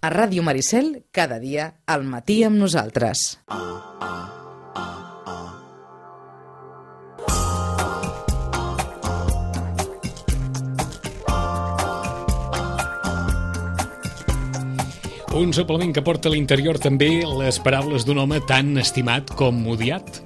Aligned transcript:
A 0.00 0.08
Ràdio 0.08 0.40
Maricel, 0.40 1.04
cada 1.12 1.36
dia, 1.36 1.66
al 1.84 2.06
matí 2.08 2.38
amb 2.46 2.56
nosaltres. 2.56 3.36
Un 15.36 15.52
suplement 15.52 15.92
que 15.92 16.00
porta 16.00 16.28
a 16.28 16.32
l'interior 16.32 16.80
també 16.80 17.10
les 17.20 17.60
paraules 17.60 18.08
d'un 18.08 18.24
home 18.24 18.40
tan 18.48 18.72
estimat 18.80 19.36
com 19.36 19.60
odiat. 19.68 20.22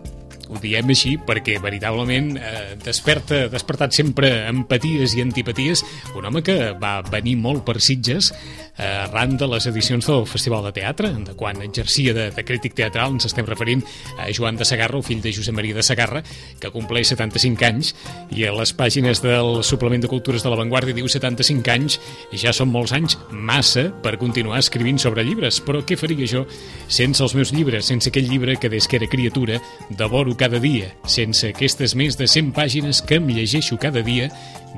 Ho 0.54 0.60
diem 0.60 0.90
així 0.92 1.14
perquè 1.18 1.56
veritablement 1.62 2.34
eh, 2.36 2.74
desperta, 2.84 3.46
despertat 3.52 3.94
sempre 3.96 4.30
empaties 4.50 5.16
i 5.16 5.22
antipaties 5.24 5.82
un 6.14 6.28
home 6.28 6.44
que 6.44 6.56
va 6.80 6.98
venir 7.08 7.36
molt 7.40 7.64
per 7.66 7.80
Sitges 7.80 8.30
arran 8.76 9.36
de 9.38 9.46
les 9.46 9.66
edicions 9.70 10.06
del 10.06 10.26
Festival 10.26 10.64
de 10.66 10.72
Teatre, 10.74 11.12
de 11.24 11.34
quan 11.38 11.60
exercia 11.62 12.14
de, 12.14 12.30
de 12.34 12.44
crític 12.44 12.74
teatral, 12.74 13.14
ens 13.14 13.28
estem 13.28 13.46
referint 13.46 13.84
a 14.18 14.26
Joan 14.34 14.58
de 14.58 14.66
Sagarra, 14.66 14.98
el 14.98 15.06
fill 15.06 15.22
de 15.22 15.32
Josep 15.34 15.54
Maria 15.54 15.76
de 15.76 15.84
Sagarra, 15.86 16.24
que 16.60 16.72
compleix 16.74 17.12
75 17.12 17.66
anys, 17.68 17.92
i 18.34 18.46
a 18.48 18.54
les 18.54 18.74
pàgines 18.74 19.22
del 19.22 19.62
suplement 19.66 20.02
de 20.02 20.10
Cultures 20.10 20.42
de 20.42 20.50
la 20.50 20.58
Vanguardia 20.58 20.96
diu 20.96 21.08
75 21.10 21.74
anys, 21.74 21.98
ja 22.34 22.54
són 22.56 22.72
molts 22.72 22.94
anys, 22.96 23.18
massa, 23.30 23.86
per 24.02 24.16
continuar 24.18 24.58
escrivint 24.62 24.98
sobre 24.98 25.24
llibres, 25.26 25.60
però 25.64 25.84
què 25.86 25.98
faria 26.00 26.26
jo 26.30 26.44
sense 26.88 27.22
els 27.22 27.36
meus 27.38 27.54
llibres, 27.54 27.86
sense 27.92 28.10
aquell 28.10 28.28
llibre 28.30 28.58
que 28.58 28.72
des 28.72 28.88
que 28.88 28.98
era 28.98 29.10
criatura 29.10 29.60
devoro 29.90 30.34
cada 30.36 30.58
dia, 30.58 30.90
sense 31.06 31.52
aquestes 31.54 31.94
més 31.94 32.18
de 32.18 32.26
100 32.30 32.52
pàgines 32.56 33.02
que 33.06 33.20
em 33.20 33.30
llegeixo 33.30 33.78
cada 33.78 34.02
dia, 34.02 34.30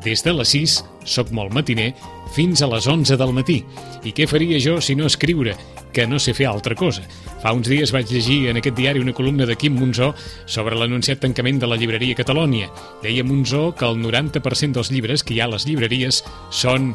des 0.05 0.21
de 0.23 0.37
les 0.37 0.53
6, 0.53 0.77
soc 1.09 1.33
molt 1.33 1.55
matiner, 1.57 1.95
fins 2.35 2.63
a 2.63 2.69
les 2.71 2.87
11 2.87 3.17
del 3.17 3.33
matí. 3.37 3.63
I 4.05 4.13
què 4.17 4.27
faria 4.31 4.61
jo 4.63 4.79
si 4.81 4.97
no 4.97 5.07
escriure, 5.07 5.57
que 5.93 6.07
no 6.07 6.19
sé 6.21 6.35
fer 6.37 6.49
altra 6.51 6.77
cosa? 6.77 7.07
Fa 7.43 7.55
uns 7.57 7.69
dies 7.71 7.93
vaig 7.95 8.11
llegir 8.13 8.51
en 8.51 8.61
aquest 8.61 8.77
diari 8.77 9.01
una 9.01 9.15
columna 9.17 9.47
de 9.49 9.57
Quim 9.57 9.79
Monzó 9.79 10.13
sobre 10.45 10.77
l'anunciat 10.77 11.23
tancament 11.25 11.61
de 11.63 11.71
la 11.71 11.81
llibreria 11.81 12.19
Catalònia. 12.19 12.71
Deia 13.03 13.25
Monzó 13.25 13.71
que 13.75 13.89
el 13.89 14.01
90% 14.05 14.77
dels 14.77 14.93
llibres 14.93 15.25
que 15.25 15.37
hi 15.37 15.41
ha 15.41 15.49
a 15.49 15.55
les 15.57 15.69
llibreries 15.69 16.25
són 16.51 16.95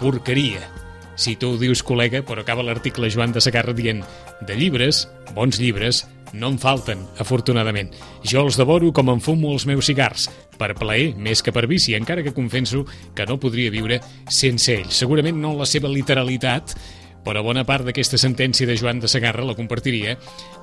porqueria. 0.00 0.85
Si 1.16 1.34
tu 1.40 1.54
ho 1.54 1.60
dius, 1.60 1.80
col·lega, 1.84 2.20
però 2.26 2.44
acaba 2.44 2.64
l'article 2.66 3.08
Joan 3.12 3.32
de 3.32 3.40
Sagarra 3.40 3.72
dient 3.76 4.02
de 4.44 4.56
llibres, 4.56 5.06
bons 5.34 5.58
llibres, 5.60 6.04
no 6.36 6.50
en 6.52 6.58
falten, 6.60 7.06
afortunadament. 7.22 7.90
Jo 8.26 8.44
els 8.44 8.58
devoro 8.60 8.92
com 8.92 9.08
em 9.12 9.22
fumo 9.24 9.54
els 9.54 9.64
meus 9.66 9.88
cigars, 9.88 10.28
per 10.60 10.74
plaer 10.76 11.14
més 11.16 11.42
que 11.42 11.54
per 11.56 11.66
vici, 11.70 11.96
encara 11.96 12.24
que 12.24 12.34
confenso 12.36 12.84
que 13.16 13.26
no 13.26 13.40
podria 13.40 13.72
viure 13.72 14.00
sense 14.28 14.74
ells. 14.74 14.96
Segurament 15.00 15.40
no 15.40 15.54
en 15.54 15.60
la 15.62 15.68
seva 15.68 15.88
literalitat, 15.92 16.76
però 17.26 17.42
bona 17.42 17.64
part 17.66 17.88
d'aquesta 17.88 18.20
sentència 18.20 18.68
de 18.68 18.76
Joan 18.78 19.00
de 19.02 19.08
Sagarra 19.10 19.44
la 19.46 19.56
compartiria 19.58 20.18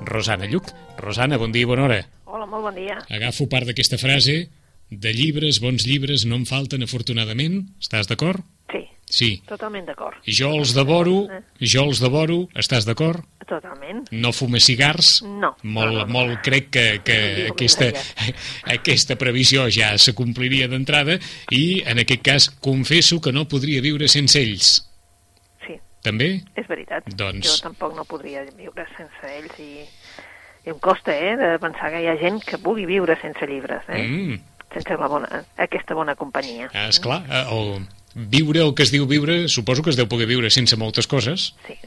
Rosana 0.05 0.47
Lluc. 0.47 0.69
Rosana, 1.01 1.41
bon 1.41 1.51
dia 1.51 1.65
i 1.65 1.69
bona 1.69 1.87
hora. 1.89 2.03
Hola, 2.29 2.45
molt 2.47 2.69
bon 2.69 2.77
dia. 2.77 3.01
Agafo 3.09 3.49
part 3.51 3.67
d'aquesta 3.67 3.99
frase 4.01 4.43
de 4.89 5.13
llibres, 5.13 5.59
bons 5.59 5.85
llibres, 5.87 6.25
no 6.25 6.35
en 6.35 6.45
falten, 6.45 6.83
afortunadament. 6.83 7.67
Estàs 7.81 8.07
d'acord? 8.07 8.41
Sí, 8.71 8.87
Sí. 9.09 9.43
totalment 9.45 9.85
d'acord. 9.85 10.15
Jo 10.25 10.53
els 10.55 10.73
devoro, 10.73 11.27
jo 11.59 11.83
els 11.83 11.99
devoro, 12.01 12.47
estàs 12.55 12.85
d'acord? 12.85 13.21
Totalment. 13.47 14.07
No 14.11 14.31
fumes 14.33 14.63
cigars? 14.65 15.21
No. 15.23 15.55
Molt, 15.61 15.91
No, 15.91 15.99
no, 15.99 16.05
no. 16.05 16.13
molt 16.13 16.41
crec 16.41 16.69
que, 16.71 17.01
que 17.03 17.17
Sí, 17.35 17.47
aquesta, 17.51 17.91
aquesta 18.63 19.15
previsió 19.15 19.67
ja 19.69 19.97
se 19.97 20.13
compliria 20.15 20.67
d'entrada 20.67 21.19
i, 21.51 21.83
en 21.85 21.99
aquest 21.99 22.23
cas, 22.25 22.49
confesso 22.49 23.19
que 23.21 23.31
no 23.33 23.45
podria 23.47 23.81
viure 23.81 24.07
sense 24.07 24.39
ells. 24.41 24.89
Sí, 25.67 25.77
També? 26.01 26.41
és 26.55 26.67
veritat. 26.67 27.03
Doncs- 27.15 27.47
Jo 27.59 27.69
tampoc 27.69 27.95
no 27.95 28.05
podria 28.05 28.43
viure 28.57 28.87
sense 28.97 29.29
ells 29.37 29.59
i, 29.59 29.83
i 30.65 30.69
em 30.71 30.79
costa, 30.79 31.13
eh, 31.13 31.35
de 31.37 31.59
pensar 31.59 31.91
que 31.91 32.01
hi 32.01 32.07
ha 32.07 32.17
gent 32.17 32.41
que 32.43 32.57
vulgui 32.57 32.85
viure 32.87 33.19
sense 33.21 33.45
llibres, 33.45 33.83
eh? 33.89 34.01
Mm, 34.07 34.39
Sense 34.73 34.97
la 34.97 35.07
bona, 35.07 35.43
aquesta 35.57 35.93
bona 35.93 36.15
companyia. 36.15 36.69
ah, 36.73 36.87
esclar, 36.89 37.23
eh, 37.29 37.45
el 37.51 37.85
viure, 38.15 38.61
el 38.61 38.73
que 38.73 38.83
es 38.83 38.91
diu 38.91 39.05
viure, 39.07 39.47
suposo 39.49 39.83
que 39.83 39.89
es 39.91 39.95
deu 39.99 40.07
poder 40.09 40.25
viure 40.27 40.49
sense 40.49 40.75
moltes 40.77 41.05
coses, 41.07 41.53
Sí. 41.67 41.77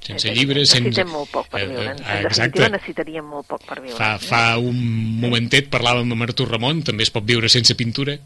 sense 0.00 0.28
Eh, 0.28 0.34
llibres, 0.34 0.68
sense... 0.70 0.88
Necessitem 0.90 1.08
molt 1.12 1.30
poc 1.30 1.48
per 1.48 1.60
Eh, 1.62 1.66
viure. 1.68 1.86
eh, 1.86 1.90
En 1.90 1.98
exacte. 1.98 2.28
definitiva, 2.28 2.68
necessitaríem 2.76 3.24
molt 3.24 3.46
poc 3.46 3.62
per 3.64 3.80
viure. 3.80 3.96
Fa, 3.96 4.18
fa 4.18 4.58
un 4.58 4.76
momentet 5.20 5.70
parlàvem 5.70 6.10
amb 6.12 6.22
Artur 6.26 6.48
Ramon, 6.50 6.82
també 6.82 7.02
es 7.06 7.10
pot 7.14 7.24
viure 7.24 7.48
sense 7.48 7.74
pintura, 7.74 8.18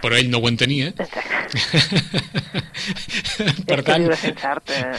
però 0.00 0.16
ell 0.16 0.30
no 0.30 0.38
ho 0.38 0.48
entenia. 0.48 0.88
Exacte. 0.96 1.54
per 3.66 3.78
és 3.80 3.84
tant, 3.84 4.02
viure 4.02 4.16
sense 4.20 4.46
art, 4.46 4.70
eh, 4.70 4.94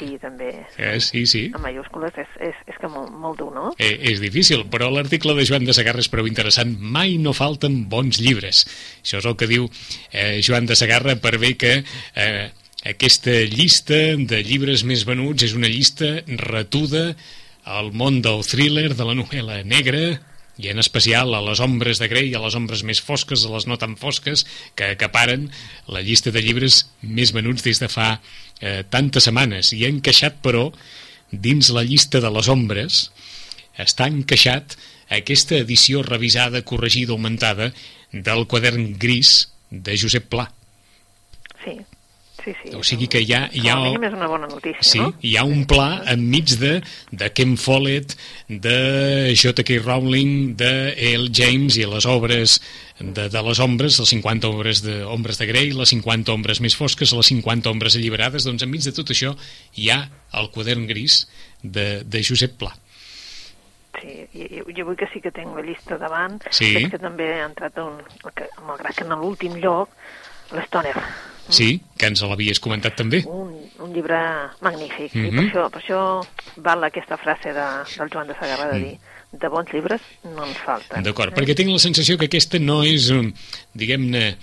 així 0.00 0.18
també, 0.20 0.50
eh, 0.78 1.00
sí, 1.00 1.24
sí, 1.26 1.42
en 1.54 1.60
mayúscules, 1.62 2.14
és, 2.20 2.30
és, 2.50 2.62
és 2.70 2.78
que 2.80 2.88
molt, 2.88 3.12
molt 3.12 3.40
dur, 3.40 3.50
no? 3.54 3.72
eh, 3.78 3.92
és 4.12 4.20
difícil, 4.22 4.64
però 4.72 4.90
l'article 4.92 5.34
de 5.36 5.44
Joan 5.48 5.66
de 5.68 5.76
Sagarra 5.76 6.02
és 6.02 6.10
prou 6.12 6.28
interessant. 6.28 6.72
Mai 6.80 7.18
no 7.18 7.34
falten 7.36 7.84
bons 7.90 8.20
llibres. 8.22 8.64
Això 9.02 9.20
és 9.20 9.28
el 9.28 9.36
que 9.36 9.50
diu 9.50 9.68
eh, 10.12 10.40
Joan 10.44 10.68
de 10.70 10.78
Sagarra 10.78 11.16
per 11.20 11.36
bé 11.42 11.54
que 11.60 11.74
eh, 11.82 12.48
aquesta 12.88 13.36
llista 13.50 14.00
de 14.16 14.42
llibres 14.46 14.84
més 14.88 15.04
venuts 15.08 15.44
és 15.44 15.54
una 15.56 15.68
llista 15.68 16.18
retuda 16.40 17.10
al 17.68 17.92
món 17.92 18.22
del 18.24 18.42
thriller, 18.46 18.94
de 18.96 19.06
la 19.06 19.16
novel·la 19.18 19.60
negra, 19.68 20.16
i 20.60 20.68
en 20.68 20.78
especial 20.82 21.34
a 21.34 21.40
les 21.44 21.60
ombres 21.64 22.00
de 22.00 22.08
Grey, 22.12 22.34
a 22.34 22.42
les 22.42 22.56
ombres 22.58 22.84
més 22.86 23.00
fosques, 23.00 23.44
a 23.44 23.52
les 23.54 23.66
no 23.70 23.78
tan 23.80 23.96
fosques, 24.00 24.44
que 24.76 24.92
acaparen 24.94 25.48
la 25.88 26.02
llista 26.04 26.32
de 26.34 26.42
llibres 26.44 26.84
més 27.00 27.32
venuts 27.36 27.64
des 27.64 27.80
de 27.80 27.88
fa 27.88 28.10
eh, 28.60 28.82
tantes 28.88 29.28
setmanes. 29.28 29.72
I 29.72 29.86
ha 29.86 29.92
encaixat, 29.92 30.40
però, 30.44 30.68
dins 31.32 31.72
la 31.72 31.86
llista 31.86 32.20
de 32.20 32.30
les 32.34 32.50
ombres, 32.52 33.06
està 33.80 34.10
encaixat 34.10 34.76
aquesta 35.10 35.56
edició 35.58 36.04
revisada, 36.06 36.62
corregida, 36.62 37.16
augmentada 37.16 37.72
del 38.12 38.46
quadern 38.50 38.92
gris 38.98 39.48
de 39.70 39.96
Josep 39.98 40.28
Pla. 40.30 40.50
Sí, 41.64 41.78
sí, 42.44 42.52
sí. 42.62 42.70
O 42.74 42.82
sigui 42.84 43.06
que 43.08 43.20
hi 43.22 43.32
ha- 43.36 43.48
hi 43.52 43.62
ha- 43.68 43.74
Com 43.76 43.82
a 43.82 43.88
mínim 43.90 44.04
és 44.08 44.14
una 44.16 44.26
bona 44.30 44.46
notícia, 44.48 44.82
Sí, 44.82 44.98
no? 44.98 45.12
hi 45.20 45.36
ha 45.36 45.44
un 45.44 45.64
pla 45.66 46.02
enmig 46.12 46.54
de, 46.58 46.82
de 47.10 47.28
Ken 47.32 47.56
Follett, 47.58 48.16
de 48.48 49.34
J.K. 49.36 49.78
Rowling, 49.84 50.56
de 50.56 50.94
L. 51.14 51.28
James 51.32 51.76
i 51.76 51.84
les 51.86 52.06
obres 52.06 52.60
de, 52.98 53.28
de 53.32 53.42
les 53.42 53.60
ombres, 53.60 53.98
les 53.98 54.08
50 54.16 54.48
ombres 54.48 54.82
de, 54.82 55.02
ombres 55.04 55.38
de 55.38 55.46
Grey, 55.46 55.70
les 55.72 55.88
50 55.94 56.32
ombres 56.32 56.60
més 56.60 56.76
fosques, 56.76 57.12
les 57.12 57.26
50 57.32 57.70
ombres 57.70 57.96
alliberades, 57.96 58.44
doncs 58.44 58.62
enmig 58.66 58.82
de 58.84 58.92
tot 58.92 59.10
això 59.14 59.34
hi 59.76 59.88
ha 59.90 60.02
el 60.36 60.50
quadern 60.52 60.86
gris 60.86 61.26
de, 61.62 62.02
de 62.04 62.22
Josep 62.24 62.56
Pla. 62.60 62.74
Sí, 64.00 64.12
i, 64.32 64.44
i, 64.56 64.60
jo 64.76 64.84
vull 64.86 64.96
que 64.96 65.08
sí 65.12 65.20
que 65.20 65.32
tinc 65.34 65.52
la 65.56 65.62
llista 65.66 65.98
davant. 66.00 66.38
Sí. 66.54 66.70
Veig 66.76 66.90
que 66.94 67.00
també 67.02 67.26
ha 67.40 67.48
entrat 67.50 67.76
un, 67.82 67.98
que, 68.36 68.46
malgrat 68.64 68.96
que 68.96 69.04
en 69.04 69.12
l'últim 69.18 69.58
lloc, 69.60 69.90
l'Stoner. 70.56 70.94
Sí, 71.50 71.80
que 71.98 72.06
ens 72.06 72.22
l'havies 72.22 72.60
comentat 72.62 72.96
també. 72.96 73.24
Un, 73.26 73.52
un 73.80 73.92
llibre 73.94 74.18
magnífic. 74.60 75.14
I 75.14 75.28
per 75.28 75.32
Mhm. 75.32 75.46
això, 75.48 75.70
per 75.70 75.82
això 75.82 76.02
val 76.56 76.84
aquesta 76.84 77.16
frase 77.16 77.52
de, 77.52 77.68
del 77.98 78.10
Joan 78.12 78.28
de 78.28 78.34
Sagarra 78.38 78.72
de 78.72 78.78
dir 78.78 78.98
de 79.32 79.48
bons 79.48 79.68
llibres 79.72 80.00
no 80.24 80.44
ens 80.44 80.58
falten. 80.58 81.00
Mm. 81.00 81.04
D'acord, 81.04 81.34
perquè 81.36 81.54
tinc 81.54 81.70
la 81.70 81.78
sensació 81.78 82.16
que 82.18 82.26
aquesta 82.26 82.58
no 82.58 82.82
és, 82.82 83.10
um, 83.14 83.32
diguem-ne, 83.74 84.36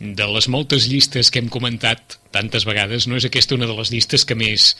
de 0.00 0.26
les 0.32 0.48
moltes 0.48 0.86
llistes 0.88 1.30
que 1.30 1.38
hem 1.42 1.48
comentat 1.52 2.16
tantes 2.32 2.64
vegades, 2.64 3.06
no 3.06 3.16
és 3.16 3.26
aquesta 3.26 3.54
una 3.54 3.66
de 3.66 3.74
les 3.76 3.90
llistes 3.92 4.24
que 4.24 4.34
més, 4.34 4.76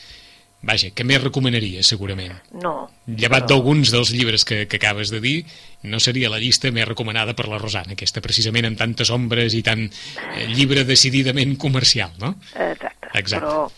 vaja, 0.62 0.90
que 0.94 1.04
més 1.04 1.22
recomanaria, 1.22 1.82
segurament. 1.82 2.34
No. 2.52 2.90
Llevat 3.06 3.44
però- 3.46 3.54
d'alguns 3.54 3.90
dels 3.90 4.10
llibres 4.12 4.44
que, 4.44 4.66
que 4.68 4.76
acabes 4.76 5.10
de 5.10 5.20
dir, 5.20 5.46
no 5.82 5.98
seria 6.00 6.28
la 6.28 6.38
llista 6.38 6.70
més 6.70 6.86
recomanada 6.88 7.32
per 7.34 7.48
la 7.48 7.58
Rosana, 7.58 7.92
aquesta 7.96 8.20
precisament 8.20 8.66
amb 8.68 8.78
tantes 8.78 9.08
ombres 9.10 9.54
i 9.56 9.62
tant 9.62 9.86
eh, 9.88 10.46
llibre 10.52 10.84
decididament 10.84 11.56
comercial, 11.56 12.12
no? 12.20 12.34
Exacte. 12.54 13.08
Exacte. 13.14 13.46
Però 13.46 13.70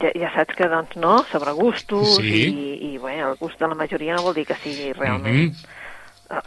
ja, 0.00 0.12
ja 0.16 0.30
saps 0.36 0.54
que, 0.56 0.68
doncs, 0.70 0.94
no, 0.96 1.18
sobre 1.32 1.52
gustos 1.58 2.16
Sí. 2.16 2.46
i, 2.46 2.94
i 2.94 2.98
bé, 3.02 3.18
el 3.20 3.34
gust 3.40 3.58
de 3.60 3.68
la 3.68 3.74
majoria 3.74 4.14
no 4.16 4.22
vol 4.22 4.34
dir 4.38 4.46
que 4.46 4.56
sigui 4.62 4.92
realment 4.94 5.50
Mhm. 5.52 5.68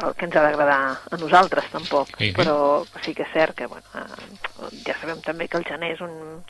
el 0.07 0.15
que 0.17 0.25
ens 0.25 0.35
ha 0.35 0.41
d'agradar 0.41 0.97
a 1.11 1.17
nosaltres, 1.21 1.67
tampoc. 1.69 2.07
Sí. 2.17 2.31
Però 2.33 2.85
sí 3.03 3.13
que 3.13 3.21
és 3.21 3.29
cert 3.35 3.53
que, 3.55 3.67
bueno, 3.67 3.85
eh, 3.93 4.71
ja 4.87 4.95
sabem 4.99 5.19
també 5.21 5.45
que 5.47 5.57
el 5.59 5.65
gener 5.67 5.91
és 5.93 6.01
un, 6.01 6.09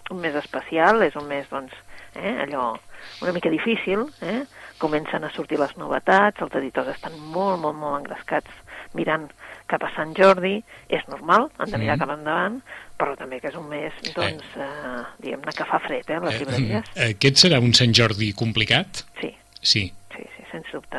un 0.09 0.21
mes 0.21 0.35
especial, 0.39 1.01
és 1.03 1.17
un 1.19 1.27
mes, 1.27 1.43
doncs, 1.49 1.73
eh, 1.73 1.94
allò 2.15 2.77
una 3.21 3.31
mica 3.31 3.49
difícil, 3.49 4.05
eh? 4.21 4.45
comencen 4.77 5.23
a 5.23 5.29
sortir 5.31 5.57
les 5.59 5.75
novetats, 5.77 6.41
els 6.41 6.53
editors 6.55 6.87
estan 6.95 7.17
molt, 7.19 7.59
molt, 7.61 7.75
molt 7.77 7.99
engrescats 8.01 8.51
mirant 8.93 9.29
cap 9.67 9.81
a 9.83 9.89
Sant 9.95 10.13
Jordi, 10.15 10.63
és 10.89 11.01
normal, 11.07 11.49
han 11.57 11.71
de 11.71 11.77
mirar 11.77 11.95
Mhm. 11.95 11.99
cap 11.99 12.09
endavant, 12.17 12.61
però 12.99 13.15
també 13.17 13.39
que 13.41 13.47
és 13.47 13.55
un 13.55 13.67
mes, 13.67 13.93
doncs, 14.13 14.43
eh, 14.55 15.03
diguem-ne 15.19 15.51
que 15.53 15.65
fa 15.65 15.79
fred, 15.79 16.09
eh, 16.09 16.19
les 16.19 16.33
Eh, 16.35 16.37
llibreries. 16.39 16.85
eh, 16.95 17.09
Aquest 17.15 17.37
serà 17.45 17.59
un 17.59 17.73
Sant 17.73 17.93
Jordi 17.93 18.33
complicat? 18.33 18.87
Sí, 19.19 19.35
Sí. 19.61 19.93
sí, 20.15 20.23
sí, 20.37 20.43
sens 20.51 20.65
dubte. 20.71 20.97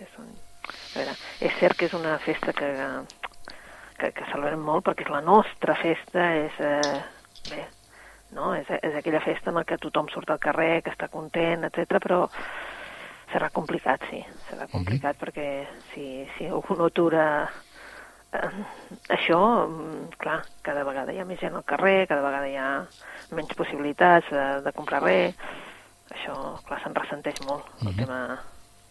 És, 0.00 0.08
un... 0.18 0.26
a 0.94 0.98
veure, 0.98 1.16
és 1.40 1.52
cert 1.58 1.76
que 1.76 1.86
és 1.86 1.92
una 1.94 2.18
festa 2.18 2.52
que, 2.52 2.70
que, 3.98 4.12
que 4.12 4.24
celebrem 4.30 4.60
molt 4.60 4.84
perquè 4.86 5.02
és 5.02 5.10
la 5.10 5.20
nostra 5.20 5.74
festa, 5.74 6.34
és... 6.36 6.52
Eh, 6.60 7.02
bé, 7.50 7.66
no? 8.34 8.52
És, 8.58 8.68
és 8.82 8.94
aquella 8.98 9.22
festa 9.24 9.50
en 9.50 9.60
la 9.60 9.64
que 9.64 9.80
tothom 9.80 10.08
surt 10.12 10.30
al 10.30 10.42
carrer, 10.42 10.82
que 10.84 10.92
està 10.92 11.08
content, 11.12 11.64
etc. 11.68 12.00
però 12.02 12.24
serà 13.32 13.50
complicat, 13.50 14.02
sí, 14.10 14.20
serà 14.50 14.68
complicat 14.70 15.14
uh 15.14 15.18
-huh. 15.18 15.24
perquè 15.24 15.66
si, 15.92 16.26
si 16.36 16.46
algú 16.46 16.76
no 16.76 16.86
atura 16.86 17.50
eh, 18.32 18.50
això, 19.08 19.66
mm, 19.68 20.18
clar, 20.18 20.44
cada 20.62 20.84
vegada 20.84 21.12
hi 21.12 21.20
ha 21.20 21.24
més 21.24 21.40
gent 21.40 21.54
al 21.54 21.64
carrer, 21.64 22.06
cada 22.06 22.22
vegada 22.22 22.48
hi 22.48 22.56
ha 22.56 22.86
menys 23.30 23.54
possibilitats 23.54 24.30
de, 24.30 24.60
de 24.62 24.72
comprar 24.72 25.02
res, 25.02 25.34
això, 26.10 26.60
clar, 26.66 26.82
se'n 26.82 26.94
ressenteix 26.94 27.40
molt, 27.46 27.64
el, 27.80 27.88
uh 27.88 27.92
-huh. 27.92 27.96
tema, 27.96 28.40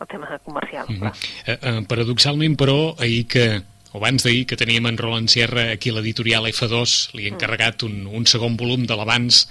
el 0.01 0.07
tema 0.07 0.39
comercial, 0.43 0.85
-huh. 0.87 0.99
clar. 0.99 1.13
Eh, 1.45 1.59
eh, 1.61 1.85
paradoxalment, 1.87 2.57
però, 2.57 2.95
ahir 2.99 3.27
que 3.27 3.72
o 3.93 4.01
abans 4.01 4.25
d'ahir 4.25 4.47
que 4.49 4.57
teníem 4.57 4.89
en 4.89 4.97
Roland 4.97 5.29
Sierra 5.29 5.69
aquí 5.71 5.93
a 5.93 5.97
l'editorial 5.97 6.49
F2, 6.49 7.13
li 7.13 7.27
he 7.27 7.31
encarregat 7.31 7.85
un, 7.85 8.07
un 8.09 8.25
segon 8.29 8.57
volum 8.57 8.87
de 8.89 8.97
l'abans 8.97 9.45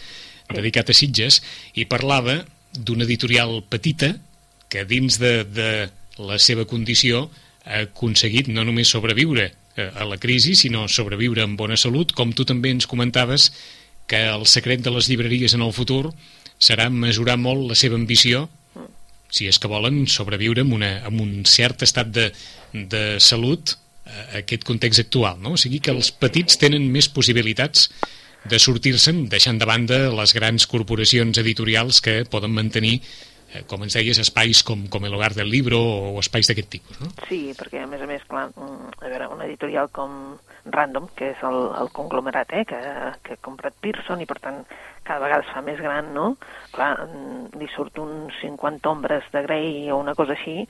dedicat 0.53 0.91
a 0.91 0.97
Sitges, 0.97 1.41
i 1.79 1.87
parlava 1.87 2.43
d'una 2.75 3.07
editorial 3.07 3.63
petita 3.71 4.17
que 4.73 4.85
dins 4.89 5.19
de, 5.23 5.45
de 5.45 5.71
la 6.19 6.39
seva 6.43 6.67
condició 6.69 7.29
ha 7.65 7.85
aconseguit 7.87 8.51
no 8.51 8.65
només 8.67 8.91
sobreviure 8.91 9.53
eh, 9.77 9.89
a 9.95 10.05
la 10.09 10.19
crisi, 10.19 10.57
sinó 10.59 10.89
sobreviure 10.91 11.45
amb 11.47 11.59
bona 11.61 11.79
salut, 11.79 12.13
com 12.17 12.35
tu 12.35 12.45
també 12.49 12.73
ens 12.75 12.89
comentaves 12.91 13.53
que 14.11 14.25
el 14.27 14.49
secret 14.51 14.83
de 14.83 14.91
les 14.91 15.09
llibreries 15.09 15.55
en 15.55 15.63
el 15.63 15.73
futur 15.77 16.11
serà 16.59 16.89
mesurar 16.91 17.39
molt 17.39 17.69
la 17.71 17.79
seva 17.79 17.99
ambició 17.99 18.49
si 19.33 19.47
és 19.49 19.57
que 19.59 19.71
volen 19.71 20.05
sobreviure 20.13 20.61
amb, 20.65 20.75
una, 20.77 20.91
amb 21.09 21.23
un 21.25 21.47
cert 21.49 21.83
estat 21.87 22.11
de, 22.13 22.27
de 22.73 23.03
salut 23.23 23.79
aquest 24.39 24.65
context 24.67 25.05
actual, 25.05 25.39
no? 25.41 25.55
O 25.57 25.61
sigui 25.61 25.81
que 25.81 25.95
els 25.95 26.11
petits 26.13 26.59
tenen 26.61 26.89
més 26.93 27.09
possibilitats 27.09 27.89
de 28.49 28.59
sortir-se'n 28.59 29.29
deixant 29.31 29.61
de 29.61 29.69
banda 29.69 29.99
les 30.11 30.35
grans 30.35 30.67
corporacions 30.67 31.39
editorials 31.39 32.01
que 32.03 32.23
poden 32.31 32.51
mantenir 32.55 32.97
eh, 33.53 33.63
com 33.71 33.85
ens 33.87 33.95
deies, 33.95 34.19
espais 34.19 34.63
com, 34.67 34.87
com 34.91 35.05
el 35.07 35.15
Hogar 35.15 35.33
del 35.37 35.51
Libro 35.53 35.79
o 35.79 36.21
espais 36.21 36.51
d'aquest 36.51 36.71
tipus, 36.73 36.99
no? 37.03 37.13
Sí, 37.29 37.53
perquè 37.59 37.85
a 37.85 37.91
més 37.91 38.03
a 38.03 38.09
més, 38.11 38.25
clar, 38.29 38.49
mm, 38.51 38.97
a 38.99 39.13
veure, 39.13 39.29
una 39.37 39.47
editorial 39.47 39.93
com 39.95 40.17
Random, 40.65 41.09
que 41.19 41.33
és 41.33 41.45
el, 41.47 41.61
el 41.79 41.93
conglomerat, 41.95 42.55
eh, 42.59 42.65
que, 42.67 42.81
que 43.23 43.37
ha 43.37 43.45
comprat 43.45 43.79
Pearson 43.83 44.23
i 44.23 44.29
per 44.31 44.41
tant 44.43 44.63
cada 45.07 45.23
vegada 45.23 45.47
es 45.47 45.55
fa 45.55 45.63
més 45.63 45.79
gran, 45.83 46.13
no? 46.15 46.33
Clar, 46.75 46.93
mm, 47.07 47.61
li 47.63 47.71
surt 47.77 48.03
uns 48.03 48.35
50 48.43 48.91
ombres 48.91 49.31
de 49.35 49.47
Grey 49.47 49.91
o 49.91 50.01
una 50.03 50.17
cosa 50.19 50.35
així, 50.35 50.63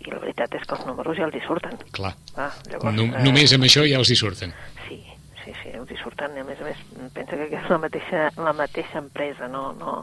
i 0.00 0.10
la 0.10 0.20
veritat 0.22 0.54
és 0.56 0.64
que 0.66 0.76
els 0.76 0.86
números 0.88 1.18
ja 1.18 1.26
els 1.28 1.36
hi 1.36 1.42
surten. 1.44 1.76
Clar. 1.96 2.14
Ah, 2.36 2.50
llavors, 2.70 2.96
No, 2.96 3.04
eh, 3.04 3.24
només 3.26 3.52
amb 3.56 3.66
això 3.68 3.84
ja 3.88 3.98
els 4.00 4.10
hi 4.10 4.16
surten. 4.16 4.54
Sí, 4.86 4.98
sí, 5.44 5.52
sí, 5.62 5.74
els 5.76 5.90
hi 5.90 5.98
surten, 6.00 6.38
a 6.40 6.44
més 6.44 6.60
a 6.60 6.64
més, 6.64 6.80
pensa 7.14 7.36
que 7.36 7.60
és 7.60 7.70
la 7.70 7.78
mateixa, 7.78 8.30
la 8.40 8.54
mateixa 8.56 8.98
empresa, 9.02 9.48
no, 9.48 9.72
no, 9.78 9.98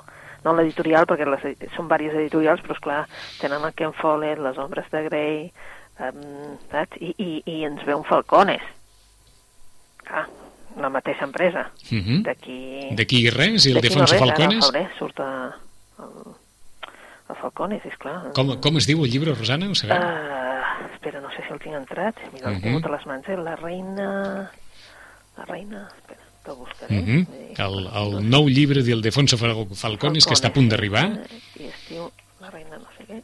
no 0.46 0.56
l'editorial, 0.58 1.08
perquè 1.10 1.26
les, 1.26 1.46
són 1.76 1.90
diverses 1.90 2.22
editorials, 2.22 2.62
però 2.62 2.78
esclar, 2.78 3.02
tenen 3.42 3.66
el 3.66 3.74
Ken 3.74 3.94
Follett, 3.98 4.42
les 4.44 4.58
ombres 4.62 4.90
de 4.94 5.04
Grey, 5.10 5.38
um, 6.00 6.58
saps? 6.72 7.00
I, 7.02 7.14
i, 7.18 7.30
I 7.46 7.64
ens 7.66 7.86
ve 7.88 7.96
un 7.98 8.06
Falcones. 8.08 8.62
Clar, 10.06 10.28
la 10.78 10.90
mateixa 10.94 11.26
empresa. 11.26 11.72
Uh 11.92 11.98
-huh. 11.98 12.22
D'aquí... 12.24 12.96
D'aquí 12.96 13.30
res, 13.30 13.66
i 13.66 13.72
el 13.72 13.82
Defonso 13.82 14.00
no 14.00 14.06
res, 14.06 14.22
ara 14.22 14.24
al 14.24 14.38
Falcones? 14.38 14.66
febrer 14.66 14.90
surt 15.00 15.20
a, 15.20 15.56
el, 16.00 16.36
el 17.30 17.36
Falcones, 17.36 17.86
esclar. 17.86 18.32
Com, 18.34 18.54
com 18.62 18.78
es 18.78 18.88
diu 18.88 19.04
el 19.04 19.12
llibre, 19.12 19.34
Rosana? 19.36 19.68
Ho 19.70 19.76
sabeu? 19.76 19.98
Uh, 19.98 20.94
espera, 20.94 21.20
no 21.22 21.30
sé 21.32 21.44
si 21.48 21.54
el 21.54 21.60
tinc 21.60 21.76
entrat. 21.76 22.16
Mira, 22.34 22.50
el 22.50 22.56
Mhm. 22.56 22.64
tinc 22.64 22.86
a 22.86 22.92
les 22.96 23.06
mans, 23.06 23.28
eh? 23.30 23.38
La 23.38 23.56
reina... 23.56 24.52
La 25.38 25.46
reina... 25.46 25.88
Espera, 25.96 26.22
que 26.46 26.52
buscaré. 26.52 27.00
Uh 27.00 27.04
-huh. 27.06 27.26
Vull 27.28 27.48
dir, 27.48 27.62
el, 27.62 27.88
el 28.02 28.30
nou 28.30 28.48
llibre 28.48 28.82
del 28.84 29.02
Defonso 29.02 29.38
Fal- 29.38 29.68
Falcones, 29.76 30.26
que 30.26 30.34
està 30.34 30.48
a 30.48 30.54
punt 30.54 30.70
d'arribar. 30.70 31.06
I 31.60 31.66
es 31.68 31.90
diu 31.90 32.10
La 32.40 32.50
reina 32.52 32.78
no 32.78 32.86
sé 32.98 33.04
què. 33.08 33.22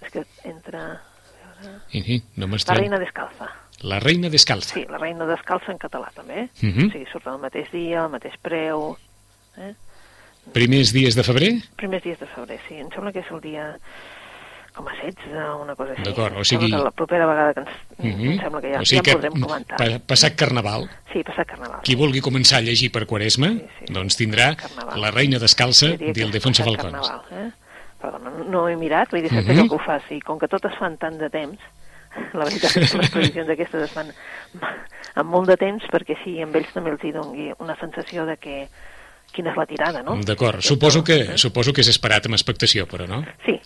És 0.00 0.10
que 0.12 0.24
entra... 0.44 0.80
a 0.92 1.62
veure, 1.62 1.78
I, 1.92 1.98
i, 2.16 2.22
no 2.36 2.46
La 2.46 2.74
reina 2.74 2.98
descalza. 2.98 3.46
La 3.82 4.00
reina 4.00 4.28
descalza. 4.30 4.74
Sí, 4.74 4.86
la 4.88 4.98
reina 4.98 5.26
descalza 5.26 5.70
en 5.72 5.78
català, 5.78 6.10
també. 6.14 6.48
Mhm. 6.62 6.88
O 6.88 6.90
sigui, 6.90 7.06
surt 7.12 7.26
el 7.26 7.38
mateix 7.38 7.70
dia, 7.70 8.04
el 8.04 8.10
mateix 8.10 8.34
preu... 8.42 8.96
Eh? 9.58 9.74
Primers 10.52 10.92
dies 10.92 11.14
de 11.16 11.22
febrer? 11.22 11.52
Primers 11.76 12.02
dies 12.04 12.18
de 12.20 12.26
febrer, 12.26 12.60
sí. 12.68 12.74
Em 12.80 12.88
sembla 12.90 13.12
que 13.12 13.20
és 13.20 13.30
el 13.30 13.40
dia 13.40 13.64
com 14.76 14.86
a 14.88 14.92
16 14.92 15.32
o 15.54 15.62
una 15.62 15.74
cosa 15.74 15.92
així. 15.92 16.02
D'acord, 16.04 16.36
o 16.36 16.44
sigui- 16.44 16.70
que 16.70 16.76
la 16.84 16.90
propera 16.90 17.26
vegada 17.26 17.54
que 17.54 17.60
ens... 17.60 17.70
Mhm. 17.98 18.30
Em 18.32 18.40
sembla 18.40 18.60
que 18.60 18.72
ja, 18.74 18.80
o 18.80 18.84
sigui 18.84 19.02
ja 19.04 19.12
en 19.12 19.16
podrem 19.20 19.40
comentar. 19.42 19.76
pa, 19.78 19.86
passat 20.06 20.34
Carnaval, 20.36 20.88
Sí, 21.12 21.22
passat 21.24 21.46
Carnaval. 21.48 21.80
qui 21.82 21.94
vulgui 21.96 22.20
començar 22.20 22.58
a 22.58 22.60
llegir 22.60 22.90
per 22.92 23.06
Quaresma, 23.06 23.48
Sí, 23.54 23.64
sí. 23.86 23.92
doncs 23.92 24.16
tindrà 24.16 24.54
Carnaval. 24.56 25.00
La 25.00 25.10
reina 25.10 25.38
descalça 25.38 25.86
Diria 25.94 26.12
que 26.12 26.20
del 26.20 26.28
és 26.28 26.32
Defonso 26.34 26.62
passat 26.62 26.76
Falcones. 26.82 27.08
Carnaval, 27.08 27.46
eh? 27.46 27.52
Perdona, 28.00 28.30
no, 28.30 28.44
no 28.44 28.68
he 28.68 28.76
mirat, 28.76 29.10
vull 29.10 29.22
dir, 29.22 29.30
sempre 29.30 29.54
Mhm. 29.54 29.68
que 29.68 29.74
ho 29.74 29.78
faci. 29.78 30.20
Com 30.20 30.38
que 30.38 30.46
totes 30.48 30.76
fan 30.78 30.98
tant 30.98 31.16
de 31.18 31.30
temps, 31.30 31.58
la 32.34 32.44
veritat 32.44 32.76
és 32.76 32.92
que 32.92 32.98
les 32.98 33.10
previsions 33.10 33.48
aquestes 33.48 33.82
es 33.82 33.90
fan 33.92 34.12
amb 35.16 35.30
molt 35.30 35.48
de 35.48 35.56
temps 35.56 35.82
perquè 35.88 36.16
així 36.18 36.40
amb 36.42 36.54
ells 36.54 36.72
també 36.74 36.90
els 36.90 37.02
hi 37.04 37.12
doni 37.12 37.50
una 37.58 37.76
sensació 37.80 38.26
de 38.26 38.36
que 38.36 38.68
quina 39.36 39.52
és 39.52 39.60
la 39.60 39.66
tirada, 39.68 40.02
no? 40.06 40.16
D'acord, 40.24 40.62
suposo 40.64 41.04
que, 41.04 41.20
eh? 41.34 41.38
suposo 41.38 41.72
que 41.76 41.84
és 41.84 41.92
esperat 41.92 42.26
amb 42.26 42.38
expectació, 42.38 42.86
però 42.90 43.06
no? 43.10 43.20
Sí, 43.44 43.58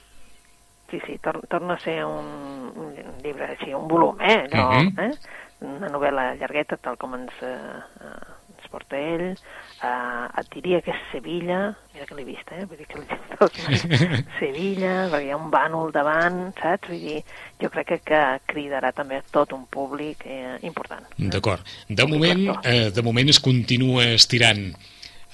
sí, 0.91 0.99
sí, 1.07 1.19
tor 1.23 1.39
torna 1.49 1.79
a 1.79 1.85
ser 1.85 2.01
un, 2.05 2.27
un 2.75 2.93
llibre 3.23 3.53
així, 3.55 3.71
un 3.77 3.87
volum, 3.89 4.19
eh? 4.21 4.43
Allò, 4.51 4.83
Mhm. 4.83 4.99
eh? 5.07 5.39
Una 5.61 5.91
novel·la 5.93 6.35
llargueta, 6.41 6.79
tal 6.81 6.97
com 6.97 7.15
ens, 7.19 7.35
eh, 7.45 7.49
eh, 7.53 8.13
ens 8.57 8.69
porta 8.73 8.97
ell. 8.97 9.35
Uh, 9.81 10.27
et 10.41 10.49
diria 10.55 10.79
que 10.85 10.91
és 10.93 11.03
Sevilla, 11.11 11.59
mira 11.95 12.05
que 12.09 12.15
l'he 12.17 12.25
vist, 12.25 12.49
eh? 12.53 12.65
Vull 12.69 12.77
dir 12.81 12.87
que 12.89 12.99
l'he 13.01 14.25
Sevilla, 14.41 14.95
perquè 15.13 15.27
hi 15.27 15.31
ha 15.33 15.37
un 15.41 15.51
bànol 15.53 15.93
davant, 15.93 16.39
saps? 16.61 16.89
Vull 16.89 17.01
dir, 17.05 17.19
jo 17.61 17.71
crec 17.73 17.89
que, 17.93 17.99
que 18.11 18.21
cridarà 18.53 18.93
també 18.97 19.21
tot 19.33 19.53
un 19.57 19.67
públic 19.73 20.25
eh, 20.27 20.57
important. 20.69 21.05
D'acord. 21.17 21.61
De 21.89 22.07
moment, 22.09 22.43
eh, 22.65 22.89
de 22.93 23.03
moment 23.05 23.29
es 23.33 23.41
continua 23.41 24.05
estirant 24.17 24.71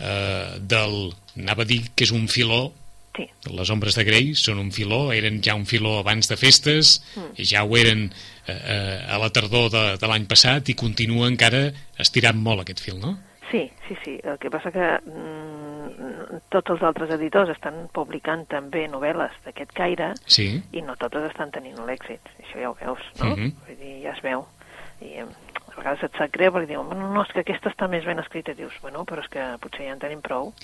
eh, 0.00 0.58
del... 0.60 1.12
Anava 1.36 1.62
a 1.62 1.68
dir 1.68 1.82
que 1.94 2.04
és 2.04 2.12
un 2.16 2.28
filó 2.28 2.72
Sí, 3.16 3.24
les 3.48 3.70
ombres 3.72 3.94
de 3.96 4.02
Grey 4.04 4.34
són 4.36 4.58
un 4.60 4.68
filó, 4.76 5.06
eren 5.16 5.38
ja 5.40 5.54
un 5.56 5.64
filó 5.64 5.94
abans 6.02 6.28
de 6.28 6.36
festes, 6.36 6.98
Mm. 7.16 7.30
ja 7.48 7.62
ho 7.64 7.76
eren 7.80 8.10
eh, 8.46 8.52
eh, 8.52 9.06
a 9.08 9.16
la 9.16 9.30
tardor 9.32 9.70
de, 9.72 9.84
de 9.96 10.06
l'any 10.10 10.26
passat 10.28 10.68
i 10.68 10.74
continua 10.76 11.26
encara 11.30 11.70
estirant 11.98 12.36
molt 12.36 12.60
aquest 12.60 12.82
fil, 12.84 12.98
no? 13.00 13.14
Sí, 13.50 13.70
sí, 13.88 13.96
sí. 14.04 14.18
El 14.22 14.36
que 14.36 14.50
passa 14.52 14.68
que 14.74 14.84
mm, 15.00 16.42
tots 16.52 16.74
els 16.74 16.82
altres 16.84 17.10
editors 17.16 17.54
estan 17.54 17.86
publicant 17.94 18.44
també 18.50 18.84
novel·les 18.90 19.32
d'aquest 19.46 19.72
caire 19.72 20.12
Sí. 20.26 20.50
i 20.76 20.82
no 20.84 20.96
totes 21.00 21.24
estan 21.30 21.50
tenint 21.54 21.78
l'èxit. 21.88 22.20
Això 22.42 22.60
ja 22.60 22.70
ho 22.70 22.76
veus, 22.80 23.00
no? 23.22 23.32
Mhm. 23.32 23.52
Vull 23.66 23.78
dir, 23.80 23.94
ja 24.04 24.12
es 24.12 24.20
veu. 24.22 24.44
I 25.00 25.24
a 25.76 25.80
vegades 25.82 26.06
et 26.06 26.16
sap 26.16 26.32
greu 26.32 26.52
perquè 26.54 26.70
diuen, 26.72 26.88
bueno, 26.88 27.10
no, 27.12 27.24
és 27.26 27.34
que 27.34 27.44
aquesta 27.44 27.70
està 27.72 27.88
més 27.92 28.06
ben 28.08 28.22
escrita. 28.22 28.54
I 28.54 28.60
dius, 28.62 28.78
bueno, 28.82 29.04
però 29.08 29.24
és 29.24 29.28
que 29.32 29.44
potser 29.62 29.88
ja 29.88 29.96
en 29.96 30.00
tenim 30.02 30.24
prou. 30.24 30.54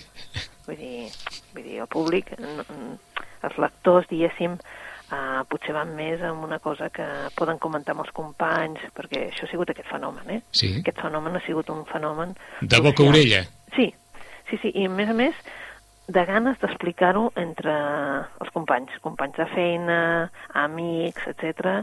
Vull 0.66 0.78
dir, 0.78 1.10
vull 1.52 1.66
dir 1.66 1.82
el 1.82 1.90
públic, 1.90 2.32
els 2.38 3.60
lectors, 3.60 4.08
diguéssim, 4.10 4.58
Uh, 5.12 5.42
potser 5.44 5.74
van 5.76 5.90
més 5.92 6.22
amb 6.24 6.40
una 6.46 6.56
cosa 6.64 6.86
que 6.88 7.04
poden 7.36 7.58
comentar 7.60 7.92
amb 7.92 8.00
els 8.06 8.12
companys, 8.16 8.80
perquè 8.96 9.26
això 9.26 9.44
ha 9.44 9.50
sigut 9.50 9.68
aquest 9.68 9.90
fenomen, 9.90 10.30
eh? 10.32 10.38
Sí. 10.56 10.70
Aquest 10.78 11.02
fenomen 11.04 11.36
ha 11.36 11.42
sigut 11.44 11.68
un 11.68 11.82
fenomen... 11.90 12.32
De 12.62 12.78
boca 12.80 13.02
a 13.02 13.10
social. 13.10 13.10
orella. 13.10 13.42
Sí, 13.76 13.90
sí, 14.48 14.56
sí, 14.62 14.72
i 14.72 14.86
a 14.88 14.94
més 14.94 15.12
a 15.12 15.16
més 15.18 15.42
de 16.16 16.24
ganes 16.24 16.56
d'explicar-ho 16.62 17.26
entre 17.36 17.74
els 18.40 18.54
companys, 18.56 18.96
companys 19.04 19.36
de 19.36 19.46
feina, 19.52 20.00
amics, 20.64 21.28
etc. 21.28 21.82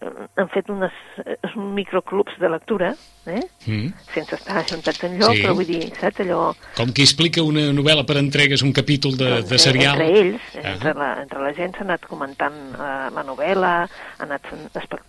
Han 0.00 0.48
fet 0.48 0.70
unes, 0.72 0.92
eh, 1.26 1.34
uns 1.44 1.56
microclubs 1.76 2.38
de 2.40 2.48
lectura, 2.48 2.94
eh? 3.26 3.42
Mm. 3.66 3.90
sense 4.14 4.34
estar 4.34 4.56
ajuntats 4.62 5.02
enlloc, 5.04 5.34
Sí. 5.36 5.42
però 5.42 5.52
vull 5.54 5.66
dir, 5.68 5.90
saps, 6.00 6.20
allò... 6.24 6.54
Com 6.78 6.92
qui 6.96 7.02
explica 7.04 7.42
una 7.44 7.66
novel·la 7.76 8.06
per 8.08 8.16
entregues, 8.16 8.62
un 8.64 8.72
capítol 8.72 9.18
de, 9.18 9.28
doncs, 9.28 9.50
de 9.50 9.56
eh, 9.56 9.58
serial. 9.58 10.00
Entre 10.00 10.20
ells, 10.22 10.40
Ah. 10.56 10.72
entre, 10.72 10.94
la, 10.94 11.10
entre 11.22 11.42
la 11.44 11.52
gent 11.52 11.76
s'ha 11.76 11.84
anat 11.84 12.06
comentant 12.08 12.56
uh, 12.78 13.10
la 13.12 13.22
novel·la, 13.28 13.74
ha 13.84 14.24
anat 14.24 14.48
fent 14.48 14.64
espe- 14.80 15.02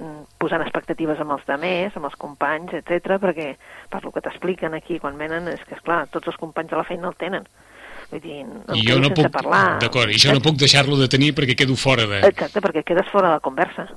mm, 0.00 0.24
posant 0.40 0.64
expectatives 0.64 1.20
amb 1.20 1.36
els 1.36 1.44
demés, 1.46 1.92
amb 1.96 2.08
els 2.08 2.16
companys, 2.16 2.72
etc 2.72 3.18
perquè 3.20 3.52
per 3.92 4.02
lo 4.02 4.12
que 4.12 4.24
t'expliquen 4.24 4.72
aquí 4.74 4.98
quan 4.98 5.18
venen 5.20 5.48
és 5.52 5.60
que, 5.68 5.74
esclar, 5.76 6.06
tots 6.08 6.28
els 6.32 6.36
companys 6.40 6.70
de 6.72 6.76
la 6.80 6.84
feina 6.88 7.08
el 7.12 7.14
tenen. 7.20 7.44
Vull 8.10 8.22
dir, 8.22 8.42
el 8.44 8.78
I 8.78 8.84
jo 8.86 8.98
no 9.02 9.10
puc... 9.14 9.30
parlar. 9.34 9.78
D'acord, 9.82 10.12
i 10.14 10.18
jo 10.22 10.34
no 10.34 10.42
puc 10.44 10.58
deixar-lo 10.60 10.98
de 11.00 11.08
tenir 11.10 11.32
perquè 11.34 11.56
quedo 11.58 11.76
fora 11.76 12.06
de... 12.06 12.20
Exacte, 12.28 12.62
perquè 12.62 12.84
quedes 12.86 13.08
fora 13.12 13.32
de 13.32 13.38
la 13.40 13.44
conversa. 13.44 13.88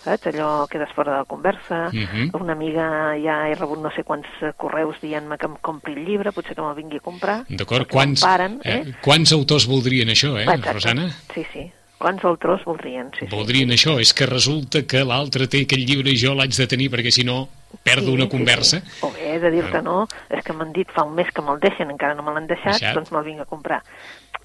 Saps? 0.00 0.30
Allò 0.30 0.66
quedes 0.70 0.92
fora 0.96 1.12
de 1.12 1.18
la 1.18 1.28
conversa. 1.28 1.90
Mhm. 1.92 2.30
Una 2.40 2.54
amiga 2.56 2.86
ja 3.20 3.42
he 3.48 3.54
rebut 3.54 3.82
no 3.82 3.90
sé 3.92 4.04
quants 4.04 4.28
correus 4.56 4.96
dient-me 5.02 5.36
que 5.36 5.46
em 5.50 5.58
compri 5.60 5.92
el 5.92 6.06
llibre, 6.06 6.32
potser 6.32 6.56
que 6.56 6.64
me'l 6.64 6.78
vingui 6.78 7.02
a 7.02 7.04
comprar. 7.04 7.36
D'acord, 7.50 7.88
quants, 7.90 8.22
m'emparen, 8.22 8.56
eh? 8.64 8.78
eh? 8.80 8.96
quants 9.04 9.36
autors 9.36 9.68
voldrien 9.68 10.08
això, 10.08 10.32
eh, 10.38 10.46
Exacte. 10.48 10.72
Rosana? 10.78 11.10
Sí, 11.34 11.44
sí. 11.52 11.66
Quants 12.00 12.24
autors 12.24 12.62
voldrien? 12.64 13.10
Sí, 13.12 13.26
Voldrien 13.28 13.68
sí. 13.68 13.76
això, 13.76 13.98
és 14.00 14.14
que 14.16 14.24
resulta 14.24 14.86
que 14.88 15.02
l'altre 15.04 15.44
té 15.52 15.66
aquell 15.66 15.84
llibre 15.84 16.08
i 16.08 16.16
jo 16.16 16.32
l'haig 16.32 16.56
de 16.56 16.66
tenir 16.66 16.88
perquè 16.88 17.12
si 17.12 17.26
no... 17.28 17.42
perdo 17.84 18.10
una 18.12 18.26
conversa. 18.28 18.80
Sí. 18.80 19.04
O 19.04 19.10
bé 19.32 19.38
de 19.40 19.50
dir-te, 19.50 19.82
no, 19.82 20.06
és 20.28 20.42
que 20.44 20.52
m'han 20.52 20.72
dit 20.72 20.88
fa 20.90 21.04
un 21.04 21.14
mes 21.14 21.30
que 21.32 21.42
me'l 21.42 21.60
deixen, 21.60 21.90
encara 21.90 22.14
no 22.14 22.22
me 22.22 22.32
l'han 22.32 22.46
deixat, 22.46 22.78
Deixat. 22.80 22.94
doncs 22.94 23.12
me'l 23.12 23.24
vinc 23.24 23.40
a 23.40 23.44
comprar. 23.46 23.82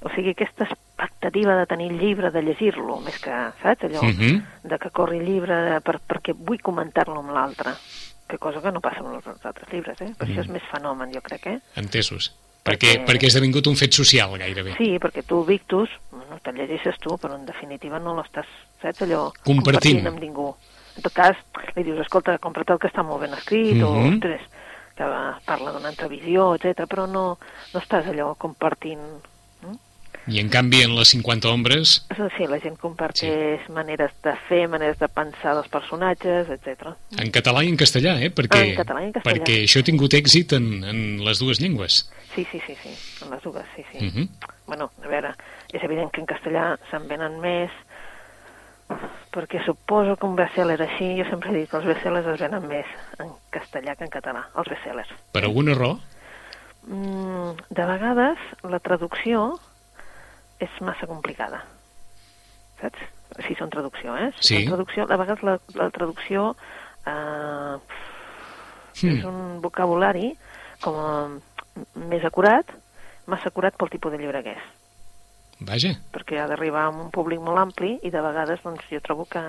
O 0.02 0.10
sigui, 0.10 0.32
aquesta 0.32 0.66
expectativa 0.66 1.56
de 1.56 1.66
tenir 1.66 1.92
el 1.92 2.00
llibre, 2.00 2.30
de 2.32 2.42
llegir-lo, 2.42 3.00
més 3.02 3.18
que, 3.20 3.32
saps, 3.62 3.84
allò, 3.84 4.02
Mhm. 4.04 4.44
de 4.64 4.78
que 4.80 4.90
corri 4.92 5.18
el 5.20 5.26
llibre 5.26 5.82
per, 5.82 6.00
perquè 6.08 6.34
vull 6.38 6.62
comentar-lo 6.62 7.20
amb 7.20 7.32
l'altre, 7.32 7.72
que 8.28 8.38
cosa 8.38 8.62
que 8.62 8.72
no 8.72 8.82
passa 8.82 9.00
amb 9.00 9.16
els 9.16 9.46
altres 9.46 9.72
llibres, 9.72 10.00
eh? 10.02 10.14
Per 10.18 10.28
això 10.28 10.42
és 10.42 10.48
més 10.50 10.64
fenomen, 10.72 11.12
jo 11.14 11.22
crec, 11.22 11.46
eh? 11.48 11.60
Entesos. 11.76 12.36
Perquè, 12.66 12.78
Perquè- 12.98 13.06
perquè 13.06 13.24
ha 13.26 13.28
esdevingut 13.28 13.68
un 13.68 13.76
fet 13.76 13.94
social, 13.94 14.36
gairebé. 14.40 14.74
Sí, 14.78 14.98
perquè 14.98 15.24
tu, 15.24 15.44
Victus, 15.46 15.90
bueno, 16.10 16.40
te'l 16.42 16.56
llegeixes 16.56 16.98
tu, 16.98 17.16
però 17.18 17.36
en 17.36 17.46
definitiva 17.46 18.00
no 18.00 18.16
l'estàs, 18.16 18.48
saps, 18.82 19.02
allò, 19.04 19.32
Compartint. 19.44 20.06
amb 20.08 20.20
ningú. 20.20 20.56
En 20.98 21.04
tot 21.04 21.14
cas, 21.14 21.36
li 21.76 21.84
dius, 21.84 22.00
escolta, 22.00 22.38
compra't 22.40 22.72
el 22.72 22.80
que 22.80 22.88
està 22.88 23.04
molt 23.04 23.22
ben 23.22 23.34
escrit, 23.34 23.84
o, 23.84 23.92
Mhm. 23.94 24.14
ostres, 24.16 24.42
que 24.96 25.08
parla 25.46 25.72
d'una 25.76 25.90
entrevisió, 25.92 26.54
etc, 26.56 26.86
però 26.90 27.06
no, 27.08 27.38
no 27.74 27.80
estàs 27.84 28.08
allò 28.12 28.34
compartint... 28.40 29.02
Mm? 29.64 29.76
I 30.32 30.40
en 30.42 30.48
canvi, 30.50 30.80
en 30.82 30.96
les 30.98 31.12
50 31.14 31.52
ombres, 31.52 32.00
Sí, 32.36 32.48
la 32.50 32.58
gent 32.64 32.80
comparteix 32.82 33.68
maneres 33.70 34.10
de 34.26 34.32
fer, 34.48 34.64
maneres 34.72 34.98
de 34.98 35.10
pensar 35.14 35.54
dels 35.54 35.68
personatges, 35.70 36.50
etc. 36.50 36.96
en 37.22 37.30
català 37.36 37.62
i 37.62 37.70
en 37.70 37.78
castellà, 37.78 38.16
eh? 38.26 38.32
Perquè, 38.34 38.64
En 38.72 38.80
català 38.80 39.04
i 39.04 39.10
en 39.12 39.14
castellà. 39.14 39.36
perquè 39.36 39.60
això 39.68 39.84
ha 39.84 39.88
tingut 39.92 40.16
èxit 40.18 40.56
en, 40.58 40.66
en 40.84 41.04
les 41.28 41.38
dues 41.44 41.62
llengües. 41.62 42.00
Sí, 42.34 42.48
sí, 42.52 42.60
sí, 42.66 42.74
sí, 42.82 42.96
en 43.24 43.36
les 43.36 43.44
dues, 43.44 43.68
sí, 43.76 43.86
sí. 43.92 44.02
Mhm. 44.08 44.30
Bueno, 44.66 44.90
a 45.04 45.08
veure, 45.08 45.36
és 45.72 45.84
evident 45.86 46.10
que 46.12 46.24
en 46.24 46.28
castellà 46.28 46.72
se'n 46.90 47.06
venen 47.08 47.38
més, 47.44 47.70
perquè 49.36 49.60
suposo 49.66 50.16
que 50.16 50.26
un 50.28 50.36
best-seller 50.38 50.78
així, 50.82 51.16
jo 51.20 51.26
sempre 51.30 51.52
dic 51.56 51.70
que 51.72 51.78
els 51.78 51.88
bestsellers 51.90 52.28
es 52.34 52.40
venen 52.40 52.68
més 52.70 52.86
en 53.20 53.32
castellà 53.52 53.96
que 53.98 54.06
en 54.08 54.14
català, 54.14 54.46
els 54.56 54.70
bestsellers. 54.72 55.10
Per 55.34 55.44
alguna 55.44 55.74
raó? 55.76 55.98
Mm, 56.88 57.56
de 57.70 57.86
vegades 57.90 58.38
la 58.64 58.80
traducció 58.80 59.60
és 60.62 60.70
massa 60.86 61.08
complicada, 61.10 61.64
saps? 62.80 63.00
Si 63.48 63.56
són 63.58 63.72
traducció, 63.74 64.16
eh? 64.16 64.30
Si 64.40 64.54
Sí. 64.54 64.60
són 64.62 64.76
traducció, 64.76 65.08
de 65.10 65.18
vegades 65.18 65.44
la, 65.44 65.58
la 65.74 65.90
traducció 65.90 66.56
eh, 67.06 67.78
Hmm. 68.96 69.10
és 69.12 69.26
un 69.28 69.60
vocabulari 69.62 70.38
com 70.80 70.96
a 70.96 71.10
més 72.08 72.24
acurat, 72.24 72.64
massa 73.28 73.50
acurat 73.50 73.76
pel 73.76 73.90
tipus 73.92 74.14
de 74.14 74.20
llibre 74.22 74.42
que 74.46 74.54
és 74.56 74.64
Vaja, 75.60 75.94
perquè 76.12 76.36
ha 76.42 76.48
d'arribar 76.52 76.82
a 76.86 76.90
un 76.92 77.10
públic 77.16 77.40
molt 77.40 77.58
ampli 77.58 77.94
i 78.04 78.10
de 78.12 78.22
vegades 78.22 78.60
doncs, 78.64 78.84
jo 78.92 79.00
trobo 79.02 79.24
que... 79.26 79.40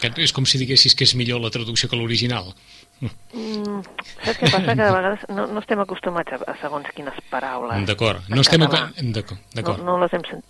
que 0.00 0.10
és 0.20 0.32
com 0.36 0.44
si 0.44 0.58
diguessis 0.60 0.94
que 0.94 1.04
és 1.08 1.14
millor 1.16 1.40
la 1.40 1.48
traducció 1.50 1.88
que 1.88 1.96
l'original. 1.96 2.52
Mm, 3.00 3.80
saps 4.24 4.38
què 4.38 4.50
passa? 4.52 4.74
Que 4.76 4.84
de 4.84 4.92
vegades 4.92 5.24
no, 5.32 5.46
no 5.50 5.62
estem 5.64 5.80
acostumats 5.80 6.36
a, 6.36 6.38
a 6.52 6.54
segons 6.60 6.86
quines 6.94 7.16
paraules. 7.32 7.86
D'acord, 7.88 8.28
no 8.28 8.44
estem... 8.44 8.60
D'acord, 8.60 9.80
No, 9.82 9.96
no, 9.96 9.98
les 10.04 10.12
hem, 10.12 10.22
sen- 10.28 10.44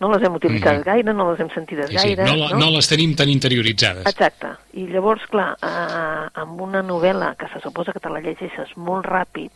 no 0.00 0.08
les 0.14 0.22
hem 0.26 0.34
utilitzat 0.38 0.78
Mhm. 0.78 0.84
gaire, 0.86 1.12
no 1.14 1.28
les 1.32 1.40
hem 1.42 1.50
sentides 1.54 1.90
Sí, 1.90 1.98
sí, 1.98 2.14
gaire. 2.14 2.24
no, 2.30 2.36
la- 2.36 2.56
no 2.58 2.70
les 2.70 2.88
tenim 2.88 3.14
tan 3.18 3.28
interioritzades. 3.30 4.06
Exacte. 4.06 4.54
I 4.78 4.86
llavors, 4.86 5.26
clar, 5.30 5.52
eh, 5.62 6.28
amb 6.42 6.60
una 6.60 6.82
novel·la 6.82 7.34
que 7.36 7.46
se 7.52 7.60
suposa 7.60 7.92
que 7.92 8.00
te 8.00 8.08
la 8.10 8.20
llegeixes 8.22 8.76
molt 8.76 9.06
ràpid, 9.06 9.50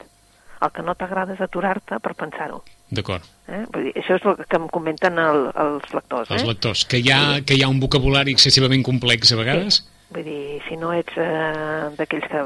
el 0.61 0.71
que 0.73 0.83
no 0.83 0.95
t'agrada 0.95 1.35
és 1.35 1.41
aturar-te 1.41 1.99
per 2.01 2.15
pensar-ho. 2.15 2.63
D'acord. 2.91 3.25
Eh? 3.49 3.65
Vull 3.73 3.89
dir, 3.89 3.93
això 3.99 4.15
és 4.19 4.25
el 4.31 4.37
que 4.47 4.57
em 4.61 4.69
comenten 4.69 5.19
el, 5.19 5.49
els 5.59 5.89
lectors. 5.95 6.31
Els 6.31 6.43
eh? 6.43 6.47
lectors. 6.47 6.85
Que 6.87 6.99
hi, 7.03 7.11
ha, 7.11 7.41
que 7.47 7.55
hi 7.59 7.63
ha 7.65 7.69
un 7.73 7.81
vocabulari 7.83 8.33
excessivament 8.37 8.85
complex 8.87 9.33
a 9.33 9.37
vegades? 9.41 9.81
Sí. 9.83 9.93
Vull 10.15 10.25
dir, 10.25 10.61
si 10.69 10.77
no 10.79 10.93
ets 10.95 11.17
eh, 11.19 11.91
d'aquells 11.99 12.29
que 12.31 12.43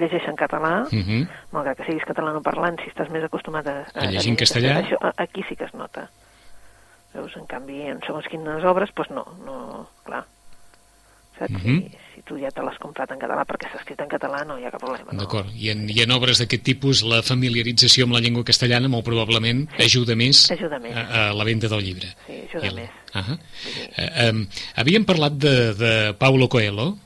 llegeixen 0.00 0.34
català, 0.40 0.86
Mhm. 0.90 1.26
malgrat 1.52 1.76
que 1.78 1.84
siguis 1.84 2.04
catalanoparlant, 2.08 2.80
si 2.80 2.88
estàs 2.90 3.10
més 3.12 3.22
acostumat 3.24 3.66
a, 3.68 3.76
A 3.94 4.06
llegir 4.10 4.30
en 4.32 4.36
castellà? 4.40 4.78
Això, 4.82 4.96
a- 5.00 5.12
aquí 5.22 5.44
sí 5.48 5.54
que 5.54 5.64
es 5.68 5.74
nota. 5.74 6.08
Veus, 7.14 7.36
en 7.36 7.44
canvi, 7.46 7.82
en 7.86 8.00
segons 8.02 8.26
quines 8.26 8.64
obres, 8.64 8.90
doncs 8.96 9.10
no, 9.10 9.22
no, 9.44 9.88
clar. 10.04 10.24
Saps? 11.38 11.50
Mhm. 11.50 11.80
si, 11.82 11.98
si 12.14 12.22
tu 12.22 12.36
ja 12.38 12.50
te 12.54 12.62
l'has 12.62 12.76
comprat 12.78 13.10
en 13.10 13.18
català 13.18 13.42
perquè 13.44 13.66
s'ha 13.72 13.78
escrit 13.80 14.00
en 14.00 14.08
català, 14.08 14.44
no 14.46 14.54
hi 14.58 14.64
ha 14.64 14.70
cap 14.70 14.80
problema. 14.80 15.10
No? 15.12 15.18
D'acord. 15.24 15.48
I, 15.54 15.70
en, 15.72 15.88
I 15.90 16.00
en 16.04 16.12
obres 16.14 16.38
d'aquest 16.38 16.62
tipus, 16.62 17.02
la 17.02 17.22
familiarització 17.26 18.04
amb 18.06 18.14
la 18.14 18.20
llengua 18.20 18.44
castellana 18.44 18.88
molt 18.88 19.04
probablement 19.04 19.64
ajuda 19.82 20.14
més, 20.14 20.44
Ajuda 20.54 20.78
més. 20.78 20.94
A, 20.94 21.30
a 21.30 21.32
la 21.34 21.44
venda 21.44 21.66
del 21.68 21.82
llibre. 21.82 22.12
Sí, 22.26 22.38
ajuda 22.48 22.64
I 22.64 22.68
el- 22.68 22.74
més. 22.76 22.90
Uh 23.14 23.20
-huh. 23.20 23.38
Sí. 23.64 23.88
eh, 23.96 24.30
um, 24.30 24.46
havíem 24.76 25.04
parlat 25.04 25.32
de, 25.32 25.74
de 25.74 26.14
Paulo 26.14 26.48
Coelho? 26.48 26.98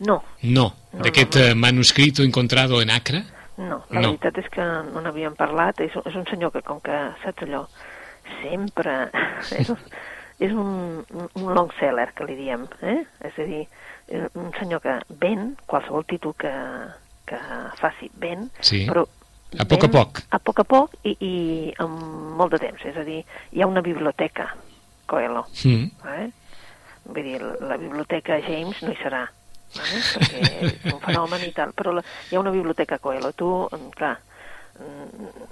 No, 0.00 0.22
No. 0.42 0.74
No, 0.92 1.02
D'aquest 1.02 1.34
no, 1.36 1.40
no. 1.40 1.46
eh, 1.48 1.54
manuscrito 1.54 2.22
encontrado 2.22 2.80
en 2.82 2.90
Acre? 2.90 3.24
no, 3.56 3.84
la 3.90 4.00
No. 4.00 4.08
veritat 4.08 4.38
és 4.38 4.48
que 4.50 4.60
no 4.62 5.00
n'havíem 5.00 5.34
parlat. 5.34 5.80
És, 5.80 5.92
és 6.04 6.14
un 6.14 6.24
senyor 6.26 6.50
que, 6.52 6.62
com 6.62 6.80
que, 6.80 6.90
saps 7.24 7.42
allò, 7.42 7.66
sempre... 8.42 9.10
És 9.58 9.68
un, 9.70 9.78
és 10.42 10.52
un, 10.52 11.04
un 11.34 11.54
long 11.54 11.70
seller, 11.78 12.08
que 12.14 12.24
li 12.26 12.34
diem, 12.36 12.66
eh? 12.82 13.04
És 13.24 13.36
a 13.38 13.44
dir, 13.46 13.64
eh, 14.08 14.26
un 14.34 14.50
senyor 14.58 14.80
que 14.82 14.96
ven 15.20 15.56
qualsevol 15.66 16.04
títol 16.10 16.34
que, 16.38 16.52
que 17.26 17.38
faci, 17.80 18.10
ven, 18.20 18.50
Sí. 18.60 18.86
però 18.88 19.06
A 19.54 19.64
poc 19.70 19.84
a 19.84 19.88
poc. 19.88 20.18
A 20.34 20.38
poc 20.42 20.58
a 20.58 20.64
poc 20.66 20.94
i, 21.06 21.12
i 21.22 21.74
amb 21.78 22.00
molt 22.34 22.50
de 22.56 22.58
temps. 22.58 22.80
És 22.90 22.96
a 22.98 23.04
dir, 23.06 23.20
hi 23.54 23.62
ha 23.62 23.68
una 23.70 23.80
biblioteca, 23.86 24.48
Coelho, 25.06 25.44
Mm. 25.64 25.90
eh? 26.10 26.30
Vull 27.04 27.22
dir, 27.22 27.40
la, 27.60 27.76
biblioteca 27.76 28.40
James 28.42 28.80
no 28.82 28.90
hi 28.90 28.96
serà, 28.98 29.20
vale? 29.76 30.00
perquè 30.14 30.40
és 30.72 30.92
un 30.94 30.98
fenomen 31.04 31.44
i 31.46 31.52
tal, 31.52 31.70
però 31.76 31.92
la, 31.92 32.02
hi 32.30 32.34
ha 32.34 32.40
una 32.40 32.50
biblioteca 32.50 32.98
Coelho. 32.98 33.30
Tu, 33.32 33.50
clar, 33.94 34.16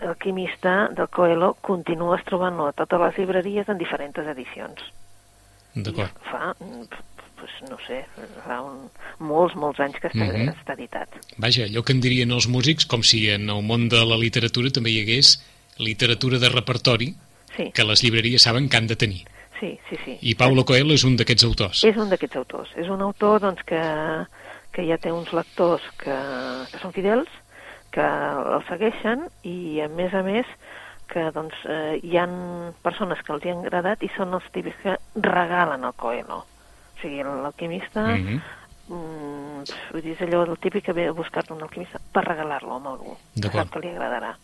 alquimista 0.01 0.89
del 0.95 1.09
Coelho 1.09 1.55
continues 1.61 2.25
trobant-lo 2.27 2.67
a 2.69 2.73
totes 2.77 3.01
les 3.01 3.19
llibreries 3.19 3.69
en 3.69 3.79
diferents 3.79 4.19
edicions. 4.19 4.81
D'acord. 5.75 6.11
Fa, 6.29 6.53
mm, 6.59 6.85
pues, 7.39 7.53
no 7.71 7.79
sé, 7.87 8.05
fa 8.47 8.61
un, 8.63 8.89
molts, 9.21 9.55
molts 9.57 9.81
anys 9.81 9.99
que 10.01 10.09
està, 10.09 10.27
Mhm. 10.27 10.49
està 10.53 10.75
editat. 10.75 11.09
Vaja, 11.39 11.65
allò 11.65 11.83
que 11.83 11.93
en 11.93 12.01
dirien 12.01 12.31
els 12.31 12.47
músics, 12.49 12.87
com 12.87 13.03
si 13.03 13.29
en 13.31 13.49
el 13.51 13.63
món 13.63 13.89
de 13.89 14.05
la 14.05 14.17
literatura 14.17 14.71
també 14.71 14.91
hi 14.91 15.01
hagués 15.03 15.43
literatura 15.79 16.39
de 16.39 16.49
repertori 16.49 17.15
Sí, 17.57 17.71
que 17.73 17.85
les 17.85 18.03
llibreries 18.03 18.43
saben 18.43 18.69
que 18.69 18.77
han 18.77 18.87
de 18.87 18.97
tenir. 18.97 19.25
sí, 19.61 19.79
sí. 19.89 19.97
sí. 20.05 20.19
I 20.23 20.35
Paulo 20.35 20.65
Coelho 20.65 20.93
és 20.95 21.05
un 21.05 21.17
d'aquests 21.17 21.45
autors. 21.45 21.85
És 21.85 21.97
un 21.97 22.09
d'aquests 22.11 22.37
autors. 22.37 22.71
És 22.77 22.89
un 22.89 23.01
autor 23.01 23.41
doncs, 23.41 23.63
que, 23.63 23.81
que 24.73 24.87
ja 24.89 24.99
té 24.99 25.13
uns 25.13 25.33
lectors 25.33 25.83
que, 25.99 26.11
que 26.73 26.79
són 26.81 26.93
fidels, 26.93 27.29
que 27.93 28.05
el 28.57 28.63
segueixen 28.69 29.27
i, 29.45 29.81
a 29.85 29.89
més 29.93 30.15
a 30.15 30.23
més, 30.27 30.49
que 31.13 31.27
doncs, 31.35 31.55
eh, 31.69 32.01
hi 32.03 32.17
han 32.17 32.73
persones 32.83 33.21
que 33.23 33.33
els 33.35 33.45
hi 33.45 33.51
han 33.53 33.59
agradat 33.67 34.03
i 34.03 34.09
són 34.17 34.33
els 34.35 34.47
típics 34.55 34.81
que 34.83 34.97
regalen 35.21 35.85
el 35.85 35.93
Coelho. 36.01 36.43
O 36.43 37.01
sigui, 37.03 37.23
l'alquimista... 37.23 38.07
Mm 38.17 38.19
Mhm. 38.23 38.41
-hmm. 38.41 39.65
vull 39.93 40.03
dir, 40.03 40.13
és 40.13 40.21
allò 40.21 40.45
del 40.45 40.59
típic 40.59 40.85
que 40.85 40.93
ve 40.93 41.07
a 41.07 41.13
buscar-te 41.13 41.53
un 41.55 41.63
alquimista 41.63 42.01
per 42.13 42.25
regalar-lo 42.25 42.73
a 42.75 42.91
algú. 42.91 43.17
que. 43.41 43.49
Sap 43.49 43.71
que 43.71 43.81
li 43.81 43.89
agradarà. 43.89 44.37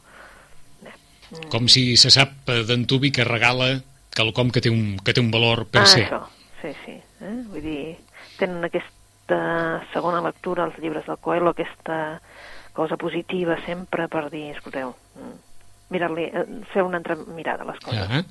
Mm. 1.30 1.48
Com 1.50 1.68
si 1.68 1.96
se 1.96 2.10
sap 2.10 2.48
eh, 2.48 2.62
d'en 2.64 2.86
Tubi 2.86 3.10
que 3.12 3.24
regala 3.24 3.80
quelcom 4.14 4.50
que 4.50 4.60
té 4.64 4.70
un, 4.70 4.96
que 5.04 5.12
té 5.12 5.20
un 5.20 5.30
valor 5.30 5.66
per 5.66 5.82
ah, 5.82 5.86
ser. 5.86 6.06
això, 6.08 6.22
sí, 6.62 6.72
sí. 6.84 6.92
Eh? 7.20 7.34
Vull 7.50 7.62
dir, 7.62 7.96
tenen 8.38 8.64
aquesta 8.64 9.82
segona 9.92 10.22
lectura 10.24 10.64
als 10.64 10.78
llibres 10.78 11.04
del 11.06 11.18
Coelho, 11.18 11.50
aquesta 11.50 12.20
cosa 12.78 12.96
positiva 12.96 13.58
sempre 13.66 14.06
per 14.08 14.28
dir, 14.30 14.52
escolteu, 14.54 14.94
mm, 15.18 15.36
mirar-li, 15.90 16.28
eh, 16.30 16.44
fer 16.72 16.84
una 16.86 17.00
altra 17.02 17.16
mirada 17.26 17.64
a 17.66 17.72
les 17.72 17.80
coses. 17.82 18.06
Ah, 18.08 18.22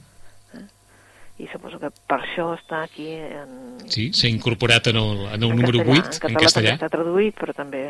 I 1.37 1.45
suposo 1.51 1.77
que 1.77 1.91
per 2.09 2.17
això 2.23 2.47
està 2.55 2.79
aquí 2.87 3.11
en, 3.13 3.51
sí, 3.93 4.07
s'ha 4.09 4.25
incorporat 4.31 4.87
en 4.89 4.97
el, 4.97 5.19
en 5.35 5.43
el 5.43 5.51
en 5.51 5.59
número 5.59 5.83
castellà. 5.83 5.99
8, 5.99 6.17
En 6.23 6.31
en 6.31 6.37
català 6.39 6.45
castellà. 6.47 6.71
està 6.79 6.89
traduït, 6.89 7.35
però 7.37 7.53
també 7.53 7.83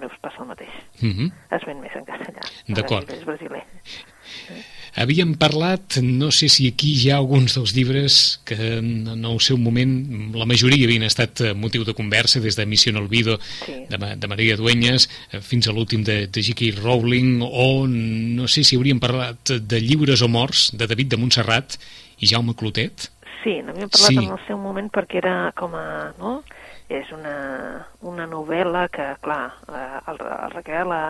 veus 0.00 0.14
passa 0.22 0.40
el 0.40 0.48
mateix. 0.48 0.72
Mhm. 1.02 1.28
Es 1.58 1.66
ven 1.68 1.82
més 1.84 1.92
en 2.00 2.06
castellà. 2.08 2.46
D'acord. 2.78 3.10
És 3.12 3.26
brasiler. 3.28 3.64
Havíem 4.96 5.34
parlat, 5.38 5.98
no 6.02 6.30
sé 6.34 6.48
si 6.48 6.68
aquí 6.68 6.94
hi 6.96 7.10
ha 7.10 7.18
alguns 7.18 7.54
dels 7.54 7.74
llibres 7.76 8.40
que 8.48 8.56
en 8.78 9.06
en 9.08 9.24
el 9.24 9.40
seu 9.40 9.58
moment, 9.58 10.32
la 10.34 10.46
majoria 10.46 10.86
havien 10.86 11.02
estat 11.06 11.40
eh, 11.42 11.52
motiu 11.54 11.84
de 11.84 11.94
conversa, 11.94 12.40
des 12.40 12.56
de 12.56 12.66
Mission 12.66 12.96
Olvido, 12.96 13.38
Sí. 13.66 13.84
de, 13.88 13.98
de 14.16 14.26
Maria 14.28 14.56
Dueñas, 14.56 15.08
eh, 15.32 15.40
fins 15.40 15.68
a 15.68 15.72
l'últim 15.72 16.02
de, 16.04 16.26
de 16.26 16.42
J.K. 16.42 16.80
Rowling, 16.82 17.40
o 17.42 17.86
no 17.88 18.48
sé 18.48 18.64
si 18.64 18.76
hauríem 18.76 18.98
parlat 19.00 19.50
de 19.60 19.80
llibres 19.80 20.22
o 20.22 20.28
morts, 20.28 20.70
de 20.72 20.86
David 20.86 21.08
de 21.14 21.16
Montserrat 21.16 21.76
i 22.20 22.26
Jaume 22.26 22.54
Clotet. 22.54 23.10
Sí, 23.44 23.60
n'havíem 23.62 23.88
parlat 23.88 24.10
Sí. 24.10 24.16
en 24.18 24.32
el 24.32 24.40
seu 24.46 24.58
moment 24.58 24.90
perquè 24.90 25.18
era 25.22 25.52
com 25.56 25.74
a... 25.74 26.12
No? 26.18 26.42
És 26.88 27.04
una, 27.12 27.84
una 28.00 28.24
novel·la 28.26 28.86
que, 28.88 29.04
clar, 29.20 29.50
eh, 29.68 29.98
el, 30.08 30.16
el 30.24 30.50
recrea 30.54 30.86
la, 30.88 31.00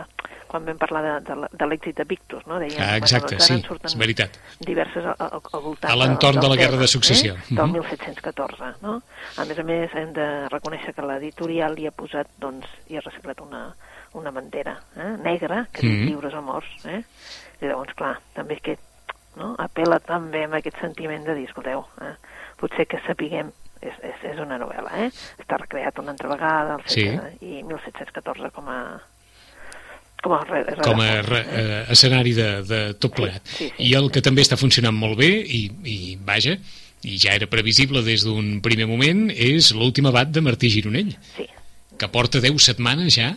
quan 0.48 0.64
vam 0.66 0.78
parlar 0.80 1.02
de, 1.04 1.12
de, 1.28 1.48
de 1.52 1.66
l'èxit 1.68 1.96
de 2.00 2.04
Victus, 2.08 2.46
no? 2.48 2.58
Dèiem, 2.58 2.80
Ah, 2.80 2.96
exacte, 2.96 3.36
doncs 3.36 3.50
ara 3.50 3.58
sí, 3.60 3.84
és 3.84 3.96
veritat. 4.00 4.38
diverses 4.60 5.04
al, 5.04 5.14
al, 5.18 5.40
al 5.52 5.62
voltant 5.62 5.90
A 5.92 5.96
l'entorn 6.00 6.40
de 6.40 6.48
la 6.48 6.56
Guerra 6.56 6.76
de 6.80 6.88
Successió. 6.88 7.34
Eh? 7.34 7.44
Del 7.50 7.66
Mhm. 7.66 7.72
1714, 7.78 8.72
no? 8.82 9.02
A 9.36 9.44
més 9.44 9.58
a 9.58 9.62
més, 9.62 9.94
hem 9.94 10.12
de 10.12 10.48
reconèixer 10.48 10.94
que 10.94 11.02
l'editorial 11.02 11.78
hi 11.78 11.86
ha 11.86 11.90
posat, 11.92 12.26
doncs, 12.38 12.66
hi 12.88 12.96
ha 12.96 13.00
reciclat 13.04 13.40
una, 13.40 13.74
una 14.14 14.30
bandera 14.30 14.78
eh? 14.96 15.16
negra 15.22 15.66
que 15.72 15.82
diu 15.86 15.90
Mhm. 15.92 16.06
lliures 16.08 16.34
o 16.34 16.42
morts, 16.42 16.84
eh? 16.86 17.04
I 17.60 17.66
llavors, 17.66 17.94
clar, 17.94 18.18
també 18.34 18.56
aquest, 18.56 18.80
no? 19.36 19.54
apela 19.58 20.00
també 20.00 20.44
amb 20.44 20.54
aquest 20.54 20.80
sentiment 20.80 21.24
de 21.24 21.34
dir, 21.34 21.48
escolteu, 21.48 21.84
eh? 22.00 22.14
potser 22.56 22.86
que 22.86 22.98
sapiguem 23.06 23.52
és, 23.80 23.94
és, 24.02 24.24
és 24.32 24.38
una 24.40 24.58
novel·la, 24.58 24.90
eh? 25.04 25.10
Està 25.38 25.56
recreat 25.60 25.98
una 26.00 26.10
altra 26.10 26.28
vegada, 26.28 26.74
el 26.76 26.82
Sí. 26.90 27.04
i 27.46 27.62
1714 27.62 28.50
com 28.50 28.68
a 28.68 29.00
com 30.22 30.34
a, 30.34 30.42
re, 30.44 30.64
com 30.82 31.00
a 31.00 31.10
re, 31.22 31.40
eh? 31.46 31.84
escenari 31.94 32.34
de, 32.36 32.48
de 32.66 32.80
tot 32.98 33.14
plegat. 33.14 33.44
sí, 33.46 33.68
sí. 33.70 33.88
I 33.88 33.94
el 33.98 34.10
que 34.14 34.22
també 34.24 34.42
està 34.42 34.58
funcionant 34.60 34.96
molt 34.96 35.18
bé, 35.20 35.30
i, 35.42 35.68
i 35.86 35.98
vaja, 36.26 36.56
i 37.06 37.18
ja 37.22 37.36
era 37.38 37.46
previsible 37.50 38.02
des 38.06 38.24
d'un 38.26 38.58
primer 38.64 38.88
moment, 38.90 39.28
és 39.30 39.70
l'últim 39.76 40.08
abat 40.10 40.32
de 40.34 40.42
Martí 40.42 40.70
Gironell, 40.74 41.14
Sí, 41.36 41.46
que 41.98 42.08
porta 42.10 42.42
10 42.42 42.58
setmanes 42.62 43.14
ja 43.18 43.32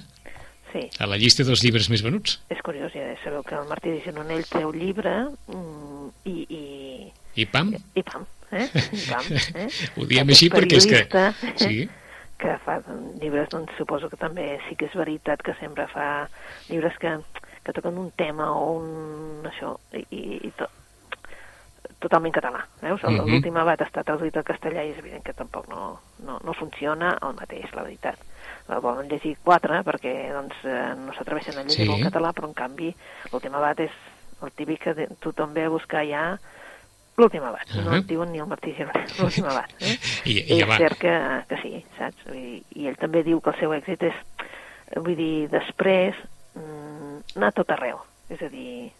sí. 0.72 0.88
a 0.98 1.08
la 1.10 1.18
llista 1.22 1.46
dels 1.46 1.64
llibres 1.66 1.90
més 1.94 2.04
venuts. 2.06 2.40
És 2.54 2.62
curiós, 2.66 2.94
ja 2.94 3.14
sabeu 3.24 3.46
que 3.46 3.58
el 3.58 3.70
Martí 3.70 3.96
Gironell 4.06 4.46
treu 4.50 4.74
llibre 4.74 5.16
mm, 5.48 6.12
i, 6.30 6.38
i, 6.50 6.64
I 7.42 7.48
pam, 7.50 7.74
i 7.96 8.04
pam, 8.06 8.28
eh? 8.52 8.68
I 8.68 9.02
pam, 9.08 9.32
eh? 9.64 9.68
ho 9.98 10.06
diem 10.10 10.30
Aquest 10.30 10.38
així 10.38 10.52
perquè 10.54 10.82
és 10.82 10.90
que... 10.90 11.26
Sí, 11.62 11.82
que 12.42 12.58
fa 12.66 12.80
llibres, 13.22 13.50
doncs 13.54 13.78
suposo 13.78 14.10
que 14.10 14.20
també 14.20 14.58
sí 14.68 14.76
que 14.76 14.90
és 14.90 14.98
veritat 14.98 15.44
que 15.46 15.54
sempre 15.60 15.86
fa 15.92 16.28
llibres 16.68 16.98
que, 17.02 17.14
que 17.64 17.74
toquen 17.78 18.00
un 18.02 18.12
tema 18.18 18.50
o 18.58 18.78
un... 18.80 19.46
això, 19.48 19.76
i, 19.94 20.06
i, 20.42 20.52
tot, 20.58 20.74
totalment 22.02 22.34
català, 22.34 22.64
veus? 22.82 23.04
Mhm. 23.06 23.30
L'últim 23.30 23.58
abat 23.62 23.84
està 23.86 24.04
traduït 24.04 24.38
al 24.38 24.48
castellà 24.48 24.84
i 24.84 24.96
és 24.96 25.00
evident 25.00 25.24
que 25.24 25.38
tampoc 25.38 25.70
no, 25.70 26.00
no, 26.26 26.40
no 26.44 26.58
funciona 26.58 27.14
el 27.22 27.38
mateix, 27.38 27.70
la 27.78 27.86
veritat. 27.86 28.18
El 28.72 28.82
volen 28.82 29.10
llegir 29.12 29.36
quatre 29.44 29.82
perquè 29.86 30.16
doncs, 30.34 30.58
eh, 30.66 30.96
no 30.98 31.14
s'atreveixen 31.14 31.60
a 31.60 31.66
llegir 31.68 31.86
Sí. 31.86 31.94
en 31.94 32.10
català, 32.10 32.34
però 32.34 32.50
en 32.50 32.58
canvi 32.58 32.90
l'últim 33.32 33.56
abat 33.56 33.86
és 33.86 33.92
el 34.42 34.52
típic 34.58 34.82
que 34.88 35.08
tothom 35.22 35.54
ve 35.54 35.66
a 35.66 35.74
buscar 35.74 36.06
ja 36.10 36.26
l'últim 37.18 37.44
abat, 37.44 37.68
uh 37.70 37.76
-huh. 37.76 37.84
no 37.86 37.92
Ahà. 37.92 38.00
et 38.00 38.08
diuen 38.08 38.32
ni 38.32 38.40
el 38.40 38.46
Martí 38.48 38.74
Gironell, 38.74 39.08
l'últim 39.20 39.46
abat. 39.46 39.70
Eh? 39.80 39.98
I- 40.26 40.54
i 40.56 40.62
és 40.62 40.78
cert 40.78 40.98
que, 40.98 41.20
que 41.50 41.58
sí, 41.62 41.86
saps? 41.98 42.18
I, 42.34 42.64
I 42.76 42.88
ell 42.88 42.98
també 42.98 43.24
diu 43.24 43.42
que 43.42 43.50
el 43.52 43.60
seu 43.60 43.74
èxit 43.74 44.04
és, 44.04 44.14
vull 44.96 45.16
dir, 45.16 45.50
després 45.50 46.16
mm, 46.56 47.38
anar 47.38 47.52
tot 47.54 47.70
arreu, 47.72 47.98
és 48.30 48.42
a 48.42 48.50
dir, 48.50 48.92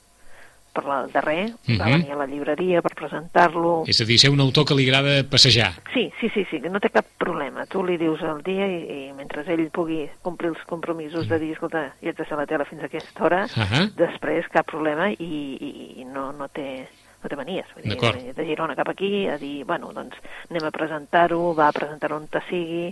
per 0.74 0.86
la, 0.86 1.06
darrer, 1.12 1.46
uh 1.48 1.52
-huh. 1.68 1.80
va 1.80 1.86
Mhm. 1.86 1.92
venir 2.00 2.12
a 2.12 2.16
la 2.16 2.26
llibreria 2.26 2.82
per 2.82 2.94
presentar-lo, 2.96 3.84
és 3.88 4.00
a 4.02 4.06
dir, 4.06 4.18
ser 4.20 4.30
un 4.30 4.40
autor 4.40 4.66
que 4.66 4.74
li 4.76 4.88
agrada 4.90 5.24
passejar. 5.30 5.74
Sí, 5.94 6.12
sí, 6.22 6.30
sí, 6.30 6.46
sí, 6.50 6.60
no 6.60 6.80
té 6.80 6.90
cap 6.90 7.06
problema. 7.18 7.66
Tu 7.66 7.84
li 7.84 7.98
dius 7.98 8.22
el 8.22 8.42
dia 8.44 8.66
i, 8.68 9.10
i 9.10 9.14
mentre 9.14 9.44
ell 9.52 9.70
pugui 9.70 10.10
complir 10.22 10.50
els 10.50 10.64
compromisos 10.66 11.28
de 11.28 11.40
dir, 11.40 11.52
escolta, 11.54 11.94
jo 12.02 12.10
ets 12.10 12.32
a 12.32 12.36
la 12.36 12.46
tele 12.46 12.64
fins 12.66 12.82
a 12.84 12.86
aquesta 12.86 13.24
hora, 13.24 13.44
Ahà. 13.56 13.90
després 13.98 14.48
cap 14.48 14.66
problema 14.66 15.10
i, 15.12 15.16
i, 15.20 16.02
i 16.02 16.06
no, 16.06 16.32
no 16.32 16.48
té 16.48 16.88
no 17.24 17.30
té 17.30 17.38
manies, 17.40 17.66
vull 17.76 17.86
dir, 17.86 18.34
de 18.38 18.46
Girona 18.46 18.76
cap 18.76 18.90
aquí, 18.90 19.28
a 19.30 19.38
dir, 19.42 19.64
bueno, 19.66 19.92
doncs 19.94 20.16
anem 20.50 20.66
a 20.68 20.72
presentar-ho, 20.76 21.54
va 21.58 21.68
a 21.70 21.76
presentar-ho 21.76 22.18
on 22.18 22.28
te 22.32 22.42
sigui, 22.50 22.88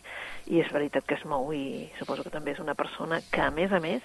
i 0.53 0.59
és 0.63 0.69
veritat 0.73 1.05
que 1.05 1.15
es 1.19 1.25
mou 1.25 1.51
i 1.53 1.89
suposo 1.99 2.23
que 2.23 2.33
també 2.33 2.51
és 2.55 2.59
una 2.63 2.75
persona 2.77 3.21
que, 3.31 3.41
a 3.41 3.51
més 3.51 3.71
a 3.73 3.79
més, 3.83 4.01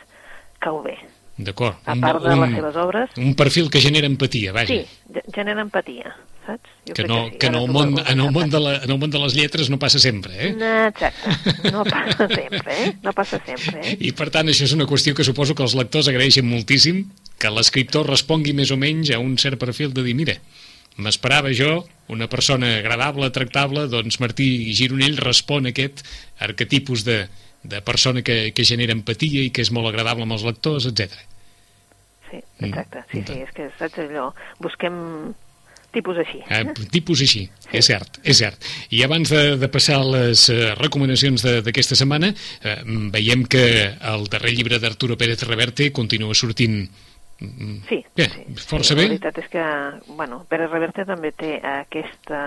cau 0.61 0.83
bé. 0.85 0.97
D'acord. 1.37 1.75
A 1.91 1.97
part 1.99 2.23
de 2.23 2.31
les 2.39 2.53
seves 2.55 2.77
obres, 2.79 3.11
un 3.19 3.35
perfil 3.35 3.67
que 3.69 3.81
genera 3.83 4.07
empatia, 4.07 4.53
vaja. 4.55 4.69
sí, 4.71 4.85
ge- 5.13 5.25
genera 5.35 5.65
empatia, 5.67 6.13
saps? 6.47 6.71
Jo 6.87 6.95
que 6.95 7.07
no, 7.11 7.25
sí. 7.27 7.39
que 7.43 7.49
en 7.51 7.57
el, 7.59 7.67
món, 7.75 7.97
en, 7.99 8.21
el 8.21 8.31
món 8.31 8.49
de 8.53 8.61
la, 8.63 8.77
en 8.85 8.91
el 8.95 8.99
món 9.03 9.11
de 9.11 9.19
les 9.19 9.35
lletres 9.35 9.69
no 9.69 9.77
passa 9.83 9.99
sempre, 9.99 10.31
eh? 10.39 10.53
No, 10.55 10.71
exacte, 10.87 11.73
no 11.73 11.83
passa 11.83 12.29
sempre, 12.31 12.77
eh? 12.85 12.93
No 13.03 13.13
passa 13.13 13.41
sempre, 13.45 13.81
eh? 13.83 13.97
I 13.99 14.13
per 14.15 14.29
tant 14.31 14.47
això 14.53 14.63
és 14.69 14.77
una 14.79 14.87
qüestió 14.87 15.13
que 15.19 15.27
suposo 15.27 15.57
que 15.59 15.67
els 15.67 15.75
lectors 15.75 16.07
agraeixen 16.13 16.47
moltíssim 16.47 17.03
que 17.39 17.51
l'escriptor 17.51 18.07
respongui 18.09 18.55
més 18.57 18.71
o 18.71 18.79
menys 18.81 19.11
a 19.15 19.19
un 19.23 19.37
cert 19.39 19.59
perfil 19.61 19.93
de 19.95 20.05
dir, 20.07 20.15
mira, 20.15 20.37
m'esperava 20.97 21.51
jo 21.53 21.85
una 22.09 22.29
persona 22.31 22.77
agradable, 22.79 23.31
tractable, 23.35 23.89
doncs 23.91 24.21
Martí 24.23 24.73
Gironell 24.77 25.17
respon 25.19 25.67
a 25.67 25.73
aquest 25.75 26.05
arquetipus 26.45 27.05
de, 27.05 27.25
de 27.65 27.81
persona 27.83 28.23
que, 28.23 28.53
que 28.55 28.65
genera 28.69 28.95
empatia 28.95 29.43
i 29.43 29.51
que 29.51 29.65
és 29.65 29.73
molt 29.75 29.89
agradable 29.91 30.27
amb 30.27 30.37
els 30.37 30.45
lectors, 30.47 30.87
etc. 30.91 31.15
Sí, 32.31 32.43
exacte, 32.67 33.05
sí, 33.11 33.19
Mm. 33.19 33.27
sí, 33.27 33.41
és 33.47 33.51
que 33.55 33.71
saps 33.79 33.99
allò, 34.03 34.29
busquem 34.63 34.95
tipus 35.95 36.19
així. 36.19 36.41
Eh, 36.51 36.65
tipus 36.91 37.21
així, 37.23 37.45
és 37.71 37.87
cert, 37.87 38.19
és 38.27 38.39
cert. 38.43 38.59
I 38.91 39.05
abans 39.07 39.31
de, 39.31 39.57
de 39.61 39.69
passar 39.71 40.01
a 40.01 40.07
les 40.11 40.49
eh, 40.51 40.75
recomanacions 40.75 41.45
d'aquesta 41.65 41.95
setmana, 41.95 42.33
eh, 42.63 42.77
veiem 43.15 43.45
que 43.47 43.65
el 43.95 44.27
darrer 44.33 44.55
llibre 44.57 44.81
d'Arturo 44.83 45.17
Pérez 45.17 45.47
Reverte 45.47 45.93
continua 45.95 46.35
sortint 46.35 46.81
mm, 46.83 47.14
Sí, 47.39 48.05
bé, 48.17 48.29
sí, 48.31 48.45
força 48.63 48.95
sí, 48.95 48.99
bé. 48.99 49.07
La 49.07 49.15
veritat 49.15 49.39
és 49.43 49.51
que, 49.53 49.65
bueno, 50.15 50.45
Pere 50.49 50.69
Reverte 50.71 51.07
també 51.09 51.33
té 51.37 51.57
aquesta, 51.59 52.43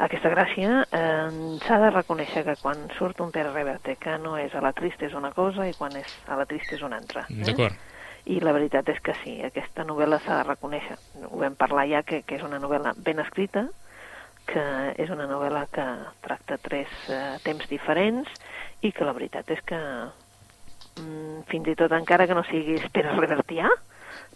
aquesta 0.00 0.32
gràcia. 0.32 0.80
Eh, 0.90 1.58
S'ha 1.66 1.78
de 1.82 1.92
reconèixer 1.94 2.44
que 2.48 2.56
quan 2.62 2.88
surt 2.98 3.20
un 3.24 3.30
Pere 3.34 3.52
Reverte 3.54 3.96
que 4.00 4.16
no 4.18 4.36
és 4.40 4.54
a 4.54 4.64
la 4.64 4.74
trista 4.76 5.06
és 5.06 5.14
una 5.14 5.32
cosa 5.36 5.68
i 5.68 5.76
quan 5.78 5.96
és 6.00 6.16
a 6.26 6.38
la 6.40 6.48
trista 6.50 6.76
és 6.76 6.82
una 6.86 6.98
altra. 7.00 7.26
Eh? 7.30 7.44
D'acord. 7.46 7.86
I 8.30 8.40
la 8.44 8.52
veritat 8.52 8.88
és 8.92 8.98
que 9.00 9.14
sí, 9.22 9.38
aquesta 9.42 9.84
novel·la 9.88 10.20
s'ha 10.20 10.42
de 10.42 10.48
reconèixer. 10.50 10.98
Ho 11.30 11.38
vam 11.40 11.54
parlar 11.56 11.86
ja, 11.88 12.02
que, 12.02 12.20
que 12.26 12.36
és 12.36 12.44
una 12.44 12.60
novel·la 12.60 12.92
ben 12.98 13.22
escrita, 13.22 13.68
que 14.50 14.64
és 14.98 15.10
una 15.12 15.28
novel·la 15.30 15.66
que 15.72 15.86
tracta 16.24 16.58
tres 16.60 16.90
eh, 17.08 17.38
temps 17.44 17.68
diferents 17.70 18.28
i 18.82 18.90
que 18.92 19.06
la 19.06 19.14
veritat 19.16 19.50
és 19.54 19.62
que 19.66 19.78
mm, 20.96 21.44
fins 21.50 21.70
i 21.70 21.76
tot 21.78 21.92
encara 21.92 22.26
que 22.26 22.34
no 22.34 22.44
siguis 22.48 22.86
Pere 22.94 23.14
Revertià, 23.16 23.70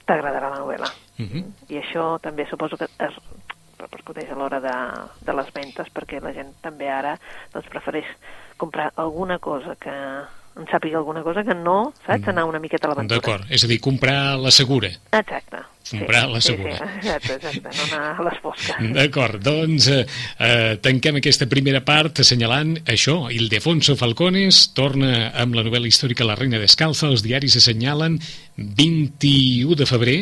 t'agradarà 0.04 0.50
la 0.52 0.62
novel·la. 0.62 0.90
Mhm. 1.18 1.44
I 1.68 1.80
això 1.80 2.18
també 2.20 2.46
suposo 2.46 2.76
que 2.76 2.88
es 2.98 3.18
repercuteix 3.78 4.30
a 4.30 4.38
l'hora 4.38 4.60
de, 4.60 4.76
de 5.26 5.32
les 5.36 5.50
ventes 5.52 5.90
perquè 5.92 6.20
la 6.22 6.32
gent 6.36 6.54
també 6.62 6.88
ara 6.88 7.16
doncs, 7.52 7.68
prefereix 7.68 8.06
comprar 8.56 8.92
alguna 8.96 9.38
cosa 9.38 9.76
que 9.76 9.94
en 10.54 10.66
sàpiga 10.70 10.98
alguna 11.00 11.22
cosa 11.26 11.42
que 11.46 11.54
no, 11.58 11.92
saps, 12.06 12.28
anar 12.30 12.44
una 12.46 12.60
miqueta 12.62 12.86
a 12.86 12.92
l'aventura. 12.92 13.18
D'acord, 13.18 13.46
és 13.50 13.64
a 13.64 13.70
dir, 13.70 13.80
comprar 13.82 14.36
la 14.38 14.52
segura. 14.54 14.90
Exacte. 15.10 15.62
Comprar 15.84 16.28
la 16.30 16.40
sí, 16.40 16.52
segura. 16.52 16.76
Sí, 16.78 16.84
exacte, 17.02 17.34
exacte, 17.34 17.72
no 17.76 17.88
anar 17.88 18.12
a 18.14 18.26
les 18.28 18.38
fosques. 18.40 18.86
D'acord, 18.94 19.42
doncs 19.44 19.88
eh, 19.92 20.04
eh, 20.38 20.76
tanquem 20.84 21.18
aquesta 21.20 21.48
primera 21.50 21.82
part 21.84 22.22
assenyalant 22.24 22.76
això. 22.86 23.18
Ildefonso 23.34 23.98
Falcones 24.00 24.62
torna 24.78 25.30
amb 25.42 25.58
la 25.58 25.66
novel·la 25.66 25.90
històrica 25.90 26.28
La 26.28 26.38
reina 26.38 26.62
descalza. 26.62 27.10
Els 27.10 27.26
diaris 27.26 27.58
assenyalen 27.60 28.16
21 28.56 29.76
de 29.76 29.90
febrer, 29.90 30.18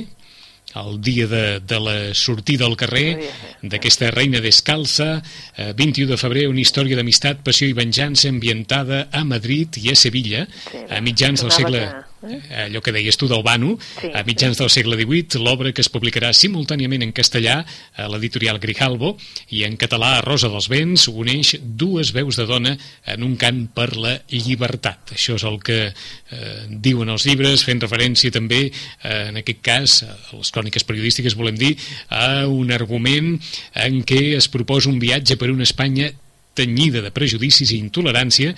el 0.81 1.01
dia 1.01 1.27
de, 1.27 1.61
de 1.61 1.81
la 1.81 1.97
sortida 2.15 2.67
al 2.67 2.77
carrer 2.81 3.31
d'aquesta 3.63 4.11
reina 4.11 4.41
descalza, 4.41 5.23
eh, 5.57 5.73
21 5.77 6.13
de 6.13 6.21
febrer, 6.21 6.47
una 6.51 6.63
història 6.63 6.97
d'amistat, 6.99 7.43
passió 7.45 7.69
i 7.69 7.77
venjança 7.77 8.31
ambientada 8.33 9.07
a 9.13 9.25
Madrid 9.25 9.81
i 9.83 9.93
a 9.93 9.99
Sevilla, 9.99 10.47
a 10.89 11.01
mitjans 11.05 11.45
del 11.45 11.55
segle... 11.55 11.87
eh? 12.29 12.41
Allò 12.67 12.83
que 12.85 12.95
deies 12.95 13.19
tu 13.19 13.29
del 13.31 13.45
Banu, 13.47 13.77
Sí, 14.01 14.11
a 14.15 14.23
mitjans 14.27 14.59
del 14.59 14.71
segle 14.73 14.97
XVIII, 14.99 15.41
l'obra 15.43 15.73
que 15.75 15.83
es 15.85 15.91
publicarà 15.93 16.33
simultàniament 16.37 17.05
en 17.05 17.13
castellà 17.15 17.61
a 17.97 18.09
l'editorial 18.11 18.61
Grijalbo 18.63 19.15
i 19.55 19.65
en 19.67 19.77
català 19.81 20.17
a 20.17 20.23
Rosa 20.25 20.51
dels 20.53 20.69
Vents 20.73 21.09
uneix 21.11 21.55
dues 21.63 22.13
veus 22.15 22.39
de 22.41 22.47
dona 22.49 22.75
en 23.07 23.27
un 23.27 23.37
cant 23.41 23.65
per 23.75 23.91
la 23.97 24.17
llibertat. 24.31 25.15
Això 25.17 25.37
és 25.39 25.47
el 25.49 25.61
que 25.65 25.79
eh, 25.91 26.65
diuen 26.69 27.13
els 27.13 27.27
llibres, 27.29 27.67
fent 27.67 27.83
referència 27.83 28.33
també, 28.35 28.65
eh, 28.71 29.23
en 29.31 29.41
aquest 29.43 29.63
cas, 29.65 29.99
a 30.07 30.17
les 30.39 30.53
cròniques 30.55 30.87
periodístiques, 30.89 31.37
volem 31.39 31.59
dir, 31.61 31.75
a 32.09 32.47
un 32.49 32.73
argument 32.73 33.35
en 33.75 34.03
què 34.07 34.37
es 34.39 34.49
proposa 34.53 34.91
un 34.91 35.01
viatge 35.03 35.39
per 35.41 35.51
una 35.53 35.67
Espanya 35.69 36.11
tenyida 36.55 37.01
de 37.01 37.13
prejudicis 37.15 37.73
i 37.73 37.81
intolerància 37.81 38.53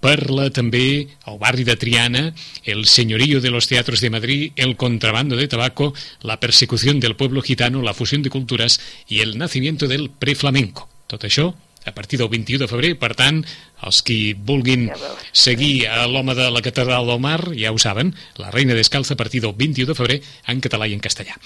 parla 0.00 0.50
també 0.50 1.08
al 1.24 1.38
barri 1.38 1.64
de 1.64 1.76
Triana, 1.76 2.34
el 2.64 2.86
señorío 2.86 3.40
de 3.40 3.50
los 3.50 3.66
teatros 3.66 4.00
de 4.00 4.10
Madrid, 4.10 4.52
el 4.56 4.76
contrabando 4.76 5.36
de 5.36 5.48
tabaco, 5.48 5.94
la 6.22 6.40
persecución 6.40 7.00
del 7.00 7.16
pueblo 7.16 7.42
gitano, 7.42 7.82
la 7.82 7.94
fusión 7.94 8.22
de 8.22 8.30
culturas 8.30 8.80
i 9.08 9.20
el 9.20 9.38
nacimiento 9.38 9.88
del 9.88 10.10
preflamenco. 10.10 10.88
Tot 11.06 11.24
això 11.24 11.54
a 11.86 11.94
partir 11.94 12.18
del 12.18 12.28
21 12.28 12.64
de 12.64 12.68
febrer, 12.68 12.98
per 12.98 13.14
tant, 13.14 13.44
els 13.84 14.02
qui 14.02 14.34
vulguin 14.34 14.88
seguir 15.32 15.88
a 15.88 16.06
l'home 16.08 16.34
de 16.38 16.48
la 16.50 16.62
catedral 16.64 17.06
del 17.06 17.20
mar, 17.20 17.40
ja 17.58 17.72
ho 17.72 17.78
saben, 17.78 18.14
la 18.40 18.50
reina 18.50 18.74
descalza 18.74 19.14
a 19.14 19.20
partir 19.20 19.42
del 19.42 19.54
21 19.56 19.92
de 19.92 19.98
febrer 19.98 20.20
en 20.48 20.60
català 20.64 20.88
i 20.88 20.94
en 20.96 21.02
castellà. 21.04 21.36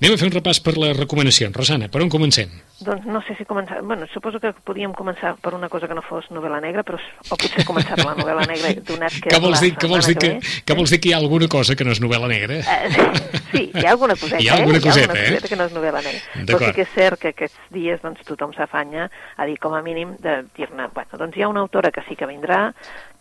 Anem 0.00 0.14
a 0.14 0.20
fer 0.20 0.28
un 0.28 0.36
repàs 0.36 0.60
per 0.64 0.76
les 0.78 0.96
recomanacions. 0.96 1.54
Rosana, 1.56 1.88
per 1.88 2.02
on 2.04 2.12
comencem? 2.12 2.52
Doncs 2.84 3.08
no 3.10 3.22
sé 3.26 3.34
si 3.38 3.46
començar... 3.48 3.80
Bueno, 3.82 4.06
suposo 4.12 4.38
que 4.38 4.52
podíem 4.52 4.92
començar 4.94 5.34
per 5.42 5.54
una 5.56 5.68
cosa 5.72 5.88
que 5.88 5.96
no 5.96 6.04
fos 6.04 6.28
novel·la 6.30 6.60
negra, 6.62 6.84
però 6.86 7.00
o 7.00 7.36
potser 7.36 7.64
començar 7.66 7.96
per 7.98 8.06
la 8.06 8.14
novel·la 8.18 8.44
negra 8.46 8.74
donat 8.86 9.16
que... 9.18 9.30
Què 9.34 9.40
vols 9.42 9.64
dir, 9.64 9.72
que, 9.74 9.90
vols 9.90 10.06
dir 10.06 10.14
que, 10.18 10.34
setmana 10.38 10.64
que 10.68 10.76
vols 10.78 10.92
dir 10.94 11.00
que 11.00 11.10
hi 11.10 11.14
ha 11.16 11.18
alguna 11.18 11.48
cosa 11.50 11.74
que 11.74 11.86
no 11.86 11.94
és 11.96 12.02
novel·la 12.04 12.28
negra? 12.30 12.60
Eh, 12.60 13.08
sí, 13.52 13.64
hi 13.72 13.84
ha 13.84 13.94
alguna 13.96 14.14
coseta, 14.14 14.42
Hi 14.44 14.50
ha 14.50 14.58
alguna 14.60 14.78
eh? 14.78 14.84
coseta, 14.84 15.14
hi 15.14 15.18
ha 15.18 15.22
eh? 15.22 15.26
alguna 15.26 15.34
coseta 15.34 15.50
que 15.50 15.58
no 15.58 15.66
és 15.66 15.74
novel·la 15.74 16.02
negra. 16.06 16.44
Però 16.52 16.60
sí 16.62 16.70
que 16.76 16.84
és 16.86 16.94
cert 16.94 17.22
que 17.22 17.32
aquests 17.34 17.72
dies 17.74 18.02
doncs, 18.04 18.22
tothom 18.28 18.54
s'afanya 18.56 19.08
a 19.36 19.48
dir, 19.48 19.58
com 19.62 19.74
a 19.74 19.82
mínim, 19.82 20.14
de 20.22 20.40
dir-ne... 20.56 20.88
Bueno, 20.94 21.20
doncs 21.24 21.38
hi 21.38 21.44
ha 21.44 21.50
una 21.50 21.64
autora 21.78 21.92
que 21.92 22.02
sí 22.08 22.16
que 22.16 22.26
vindrà, 22.26 22.72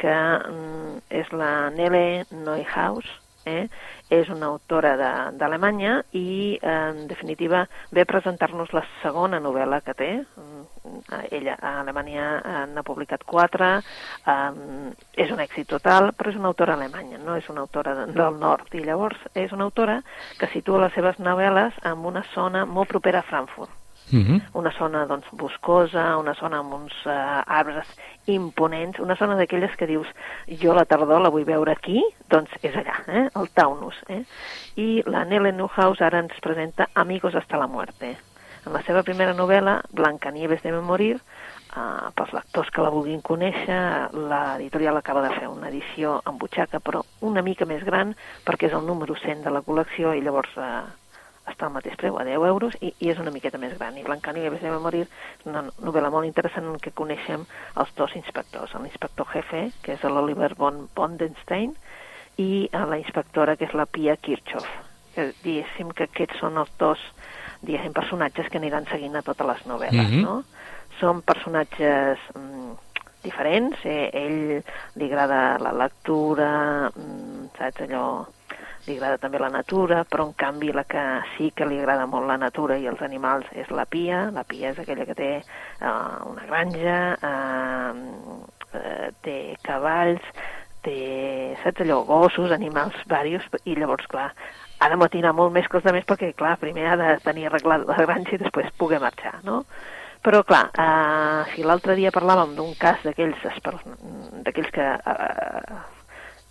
que 0.01 0.09
mm, 0.09 0.97
és 1.13 1.29
la 1.31 1.69
Nele 1.69 2.25
Neuhaus, 2.31 3.05
eh? 3.45 3.67
és 4.09 4.27
una 4.33 4.47
autora 4.49 4.95
d'Alemanya 5.37 5.99
i, 6.17 6.57
eh, 6.57 6.67
en 6.89 7.05
definitiva, 7.07 7.67
ve 7.91 8.01
a 8.01 8.09
presentar-nos 8.09 8.73
la 8.73 8.83
segona 9.03 9.39
novel·la 9.39 9.81
que 9.85 9.93
té. 9.93 10.11
Mm, 10.35 10.65
Ella 11.29 11.57
a 11.61 11.81
Alemanya 11.81 12.65
n'ha 12.71 12.83
publicat 12.83 13.23
quatre, 13.27 13.81
eh, 14.25 14.51
és 15.13 15.31
un 15.31 15.39
èxit 15.43 15.67
total, 15.69 16.13
però 16.17 16.31
és 16.31 16.37
una 16.39 16.47
autora 16.49 16.73
alemanya, 16.73 17.19
no 17.19 17.35
és 17.35 17.47
una 17.49 17.61
autora 17.61 17.93
de- 17.93 18.11
del 18.13 18.39
nord. 18.39 18.73
I 18.73 18.81
llavors 18.83 19.17
és 19.35 19.51
una 19.51 19.65
autora 19.65 20.01
que 20.39 20.47
situa 20.47 20.81
les 20.81 20.93
seves 20.93 21.19
novel·les 21.19 21.73
en 21.83 22.05
una 22.05 22.23
zona 22.33 22.65
molt 22.65 22.89
propera 22.89 23.19
a 23.19 23.23
Frankfurt 23.29 23.69
Uh 24.09 24.19
-huh. 24.19 24.41
una 24.53 24.71
zona 24.71 25.05
doncs, 25.05 25.27
boscosa, 25.31 26.17
una 26.17 26.33
zona 26.33 26.59
amb 26.59 26.73
uns 26.73 26.93
uh, 27.05 27.43
arbres 27.45 27.87
imponents, 28.25 28.99
una 28.99 29.15
zona 29.15 29.35
d'aquelles 29.35 29.75
que 29.75 29.85
dius 29.85 30.07
jo 30.61 30.73
la 30.73 30.85
tardor 30.85 31.21
la 31.21 31.29
vull 31.29 31.43
veure 31.43 31.71
aquí, 31.71 32.03
doncs 32.29 32.49
és 32.61 32.73
allà, 32.75 33.03
eh? 33.07 33.29
el 33.35 33.49
Taunus. 33.53 33.95
Eh? 34.07 34.23
I 34.75 35.03
la 35.05 35.25
Nele 35.25 35.51
Neuhaus 35.51 36.01
ara 36.01 36.19
ens 36.19 36.39
presenta 36.39 36.87
Amigos 36.93 37.35
hasta 37.35 37.57
la 37.57 37.67
muerte. 37.67 38.15
En 38.65 38.73
la 38.73 38.81
seva 38.83 39.03
primera 39.03 39.33
novel·la, 39.33 39.81
Blancanieves 39.91 40.61
debe 40.61 40.81
morir, 40.81 41.15
uh, 41.15 42.11
pels 42.15 42.33
lectors 42.35 42.69
que 42.69 42.83
la 42.83 42.91
vulguin 42.91 43.21
conèixer, 43.21 44.09
l'editorial 44.13 44.97
acaba 44.99 45.21
de 45.23 45.33
fer 45.35 45.47
una 45.47 45.69
edició 45.69 46.21
en 46.27 46.37
butxaca, 46.37 46.81
però 46.83 47.03
una 47.21 47.41
mica 47.41 47.65
més 47.65 47.83
gran, 47.87 48.15
perquè 48.45 48.67
és 48.67 48.73
el 48.73 48.85
número 48.85 49.15
100 49.15 49.43
de 49.43 49.53
la 49.55 49.63
col·lecció 49.63 50.11
i 50.15 50.23
llavors 50.25 50.51
uh, 50.59 50.83
està 51.47 51.67
al 51.67 51.73
mateix 51.73 51.95
preu, 51.95 52.17
a 52.19 52.25
10 52.27 52.43
euros, 52.47 52.75
i, 52.81 52.93
i 52.99 53.09
és 53.09 53.19
una 53.19 53.31
miqueta 53.31 53.57
més 53.57 53.77
gran. 53.77 53.97
I 53.97 54.03
Blancanieves 54.03 54.61
debe 54.61 54.79
morir 54.83 55.05
és 55.07 55.45
una 55.45 55.63
novel·la 55.79 56.11
molt 56.11 56.27
interessant 56.27 56.65
en 56.67 56.79
què 56.83 56.91
coneixem 56.93 57.45
els 57.79 57.93
dos 57.95 58.15
inspectors, 58.19 58.73
l'inspector 58.75 59.27
jefe, 59.33 59.71
que 59.81 59.93
és 59.95 60.03
l'Oliver 60.03 60.53
von 60.59 60.87
Bondenstein, 60.95 61.73
i 62.37 62.67
a 62.73 62.85
la 62.85 62.99
inspectora, 62.99 63.55
que 63.57 63.65
és 63.65 63.73
la 63.73 63.87
Pia 63.89 64.17
Kirchhoff. 64.17 64.67
Que, 65.15 65.31
diguéssim 65.43 65.89
que 65.97 66.05
aquests 66.05 66.37
són 66.39 66.59
els 66.61 66.69
dos 66.77 67.01
diguéssim, 67.63 67.93
personatges 67.95 68.51
que 68.51 68.59
aniran 68.59 68.85
seguint 68.85 69.15
a 69.17 69.23
totes 69.25 69.47
les 69.47 69.63
novel·les, 69.65 70.11
Mhm. 70.11 70.21
no? 70.21 70.43
Són 70.99 71.21
personatges 71.21 72.19
mm, 72.35 72.75
diferents, 73.23 73.77
eh? 73.85 74.09
ell 74.13 74.63
li 74.95 75.05
agrada 75.09 75.57
la 75.59 75.71
lectura, 75.73 76.91
mm, 76.93 77.49
saps, 77.57 77.81
allò 77.87 78.27
li 78.87 78.95
agrada 78.95 79.19
també 79.19 79.39
la 79.41 79.51
natura, 79.51 80.03
però 80.07 80.27
en 80.29 80.35
canvi 80.39 80.71
la 80.75 80.85
que 80.87 81.03
sí 81.35 81.51
que 81.55 81.67
li 81.67 81.79
agrada 81.81 82.07
molt 82.09 82.27
la 82.29 82.37
natura 82.39 82.77
i 82.79 82.87
els 82.87 83.01
animals 83.03 83.47
és 83.51 83.69
la 83.75 83.85
Pia. 83.85 84.27
La 84.35 84.45
Pia 84.47 84.71
és 84.71 84.79
aquella 84.79 85.07
que 85.07 85.17
té 85.17 85.31
uh, 85.41 86.23
una 86.31 86.45
granja, 86.47 86.99
uh, 87.19 88.37
uh, 88.71 89.09
té 89.25 89.37
cavalls, 89.67 90.23
té, 90.87 90.95
saps 91.63 91.83
allò, 91.83 91.99
gossos, 92.07 92.53
animals 92.55 92.95
varios, 93.11 93.43
i 93.65 93.75
llavors, 93.75 94.07
clar, 94.07 94.31
ha 94.79 94.89
de 94.89 94.99
motinar 94.99 95.33
molt 95.35 95.53
més 95.55 95.67
que 95.67 95.79
els 95.79 95.87
altres 95.89 96.07
perquè, 96.07 96.31
clar, 96.39 96.55
primer 96.61 96.87
ha 96.91 96.97
de 96.99 97.11
tenir 97.25 97.47
arreglat 97.49 97.85
la 97.89 97.99
granja 98.05 98.37
i 98.37 98.41
després 98.41 98.73
poder 98.79 99.01
marxar, 99.03 99.39
no? 99.43 99.63
Però, 100.23 100.41
clar, 100.47 100.67
eh, 100.73 101.43
si 101.53 101.63
l'altre 101.63 101.95
dia 101.95 102.11
parlàvem 102.11 102.55
d'un 102.57 102.73
cas 102.79 103.03
d'aquells 103.05 104.71
que 104.73 104.87
eh, 104.87 105.77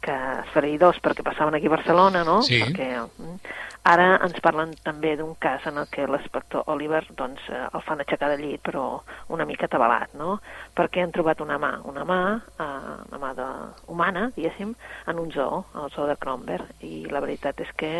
que 0.07 0.17
esfereïdors 0.47 1.01
perquè 1.05 1.25
passaven 1.27 1.57
aquí 1.59 1.71
a 1.71 1.77
Barcelona, 1.77 2.25
no? 2.27 2.41
Sí. 2.47 2.61
Perquè 2.63 2.89
mm, 3.03 3.55
ara 3.91 4.07
ens 4.27 4.39
parlen 4.43 4.75
també 4.87 5.15
d'un 5.19 5.35
cas 5.43 5.67
en 5.71 5.81
el 5.83 5.91
que 5.93 6.07
l'inspector 6.11 6.67
Oliver 6.73 7.03
doncs, 7.19 7.43
eh, 7.51 7.67
el 7.67 7.85
fan 7.87 8.03
aixecar 8.03 8.31
de 8.33 8.39
llit, 8.41 8.63
però 8.67 8.87
una 9.35 9.47
mica 9.49 9.69
atabalat, 9.71 10.15
no? 10.19 10.39
Perquè 10.77 11.01
han 11.01 11.13
trobat 11.15 11.41
una 11.41 11.57
mà, 11.57 11.71
una 11.89 12.05
mà, 12.05 12.21
eh, 12.61 12.65
una 13.09 13.21
mà 13.23 13.33
de, 13.39 13.47
humana, 13.89 14.27
diguéssim, 14.37 14.75
en 15.09 15.19
un 15.19 15.31
zoo, 15.33 15.65
al 15.73 15.91
zoo 15.95 16.05
de 16.07 16.17
Kronberg, 16.21 16.69
i 16.85 17.07
la 17.09 17.23
veritat 17.25 17.63
és 17.65 17.71
que 17.81 17.91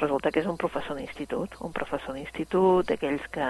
resulta 0.00 0.32
que 0.32 0.40
és 0.40 0.48
un 0.48 0.56
professor 0.56 0.96
d'institut, 0.96 1.58
un 1.60 1.74
professor 1.76 2.16
d'institut, 2.16 2.86
d'aquells 2.88 3.26
que 3.34 3.48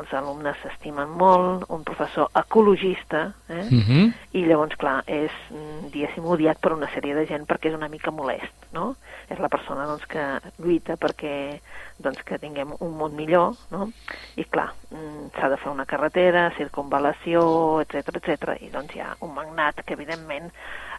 els 0.00 0.14
alumnes 0.18 0.58
s'estimen 0.62 1.14
molt, 1.20 1.68
un 1.70 1.86
professor 1.86 2.26
ecologista, 2.34 3.32
eh? 3.48 3.68
Uh 3.70 3.86
-huh. 3.86 4.12
i 4.32 4.44
llavors, 4.44 4.76
clar, 4.76 5.04
és, 5.06 5.30
mm, 5.50 5.90
diguéssim, 5.92 6.24
odiat 6.24 6.58
per 6.58 6.72
una 6.72 6.88
sèrie 6.88 7.14
de 7.14 7.26
gent 7.26 7.46
perquè 7.46 7.68
és 7.68 7.74
una 7.74 7.88
mica 7.88 8.10
molest, 8.10 8.54
no? 8.72 8.96
És 9.28 9.38
la 9.38 9.48
persona 9.48 9.86
doncs, 9.86 10.06
que 10.06 10.40
lluita 10.58 10.96
perquè 10.96 11.60
doncs, 11.98 12.22
que 12.22 12.38
tinguem 12.38 12.74
un 12.80 12.96
món 12.96 13.14
millor, 13.14 13.54
no? 13.70 13.90
I, 14.36 14.44
clar, 14.44 14.72
mm, 14.90 15.30
s'ha 15.38 15.48
de 15.48 15.56
fer 15.56 15.70
una 15.70 15.86
carretera, 15.86 16.52
circunvalació, 16.56 17.80
etc 17.80 18.15
etc. 18.18 18.56
i 18.60 18.70
doncs 18.72 18.94
hi 18.96 19.00
ha 19.00 19.14
un 19.20 19.34
magnat 19.34 19.82
que, 19.84 19.94
evidentment, 19.94 20.50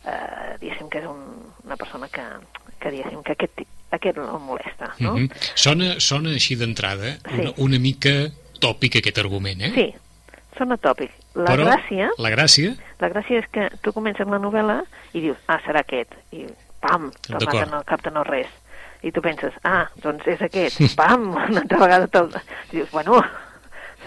eh, 0.06 0.56
diguéssim 0.62 0.90
que 0.90 1.00
és 1.00 1.08
un, 1.10 1.22
una 1.66 1.78
persona 1.78 2.08
que, 2.08 2.26
que 2.80 2.92
diguéssim, 2.94 3.24
que 3.24 3.36
aquest, 3.38 3.64
aquest 3.92 4.18
el 4.18 4.40
molesta, 4.40 4.94
no? 5.00 5.14
Uh 5.14 5.20
-huh. 5.20 5.48
sona, 5.56 6.00
sona 6.00 6.30
així 6.30 6.56
d'entrada 6.56 7.18
una, 7.32 7.50
Sí. 7.50 7.54
una 7.58 7.80
mica 7.80 8.30
tòpic 8.60 8.98
aquest 8.98 9.18
argument, 9.18 9.62
eh? 9.62 9.72
Sí, 9.74 9.94
són 10.58 10.72
atòpics. 10.72 11.14
La 11.36 11.52
Però 11.54 11.66
gràcia... 11.66 12.10
la 12.18 12.30
gràcia 12.34 12.76
La 13.00 13.10
gràcia 13.10 13.40
és 13.40 13.46
que 13.52 13.70
tu 13.82 13.94
comences 13.94 14.26
la 14.28 14.40
novel·la 14.40 14.84
i 15.14 15.22
dius, 15.22 15.38
ah, 15.48 15.60
serà 15.66 15.80
aquest, 15.86 16.12
i 16.32 16.48
pam, 16.82 17.12
te'l 17.22 17.46
maten 17.46 17.74
al 17.74 17.84
cap 17.86 18.02
de 18.02 18.10
no 18.12 18.24
res. 18.24 18.48
I 19.04 19.12
tu 19.12 19.22
penses, 19.22 19.54
ah, 19.64 19.88
doncs 20.02 20.26
és 20.28 20.42
aquest, 20.42 20.80
pam, 20.96 21.30
una 21.36 21.62
altra 21.62 21.78
vegada 21.78 22.08
te'l... 22.08 22.32
Dius, 22.72 22.90
bueno, 22.92 23.24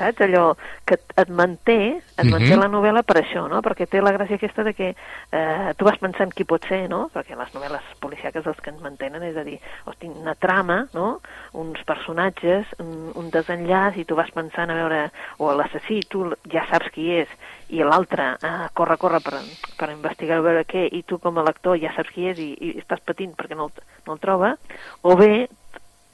saps? 0.01 0.21
Allò 0.27 0.55
que 0.89 0.97
et- 0.97 1.29
manté, 1.31 1.77
et 2.17 2.25
manté 2.27 2.51
Mhm. 2.57 2.61
la 2.61 2.69
novel·la 2.73 3.03
per 3.07 3.19
això, 3.23 3.47
no? 3.49 3.61
Perquè 3.63 3.87
té 3.89 4.01
la 4.03 4.13
gràcia 4.17 4.37
aquesta 4.41 4.65
de 4.65 4.75
que 4.75 4.89
eh, 5.33 5.75
tu 5.77 5.85
vas 5.85 5.99
pensant 6.01 6.33
qui 6.35 6.45
pot 6.45 6.65
ser, 6.67 6.89
no? 6.89 7.11
Perquè 7.15 7.37
les 7.39 7.53
novel·les 7.55 7.85
policiaques 8.01 8.47
els 8.47 8.61
que 8.61 8.71
ens 8.71 8.81
mantenen, 8.83 9.23
és 9.23 9.37
a 9.37 9.45
dir, 9.45 9.59
hosti, 9.87 10.09
una 10.09 10.35
trama, 10.35 10.87
no? 10.95 11.21
Uns 11.53 11.83
personatges, 11.85 12.67
un, 12.81 13.13
un 13.15 13.31
desenllaç, 13.31 13.97
i 14.01 14.05
tu 14.05 14.17
vas 14.19 14.31
pensant 14.35 14.71
a 14.71 14.75
veure, 14.75 15.11
o 15.39 15.53
l'assassí, 15.55 16.01
tu 16.09 16.25
ja 16.51 16.67
saps 16.71 16.91
qui 16.95 17.11
és, 17.21 17.29
i 17.71 17.85
l'altre 17.85 18.37
eh, 18.43 18.69
corre, 18.75 18.97
corre 18.99 19.21
per, 19.21 19.39
per 19.79 19.91
investigar 19.93 20.39
a 20.41 20.45
veure 20.47 20.65
què, 20.67 20.89
i 20.91 21.03
tu 21.07 21.19
com 21.23 21.39
a 21.39 21.45
lector 21.47 21.79
ja 21.79 21.93
saps 21.95 22.11
qui 22.11 22.27
és 22.27 22.39
i, 22.43 22.51
i 22.61 22.73
estàs 22.81 23.01
patint 23.07 23.37
perquè 23.39 23.55
no 23.55 23.69
el, 23.71 23.85
no 24.07 24.17
el 24.17 24.19
troba, 24.23 24.57
o 25.03 25.15
bé 25.17 25.49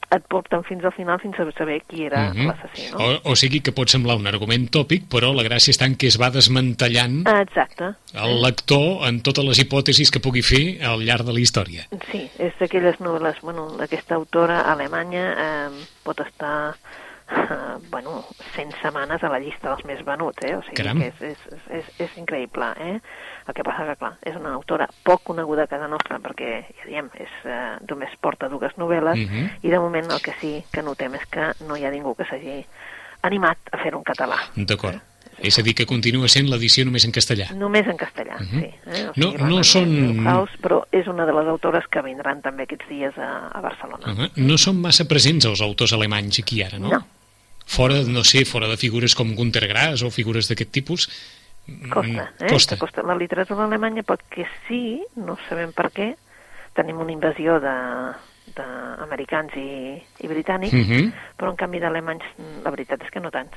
et 0.09 0.23
porten 0.31 0.63
fins 0.63 0.85
al 0.87 0.93
final 0.95 1.19
fins 1.19 1.35
a 1.39 1.45
saber 1.51 1.81
qui 1.83 2.05
era 2.05 2.31
Mhm. 2.33 2.47
l'assassí, 2.47 2.91
no? 2.93 2.97
o, 2.97 3.31
o 3.31 3.35
sigui 3.35 3.59
que 3.61 3.73
pot 3.73 3.89
semblar 3.89 4.15
un 4.15 4.27
argument 4.27 4.69
tòpic, 4.71 5.03
però 5.11 5.33
la 5.35 5.43
gràcia 5.43 5.71
està 5.75 5.85
en 5.85 5.95
que 5.97 6.07
es 6.07 6.15
va 6.19 6.29
desmantellant 6.31 7.23
Ah, 7.27 7.41
Exacte. 7.41 7.91
el 8.13 8.41
lector 8.41 9.05
en 9.07 9.21
totes 9.21 9.43
les 9.43 9.59
hipòtesis 9.59 10.09
que 10.11 10.19
pugui 10.23 10.41
fer 10.41 10.81
al 10.81 11.01
llarg 11.03 11.25
de 11.25 11.33
la 11.33 11.39
història. 11.41 11.87
Sí, 12.11 12.29
és 12.39 12.53
d'aquelles 12.59 12.99
novel·les, 12.99 13.41
bueno, 13.41 13.67
aquesta 13.81 14.15
autora 14.15 14.61
alemanya 14.71 15.25
eh, 15.37 15.69
pot 16.03 16.19
estar 16.21 16.75
eh, 17.29 17.77
bueno, 17.91 18.25
100 18.55 18.71
setmanes 18.81 19.23
a 19.23 19.29
la 19.29 19.39
llista 19.39 19.69
dels 19.69 19.85
més 19.85 20.03
venuts, 20.05 20.43
eh? 20.43 20.55
O 20.55 20.61
sigui 20.63 20.75
Caram. 20.75 20.99
que 20.99 21.07
és, 21.07 21.21
és, 21.21 21.37
és, 21.69 21.85
és 21.99 22.17
increïble, 22.17 22.65
eh? 22.79 22.99
El 23.47 23.53
que 23.53 23.63
passa 23.63 23.85
que, 23.85 23.95
clar, 23.95 24.13
és 24.21 24.35
una 24.35 24.53
autora 24.53 24.87
poc 25.03 25.23
coneguda 25.23 25.63
a 25.63 25.67
casa 25.67 25.87
nostra 25.87 26.19
perquè, 26.19 26.65
ja 26.81 26.85
diem, 26.87 27.09
és, 27.15 27.29
eh, 27.45 27.77
només 27.89 28.15
porta 28.21 28.49
dues 28.49 28.73
novel·les 28.77 29.15
Mhm. 29.17 29.49
i 29.63 29.69
de 29.69 29.79
moment 29.79 30.09
el 30.11 30.21
que 30.21 30.33
sí 30.41 30.63
que 30.71 30.81
notem 30.83 31.15
és 31.15 31.25
que 31.27 31.51
no 31.67 31.75
hi 31.77 31.85
ha 31.85 31.91
ningú 31.91 32.15
que 32.15 32.25
s'hagi 32.25 32.65
animat 33.23 33.57
a 33.71 33.77
fer-ho 33.77 33.97
en 33.99 34.03
català. 34.03 34.37
D'acord. 34.55 34.99
És 35.39 35.59
a 35.59 35.61
dir, 35.61 35.75
que 35.75 35.85
continua 35.85 36.27
sent 36.27 36.47
l'edició 36.49 36.83
només 36.83 37.05
en 37.05 37.11
castellà. 37.13 37.51
Només 37.53 37.85
en 37.85 37.95
castellà, 37.97 38.39
Mhm. 38.39 38.59
sí. 38.59 38.65
Eh? 38.87 39.07
O 39.09 39.13
No- 39.15 39.31
sigui, 39.31 39.43
no 39.43 39.55
la- 39.57 39.63
són- 39.63 40.23
House, 40.25 40.53
però 40.59 40.83
és 40.91 41.05
una 41.07 41.25
de 41.27 41.33
les 41.33 41.47
autores 41.47 41.85
que 41.87 42.01
vindran 42.01 42.41
també 42.41 42.63
aquests 42.63 42.87
dies 42.89 43.15
a, 43.19 43.47
a 43.53 43.61
Barcelona. 43.61 44.03
Uh 44.07 44.17
-huh. 44.17 44.31
No 44.37 44.57
són 44.57 44.81
massa 44.81 45.05
presents 45.05 45.45
els 45.45 45.61
autors 45.61 45.93
alemanys 45.93 46.39
aquí 46.39 46.63
ara, 46.63 46.79
no? 46.79 46.89
No. 46.89 47.05
Fora, 47.67 47.99
no 48.07 48.23
sé, 48.23 48.45
fora 48.47 48.67
de 48.71 48.77
figures 48.79 49.13
com 49.13 49.35
Gunter 49.35 49.67
Grass 49.67 50.01
o 50.01 50.09
figures 50.09 50.47
d'aquest 50.47 50.71
tipus, 50.71 51.09
Costa, 51.91 52.07
eh? 52.39 52.45
Mm, 52.45 52.47
costa. 52.47 52.75
Que 52.75 52.79
costa. 52.79 53.03
La 53.03 53.15
literatura 53.19 53.65
alemanya 53.67 54.03
perquè 54.07 54.45
sí, 54.69 55.01
no 55.19 55.35
sabem 55.49 55.73
per 55.75 55.89
què, 55.91 56.13
tenim 56.73 57.01
una 57.03 57.11
invasió 57.11 57.59
de 57.59 57.75
d'americans 58.57 59.51
i, 59.59 59.99
i 60.23 60.27
britànics, 60.31 60.73
Mhm. 60.73 61.11
però 61.37 61.51
en 61.51 61.57
canvi 61.59 61.81
d'alemanys 61.83 62.23
mm, 62.37 62.63
la 62.63 62.71
veritat 62.71 63.03
és 63.03 63.11
que 63.11 63.19
no 63.19 63.29
tants. 63.29 63.51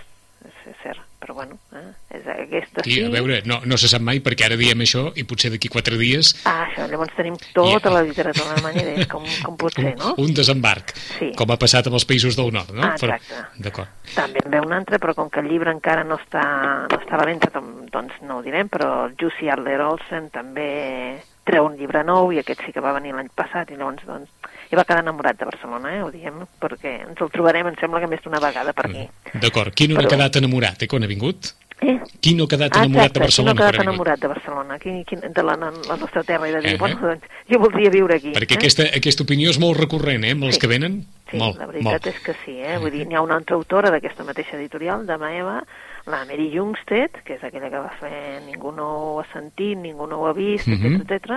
És, 0.47 0.55
és 0.71 0.77
cert, 0.83 1.01
però 1.21 1.35
bueno, 1.37 1.59
eh? 1.77 1.91
és 2.17 2.27
aquesta 2.33 2.83
I, 2.87 2.93
sí... 2.95 3.03
a 3.05 3.11
veure, 3.13 3.43
no, 3.45 3.59
no 3.69 3.77
se 3.81 3.89
sap 3.93 4.01
mai 4.05 4.21
perquè 4.25 4.47
ara 4.49 4.57
diem 4.61 4.81
això 4.87 5.11
i 5.21 5.25
potser 5.29 5.51
d'aquí 5.53 5.69
quatre 5.73 5.99
dies 6.01 6.33
Ah, 6.49 6.67
això, 6.69 6.87
llavors 6.91 7.13
tenim 7.17 7.37
tota 7.55 7.91
I- 7.91 7.95
la 7.95 8.03
literatura 8.07 8.55
alemanya 8.57 9.03
i 9.03 9.07
com, 9.11 9.27
com 9.45 9.57
pot 9.61 9.75
ser, 9.77 9.95
no? 10.01 10.15
un 10.19 10.33
desembarc, 10.35 10.95
Sí. 11.19 11.33
com 11.37 11.51
ha 11.53 11.59
passat 11.61 11.87
amb 11.91 11.99
els 12.01 12.07
països 12.09 12.37
del 12.39 12.53
nord, 12.55 12.73
no? 12.73 12.83
Ah, 12.87 12.95
exacte. 12.97 13.43
D'acord. 13.61 13.89
També 14.15 14.41
en 14.45 14.51
ve 14.57 14.61
un 14.65 14.73
altre, 14.73 14.99
però 15.03 15.15
com 15.15 15.29
que 15.31 15.41
el 15.45 15.49
llibre 15.53 15.71
encara 15.75 16.05
no 16.05 16.17
està, 16.17 16.43
no 16.91 16.97
està 17.01 17.19
a 17.19 17.21
la 17.21 17.27
venda, 17.29 17.51
tom- 17.53 17.85
doncs 17.93 18.17
no 18.25 18.39
ho 18.39 18.43
direm, 18.47 18.69
però 18.73 19.11
Jussi 19.21 19.51
Adler 19.53 19.81
Olsen 19.85 20.31
també 20.33 21.21
treu 21.45 21.67
un 21.67 21.77
llibre 21.77 22.03
nou 22.07 22.31
i 22.33 22.39
aquest 22.41 22.61
sí 22.67 22.73
que 22.73 22.83
va 22.85 22.93
venir 22.97 23.13
l'any 23.17 23.29
passat 23.35 23.71
i 23.73 23.77
llavors 23.79 24.05
doncs, 24.07 24.31
i 24.71 24.77
va 24.77 24.85
quedar 24.85 25.01
enamorat 25.03 25.39
de 25.39 25.45
Barcelona, 25.45 25.97
eh, 25.97 26.03
ho 26.03 26.11
diem, 26.11 26.45
perquè 26.61 27.09
ens 27.09 27.21
el 27.21 27.31
trobarem, 27.31 27.67
em 27.67 27.77
sembla 27.81 28.01
que 28.01 28.07
més 28.07 28.23
d'una 28.23 28.39
vegada 28.41 28.73
per 28.73 28.87
aquí. 28.87 29.09
D'acord. 29.35 29.75
Qui 29.75 29.89
no 29.89 29.97
Però- 29.97 30.09
quedat 30.09 30.37
enamorat, 30.37 30.83
eh, 30.83 30.87
quan 30.89 31.03
ha 31.03 31.07
vingut? 31.07 31.55
Eh? 31.83 31.99
Qui 32.21 32.35
no 32.35 32.45
ha 32.45 32.49
quedat 32.49 32.77
Ah, 32.77 32.81
enamorat 32.85 33.07
exacte, 33.07 33.19
de 33.19 33.25
Barcelona 33.25 33.53
qui 33.55 33.59
no 33.59 33.65
ha 33.65 33.71
quedat 33.71 33.81
ha 33.81 33.89
enamorat 33.89 34.21
de 34.21 34.29
Barcelona, 34.29 34.79
qui, 34.79 35.05
qui, 35.07 35.17
de 35.17 35.43
la, 35.43 35.57
la 35.57 35.97
nostra 35.97 36.23
terra 36.23 36.47
i 36.47 36.53
de 36.53 36.61
dir, 36.61 36.75
Eh, 36.75 36.77
bueno, 36.77 36.99
doncs 37.01 37.25
jo 37.49 37.59
voldria 37.59 37.89
viure 37.91 38.15
aquí. 38.17 38.33
Perquè 38.33 38.53
eh? 38.53 38.59
aquesta, 38.59 38.83
aquesta 38.95 39.23
opinió 39.23 39.49
és 39.49 39.59
molt 39.59 39.79
recurrent, 39.81 40.23
eh, 40.25 40.33
amb 40.33 40.45
els 40.45 40.55
Sí. 40.57 40.61
que 40.61 40.67
venen. 40.67 41.07
Sí, 41.31 41.39
molt, 41.39 41.57
la 41.59 41.67
veritat 41.67 41.85
molt. 41.93 42.07
és 42.09 42.21
que 42.21 42.35
sí, 42.45 42.59
eh? 42.61 42.77
Vull 42.77 42.91
dir, 42.91 43.07
n'hi 43.07 43.15
ha 43.15 43.23
una 43.23 43.37
altra 43.37 43.57
autora 43.57 43.91
d'aquesta 43.91 44.25
mateixa 44.25 44.57
editorial, 44.59 45.07
de 45.07 45.17
Maeva, 45.17 45.63
la 46.07 46.25
Mary 46.27 46.51
Jungstedt, 46.55 47.23
que 47.25 47.35
és 47.35 47.45
aquella 47.45 47.71
que 47.71 47.79
va 47.79 47.93
fer 48.01 48.43
Ningú 48.45 48.73
no 48.73 49.15
ho 49.15 49.21
ha 49.21 49.27
sentit, 49.33 49.79
ningú 49.79 50.07
no 50.07 50.19
ho 50.19 50.27
ha 50.27 50.33
vist, 50.35 50.67
Mhm. 50.67 51.01
etc 51.03 51.11
etc. 51.13 51.31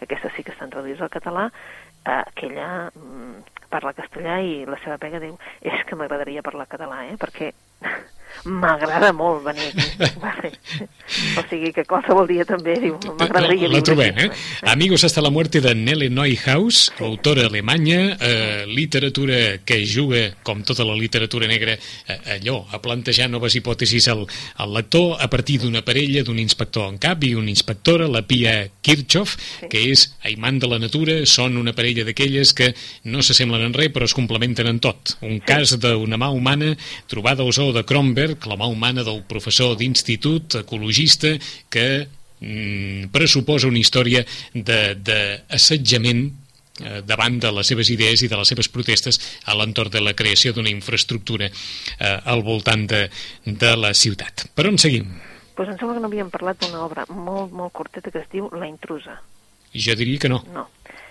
Aquesta 0.00 0.30
sí 0.34 0.42
que 0.42 0.52
estan 0.52 0.70
traduïts 0.70 1.00
al 1.02 1.10
català. 1.10 1.50
Eh, 2.00 2.10
aquella 2.12 2.90
mm, 2.94 3.42
parla 3.70 3.92
castellà 3.92 4.38
i 4.40 4.64
la 4.66 4.78
seva 4.84 4.96
pega 5.02 5.20
diu 5.22 5.36
és 5.60 5.84
que 5.86 5.98
m'agradaria 5.98 6.44
parlar 6.46 6.68
català, 6.70 7.02
eh? 7.10 7.18
Perquè 7.20 7.52
m'agrada 8.44 9.12
molt 9.12 9.44
venir 9.44 9.72
aquí. 9.74 10.54
O 11.10 11.42
sigui 11.50 11.72
que 11.74 11.82
qualsevol 11.88 12.28
dia 12.30 12.44
també 12.46 12.76
diu 12.78 12.94
m'agradaria 13.18 13.66
la 13.66 13.80
viure 13.80 13.82
trobem, 13.82 14.18
eh? 14.22 14.28
Amigos 14.70 15.02
hasta 15.02 15.22
la 15.24 15.32
muerte 15.34 15.58
de 15.60 15.72
Nele 15.74 16.06
Neuhaus, 16.10 16.92
autora 17.02 17.48
alemanya, 17.48 18.16
eh, 18.20 18.64
literatura 18.68 19.58
que 19.66 19.80
juga, 19.86 20.36
com 20.46 20.62
tota 20.62 20.86
la 20.86 20.94
literatura 20.94 21.48
negra, 21.50 21.74
eh, 21.74 22.36
allò, 22.36 22.60
a 22.70 22.78
plantejar 22.78 23.26
noves 23.30 23.56
hipòtesis 23.58 24.06
al, 24.12 24.22
al 24.62 24.74
lector 24.74 25.16
a 25.18 25.26
partir 25.28 25.58
d'una 25.64 25.82
parella, 25.82 26.22
d'un 26.22 26.38
inspector 26.38 26.86
en 26.86 27.00
cap 27.02 27.24
i 27.26 27.34
una 27.34 27.50
inspectora, 27.50 28.06
la 28.06 28.22
Pia 28.22 28.70
Kirchhoff, 28.80 29.34
que 29.66 29.82
és 29.90 30.06
aimant 30.30 30.60
de 30.62 30.70
la 30.70 30.78
natura, 30.78 31.18
són 31.26 31.58
una 31.58 31.74
parella 31.74 32.06
d'aquelles 32.06 32.54
que 32.54 32.70
no 33.10 33.24
s'assemblen 33.26 33.66
en 33.66 33.74
res 33.74 33.90
però 33.90 34.06
es 34.06 34.14
complementen 34.14 34.70
en 34.70 34.78
tot. 34.78 35.16
Un 35.26 35.40
cas 35.42 35.74
d'una 35.82 36.18
mà 36.20 36.30
humana 36.30 36.76
trobada 37.10 37.42
al 37.42 37.52
zoo 37.52 37.74
de 37.74 37.82
Kronberg, 37.82 38.29
la 38.46 38.56
mà 38.56 38.66
humana 38.70 39.02
del 39.06 39.22
professor 39.28 39.76
d'institut 39.76 40.54
ecologista 40.62 41.34
que 41.70 42.06
mm, 42.40 43.10
pressuposa 43.12 43.68
una 43.68 43.78
història 43.82 44.24
de- 44.54 44.94
d'assetjament 44.96 46.22
eh, 46.80 47.02
davant 47.04 47.38
de 47.42 47.50
les 47.52 47.66
seves 47.68 47.90
idees 47.92 48.22
i 48.22 48.28
de 48.28 48.36
les 48.40 48.48
seves 48.48 48.68
protestes 48.72 49.18
a 49.44 49.54
l'entorn 49.58 49.90
de 49.92 50.00
la 50.00 50.14
creació 50.16 50.52
d'una 50.56 50.70
infraestructura 50.72 51.50
eh, 51.50 52.18
al 52.24 52.42
voltant 52.42 52.86
de, 52.88 53.02
de 53.44 53.72
la 53.76 53.92
ciutat. 53.94 54.46
Per 54.54 54.66
on 54.70 54.78
seguim? 54.78 55.10
Pues 55.56 55.68
em 55.68 55.76
sembla 55.76 55.98
que 55.98 56.00
no 56.00 56.08
havíem 56.08 56.30
parlat 56.32 56.60
d'una 56.62 56.80
obra 56.86 57.04
molt, 57.12 57.52
molt 57.52 57.72
curteta 57.76 58.10
que 58.10 58.22
es 58.22 58.30
diu 58.32 58.48
La 58.56 58.68
intrusa. 58.70 59.18
Jo 59.74 59.92
diria 59.98 60.18
que 60.18 60.30
no. 60.32 60.40
No. 60.54 60.68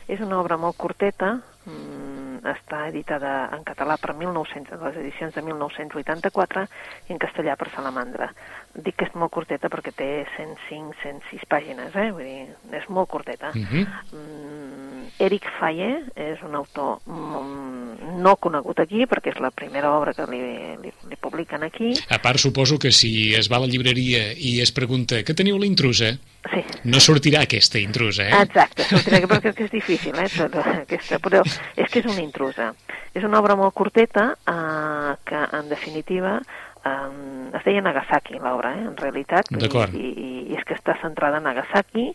És 0.09 0.19
una 0.25 0.39
obra 0.41 0.57
molt 0.57 0.75
curteta, 0.75 1.35
mm, 1.69 2.18
està 2.51 2.85
editada 2.87 3.49
en 3.55 3.63
català 3.67 3.97
per 4.01 4.15
1900, 4.17 4.79
les 4.81 4.99
edicions 5.03 5.35
de 5.35 5.43
1984 5.45 6.65
i 7.09 7.13
en 7.15 7.21
castellà 7.21 7.55
per 7.59 7.69
Salamandra. 7.73 8.29
Dic 8.75 8.99
que 8.99 9.07
és 9.09 9.15
molt 9.15 9.33
curteta 9.33 9.69
perquè 9.71 9.93
té 9.95 10.09
105, 10.35 10.95
106 11.03 11.47
pàgines, 11.49 11.95
eh? 11.95 12.09
Vull 12.15 12.27
dir, 12.27 12.47
és 12.79 12.89
molt 12.89 13.09
curteta. 13.09 13.51
Mhm. 13.55 13.85
Mm, 14.13 15.07
Eric 15.19 15.47
Faye 15.59 16.03
és 16.15 16.41
un 16.45 16.55
autor 16.55 16.99
mm, 17.05 17.78
no 18.19 18.35
conegut 18.41 18.79
aquí 18.83 19.05
perquè 19.09 19.33
és 19.33 19.39
la 19.43 19.51
primera 19.51 19.91
obra 19.95 20.13
que 20.15 20.25
li, 20.29 20.41
li, 20.81 20.91
li 21.09 21.19
publiquen 21.19 21.63
aquí. 21.67 21.93
A 22.09 22.19
part, 22.23 22.39
suposo 22.41 22.79
que 22.79 22.91
si 22.95 23.33
es 23.35 23.51
va 23.51 23.59
a 23.59 23.65
la 23.65 23.71
llibreria 23.71 24.29
i 24.33 24.59
es 24.63 24.73
pregunta 24.75 25.23
què 25.25 25.35
teniu 25.35 25.59
la 25.59 25.69
intrusa, 25.69 26.15
Sí, 26.47 26.61
no 26.87 27.01
sortirà 27.03 27.41
aquesta 27.43 27.81
intrusa, 27.81 28.23
eh? 28.29 28.37
Exacte, 28.45 28.85
sortirà, 28.87 29.19
perquè 29.27 29.51
és 29.51 29.57
que 29.57 29.65
és 29.67 29.73
difícil, 29.73 30.15
eh, 30.15 30.29
tota 30.31 30.63
aquesta, 30.85 31.19
però 31.19 31.41
és 31.43 31.91
que 31.91 31.99
és 31.99 32.07
una 32.07 32.23
intrusa. 32.23 32.69
És 33.11 33.25
una 33.27 33.41
obra 33.41 33.57
molt 33.59 33.75
curteta 33.75 34.29
eh, 34.47 35.11
que, 35.27 35.41
en 35.59 35.67
definitiva, 35.67 36.37
eh, 36.39 37.57
es 37.59 37.67
deia 37.67 37.83
Nagasaki, 37.83 38.39
l'obra, 38.39 38.71
eh, 38.77 38.85
en 38.87 38.95
realitat, 39.03 39.51
i, 39.51 39.59
i, 39.99 40.29
i 40.47 40.57
és 40.57 40.63
que 40.63 40.79
està 40.79 40.95
centrada 41.03 41.43
en 41.43 41.49
Nagasaki, 41.49 42.13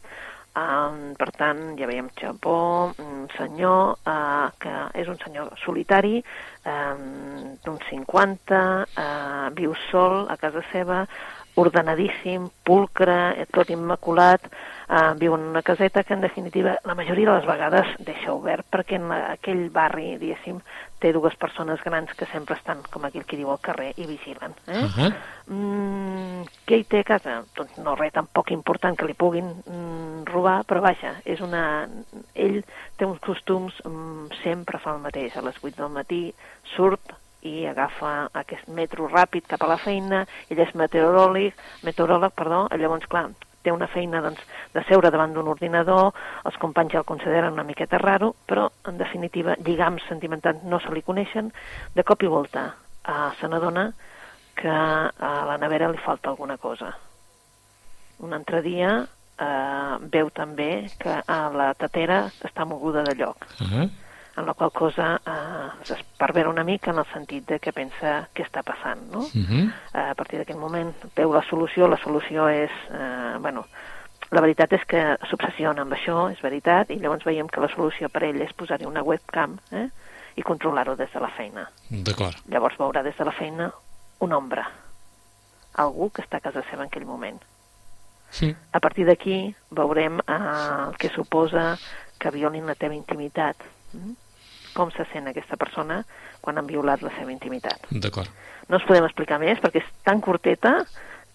eh, 0.56 1.14
per 1.18 1.30
tant, 1.36 1.62
ja 1.78 1.88
veiem 1.90 2.10
Japó, 2.18 2.92
un 3.02 3.28
senyor 3.36 3.96
eh, 4.06 4.48
que 4.62 4.74
és 5.02 5.08
un 5.08 5.18
senyor 5.22 5.54
solitari, 5.64 6.18
eh, 6.64 6.94
d'uns 7.64 7.88
50, 7.90 8.60
eh, 8.84 9.48
viu 9.58 9.74
sol 9.90 10.26
a 10.30 10.36
casa 10.40 10.64
seva, 10.72 11.04
ordenadíssim, 11.54 12.48
pulcre, 12.66 13.46
tot 13.54 13.70
immaculat, 13.70 14.48
eh, 14.88 15.12
viu 15.20 15.36
en 15.36 15.48
una 15.52 15.62
caseta 15.62 16.02
que 16.02 16.14
en 16.14 16.20
definitiva 16.20 16.78
la 16.84 16.94
majoria 16.94 17.30
de 17.30 17.36
les 17.38 17.46
vegades 17.46 17.94
deixa 18.00 18.32
obert 18.34 18.66
perquè 18.70 18.98
en 18.98 19.12
aquell 19.12 19.68
barri, 19.70 20.16
diguéssim, 20.18 20.58
té 21.04 21.12
dues 21.12 21.34
persones 21.36 21.82
grans 21.84 22.12
que 22.16 22.24
sempre 22.32 22.56
estan, 22.56 22.80
com 22.90 23.04
aquell 23.04 23.26
qui 23.28 23.36
diu, 23.36 23.50
al 23.52 23.60
carrer 23.64 23.90
i 24.00 24.06
vigilen. 24.08 24.54
Eh? 24.66 24.84
Uh 24.84 24.94
-huh. 24.96 25.10
Mm, 25.52 26.46
què 26.66 26.78
hi 26.80 26.84
té 26.84 27.00
a 27.00 27.08
casa? 27.12 27.34
Doncs 27.56 27.76
no 27.84 27.94
res 27.94 28.12
tampoc 28.12 28.50
important 28.50 28.96
que 28.96 29.06
li 29.06 29.14
puguin 29.14 29.44
mm, 29.44 30.24
robar, 30.32 30.64
però 30.64 30.80
vaja, 30.80 31.20
és 31.24 31.40
una... 31.40 31.88
ell 32.34 32.64
té 32.96 33.04
uns 33.04 33.20
costums, 33.20 33.74
mm, 33.84 34.40
sempre 34.42 34.78
fa 34.78 34.94
el 34.94 35.00
mateix, 35.00 35.36
a 35.36 35.42
les 35.42 35.56
8 35.62 35.76
del 35.76 35.92
matí 35.92 36.34
surt 36.76 37.12
i 37.42 37.66
agafa 37.66 38.30
aquest 38.32 38.68
metro 38.68 39.08
ràpid 39.08 39.46
cap 39.46 39.62
a 39.62 39.66
la 39.66 39.76
feina, 39.76 40.26
ell 40.48 40.58
és 40.58 40.74
meteoròleg, 40.74 41.52
meteoròleg, 41.82 42.32
perdó, 42.32 42.68
llavors, 42.78 43.06
clar, 43.06 43.28
té 43.64 43.72
una 43.72 43.88
feina 43.90 44.20
doncs, 44.24 44.42
de 44.74 44.84
seure 44.88 45.10
davant 45.10 45.32
d'un 45.34 45.48
ordinador, 45.48 46.12
els 46.44 46.58
companys 46.62 46.92
ja 46.94 47.00
el 47.02 47.08
consideren 47.08 47.56
una 47.56 47.66
miqueta 47.66 47.98
raro, 47.98 48.34
però, 48.46 48.68
en 48.88 49.00
definitiva, 49.00 49.56
lligams 49.64 50.04
sentimentals 50.08 50.62
no 50.68 50.80
se 50.80 50.92
li 50.94 51.02
coneixen, 51.02 51.50
de 51.94 52.04
cop 52.04 52.22
i 52.22 52.30
volta 52.30 52.68
eh, 53.08 53.30
se 53.40 53.48
n'adona 53.48 53.88
que 54.54 54.70
a 54.70 55.34
la 55.48 55.58
nevera 55.58 55.90
li 55.90 55.98
falta 55.98 56.30
alguna 56.30 56.56
cosa. 56.58 56.92
Un 58.22 58.32
altre 58.36 58.62
dia 58.62 58.92
eh, 59.02 59.96
veu 60.12 60.30
també 60.30 60.86
que 61.00 61.18
a 61.26 61.40
la 61.50 61.72
tatera 61.74 62.24
està 62.46 62.66
moguda 62.68 63.02
de 63.02 63.14
lloc, 63.18 63.48
Uh 63.60 63.66
-huh. 63.66 63.90
En 64.36 64.46
la 64.46 64.54
qual 64.54 64.72
cosa 64.72 65.20
eh, 65.24 65.84
s'esparvera 65.86 66.48
una 66.50 66.64
mica 66.64 66.90
en 66.90 66.98
el 66.98 67.06
sentit 67.12 67.46
de 67.48 67.58
que 67.60 67.72
pensa 67.72 68.28
què 68.34 68.44
està 68.46 68.64
passant, 68.66 69.00
no? 69.12 69.20
Uh 69.20 69.44
-huh. 69.48 69.72
Eh, 69.94 70.10
a 70.10 70.14
partir 70.14 70.38
d'aquell 70.38 70.58
moment 70.58 70.94
veu 71.14 71.32
la 71.32 71.42
solució, 71.42 71.88
la 71.88 71.96
solució 71.96 72.48
és, 72.48 72.70
eh, 72.90 73.36
bueno, 73.38 73.66
la 74.30 74.40
veritat 74.40 74.72
és 74.72 74.84
que 74.84 75.02
s'obsessiona 75.30 75.82
amb 75.82 75.92
això, 75.92 76.32
és 76.32 76.40
veritat, 76.40 76.90
i 76.90 76.98
llavors 76.98 77.24
veiem 77.24 77.46
que 77.46 77.60
la 77.60 77.68
solució 77.68 78.08
per 78.08 78.24
ell 78.24 78.40
és 78.42 78.52
posar-hi 78.52 78.86
una 78.86 79.02
webcam 79.02 79.58
eh, 79.70 79.88
i 80.36 80.42
controlar-ho 80.42 80.96
des 80.96 81.12
de 81.12 81.20
la 81.20 81.30
feina. 81.36 81.70
D'acord. 81.90 82.36
Llavors 82.48 82.78
veurà 82.78 83.02
des 83.02 83.16
de 83.16 83.24
la 83.24 83.32
feina 83.32 83.72
una 84.18 84.36
ombra, 84.36 84.68
algú 85.74 86.10
que 86.10 86.22
està 86.22 86.38
a 86.38 86.40
casa 86.40 86.62
seva 86.70 86.82
en 86.82 86.88
aquell 86.88 87.06
moment. 87.06 87.40
Sí. 88.30 88.54
A 88.72 88.80
partir 88.80 89.06
d'aquí 89.06 89.54
veurem 89.70 90.18
eh, 90.18 90.88
el 90.88 90.96
que 90.98 91.10
suposa 91.10 91.78
que 92.18 92.30
violin 92.34 92.66
la 92.66 92.74
teva 92.74 92.94
intimitat. 92.94 93.56
Com 94.74 94.90
se 94.90 95.06
sent 95.12 95.28
aquesta 95.30 95.56
persona 95.56 96.02
quan 96.42 96.58
han 96.58 96.66
violat 96.66 97.02
la 97.02 97.10
seva 97.18 97.30
intimitat. 97.32 97.86
D'acord. 97.90 98.28
No 98.68 98.76
us 98.80 98.86
podem 98.88 99.04
explicar 99.06 99.38
més 99.38 99.58
perquè 99.62 99.82
és 99.82 99.90
tan 100.04 100.20
curteta 100.24 100.80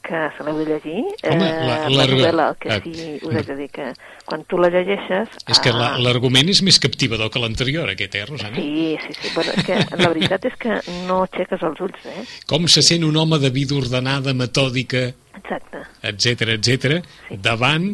que 0.02 0.20
se 0.38 0.44
l'heu 0.48 0.56
de 0.58 0.66
llegir. 0.66 1.02
Home, 1.28 1.44
eh, 1.44 1.66
la- 1.68 1.90
la, 1.90 1.90
la- 1.98 2.06
novel·la, 2.08 2.46
que 2.60 2.70
eh, 2.72 2.82
sí, 2.84 3.08
us 3.28 3.36
haig 3.36 3.48
de 3.50 3.56
dir 3.58 3.68
que 3.70 3.90
quan 4.26 4.46
tu 4.48 4.58
la 4.58 4.70
llegeixes... 4.72 5.28
És 5.48 5.60
que 5.60 5.74
la- 5.76 5.94
ah, 5.96 6.00
l'argument 6.00 6.48
és 6.50 6.62
més 6.64 6.80
captivador 6.80 7.30
que 7.30 7.40
l'anterior, 7.44 7.90
aquest, 7.92 8.16
eh, 8.16 8.26
Rosana? 8.26 8.56
Sí, 8.56 8.96
sí, 9.06 9.14
sí. 9.22 9.32
Bueno, 9.36 9.52
és 9.58 9.66
que 9.68 9.76
la 10.00 10.08
veritat 10.14 10.46
és 10.48 10.56
que 10.56 10.78
no 11.06 11.24
aixeques 11.28 11.62
els 11.68 11.82
ulls, 11.84 12.06
eh? 12.08 12.24
Com 12.48 12.68
se 12.72 12.82
sent 12.82 13.04
un 13.04 13.18
home 13.20 13.40
de 13.44 13.52
vida 13.52 13.76
ordenada, 13.76 14.34
metòdica, 14.34 15.10
Exacte. 15.36 15.84
etc 16.02 16.48
etc, 16.56 17.04
Sí. 17.28 17.38
davant 17.38 17.92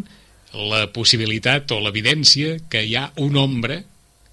la 0.54 0.86
possibilitat 0.94 1.72
o 1.76 1.82
l'evidència 1.82 2.60
que 2.70 2.86
hi 2.86 2.96
ha 2.96 3.10
un 3.18 3.36
ombra 3.36 3.82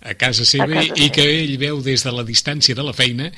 a 0.05 0.15
casa 0.19 0.47
seva 0.49 0.69
A 0.69 0.81
casa 0.81 0.99
i 0.99 1.11
que 1.15 1.25
ell 1.43 1.57
veu 1.61 1.83
des 1.85 2.05
de 2.05 2.13
la 2.13 2.25
distància 2.27 2.75
de 2.75 2.85
la 2.85 2.95
feina 2.97 3.31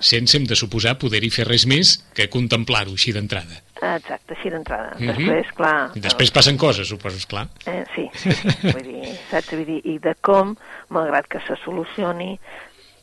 sense 0.00 0.36
hem 0.36 0.46
de 0.48 0.56
suposar 0.56 0.96
poder-hi 0.98 1.30
fer 1.34 1.44
res 1.48 1.66
més 1.68 1.98
que 2.16 2.28
contemplar-ho 2.32 2.94
així 2.96 3.12
d'entrada. 3.12 3.60
Exacte, 3.80 4.36
així 4.36 4.50
d'entrada. 4.52 4.94
Mhm. 4.98 5.12
Després, 5.12 5.52
clar... 5.56 5.74
I 5.96 6.02
després 6.04 6.32
passen 6.32 6.58
coses, 6.60 6.88
suposo, 6.88 7.20
esclar. 7.20 7.46
Eh, 7.66 7.84
sí, 7.94 8.06
sí, 8.16 8.32
vull 8.64 8.82
dir, 8.84 9.14
saps? 9.30 9.52
Vull 9.54 9.66
dir, 9.68 9.80
i 9.88 9.98
de 10.02 10.14
com, 10.24 10.54
malgrat 10.92 11.28
que 11.32 11.40
se 11.46 11.56
solucioni, 11.64 12.34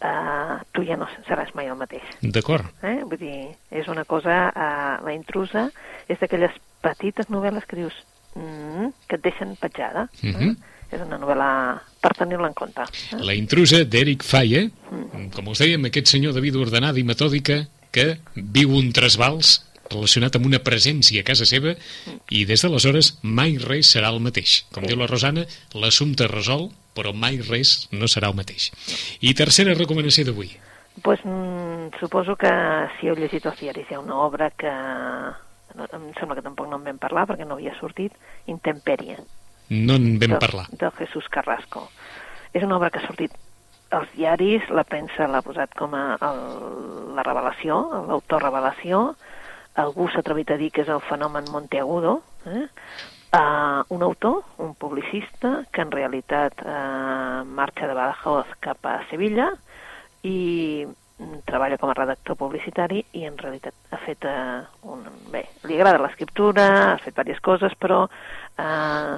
eh, 0.01 0.57
tu 0.73 0.85
ja 0.85 0.97
no 0.97 1.09
seràs 1.27 1.53
mai 1.57 1.69
el 1.71 1.77
mateix. 1.79 2.05
D'acord. 2.21 2.69
Eh? 2.85 2.99
Vull 3.03 3.21
dir, 3.21 3.39
és 3.71 3.89
una 3.91 4.05
cosa, 4.05 4.47
eh, 4.49 4.93
la 5.05 5.13
intrusa 5.15 5.67
és 6.07 6.19
d'aquelles 6.21 6.53
petites 6.85 7.29
novel·les 7.33 7.65
que 7.65 7.81
dius 7.81 7.97
mm, 8.35 8.93
que 9.09 9.17
et 9.17 9.23
deixen 9.25 9.55
petjada. 9.59 10.07
Mhm. 10.21 10.51
eh? 10.51 10.73
És 10.87 11.01
una 11.03 11.17
novel·la 11.19 11.49
per 12.07 12.15
tenir-la 12.23 12.51
en 12.51 12.55
compte. 12.57 12.87
Eh? 13.11 13.21
La 13.27 13.35
intrusa 13.35 13.83
d'Eric 13.83 14.23
Faye, 14.23 14.67
com 15.35 15.51
us 15.51 15.63
dèiem, 15.63 15.89
aquest 15.89 16.13
senyor 16.15 16.35
de 16.35 16.43
vida 16.43 16.61
ordenada 16.63 17.01
i 17.01 17.05
metòdica 17.07 17.65
que 17.91 18.13
viu 18.35 18.75
un 18.77 18.93
trasbals 18.95 19.57
relacionat 19.87 20.35
amb 20.35 20.47
una 20.49 20.59
presència 20.63 21.23
a 21.23 21.27
casa 21.27 21.47
seva 21.47 21.73
i 22.35 22.43
des 22.47 22.63
d'aleshores 22.63 23.13
mai 23.23 23.55
res 23.61 23.93
serà 23.95 24.11
el 24.13 24.19
mateix. 24.23 24.61
Com 24.75 24.87
diu 24.87 24.99
la 24.99 25.07
Rosana, 25.07 25.45
l'assumpte 25.79 26.27
es 26.27 26.33
resol, 26.33 26.67
però 26.97 27.13
mai 27.15 27.39
res 27.43 27.87
no 27.95 28.09
serà 28.11 28.31
el 28.31 28.39
mateix. 28.39 28.71
I 29.21 29.35
tercera 29.37 29.77
recomanació 29.77 30.27
d'avui. 30.27 30.51
Pues, 31.03 31.21
mm, 31.23 31.99
suposo 31.99 32.35
que 32.35 32.51
si 32.97 33.07
heu 33.07 33.15
llegit 33.15 33.45
els 33.45 33.59
diaris 33.59 33.89
hi 33.89 33.95
ha 33.95 34.01
una 34.01 34.17
obra 34.17 34.49
que 34.49 34.71
no, 35.77 35.85
em 35.93 36.07
sembla 36.19 36.35
que 36.35 36.45
tampoc 36.45 36.67
no 36.67 36.79
en 36.79 36.87
vam 36.89 36.97
parlar 36.97 37.27
perquè 37.29 37.45
no 37.45 37.55
havia 37.55 37.75
sortit, 37.79 38.15
Intemperie, 38.47 39.19
No 39.69 39.97
en 39.99 40.15
vam 40.19 40.37
de, 40.37 40.39
parlar. 40.39 40.67
de 40.71 40.91
Jesús 41.01 41.27
Carrasco. 41.29 41.89
És 42.53 42.63
una 42.63 42.77
obra 42.77 42.89
que 42.89 43.01
ha 43.01 43.07
sortit 43.07 43.33
als 43.91 44.11
diaris, 44.15 44.67
la 44.69 44.83
premsa 44.87 45.27
l'ha 45.31 45.43
posat 45.43 45.73
com 45.77 45.93
a 45.95 46.05
el, 46.27 46.39
la 47.15 47.23
revelació, 47.23 47.79
l'autorrevelació, 48.07 49.03
algú 49.77 50.07
s'ha 50.09 50.23
atrevit 50.23 50.51
a 50.51 50.57
dir 50.59 50.71
que 50.73 50.83
és 50.83 50.91
el 50.91 51.03
fenomen 51.07 51.47
Monteagudo, 51.53 52.21
eh? 52.49 52.65
Uh, 53.27 53.83
un 53.91 54.03
autor, 54.03 54.45
un 54.63 54.71
publicista, 54.79 55.65
que 55.71 55.83
en 55.83 55.91
realitat 55.91 56.61
uh, 56.63 57.43
marxa 57.43 57.89
de 57.89 57.93
Badajoz 57.93 58.53
cap 58.63 58.87
a 58.87 59.01
Sevilla 59.09 59.49
i 60.23 60.87
treballa 61.45 61.77
com 61.81 61.91
a 61.91 61.97
redactor 61.97 62.37
publicitari 62.39 63.01
i 63.19 63.25
en 63.27 63.35
realitat 63.37 63.75
ha 63.91 63.99
fet 64.05 64.23
uh, 64.29 64.63
un... 64.87 65.03
bé, 65.33 65.43
li 65.67 65.75
agrada 65.75 65.99
l'escriptura, 66.05 66.67
ha 66.93 66.97
fet 67.03 67.17
diverses 67.17 67.43
coses, 67.43 67.75
però 67.75 68.05
uh, 68.57 69.17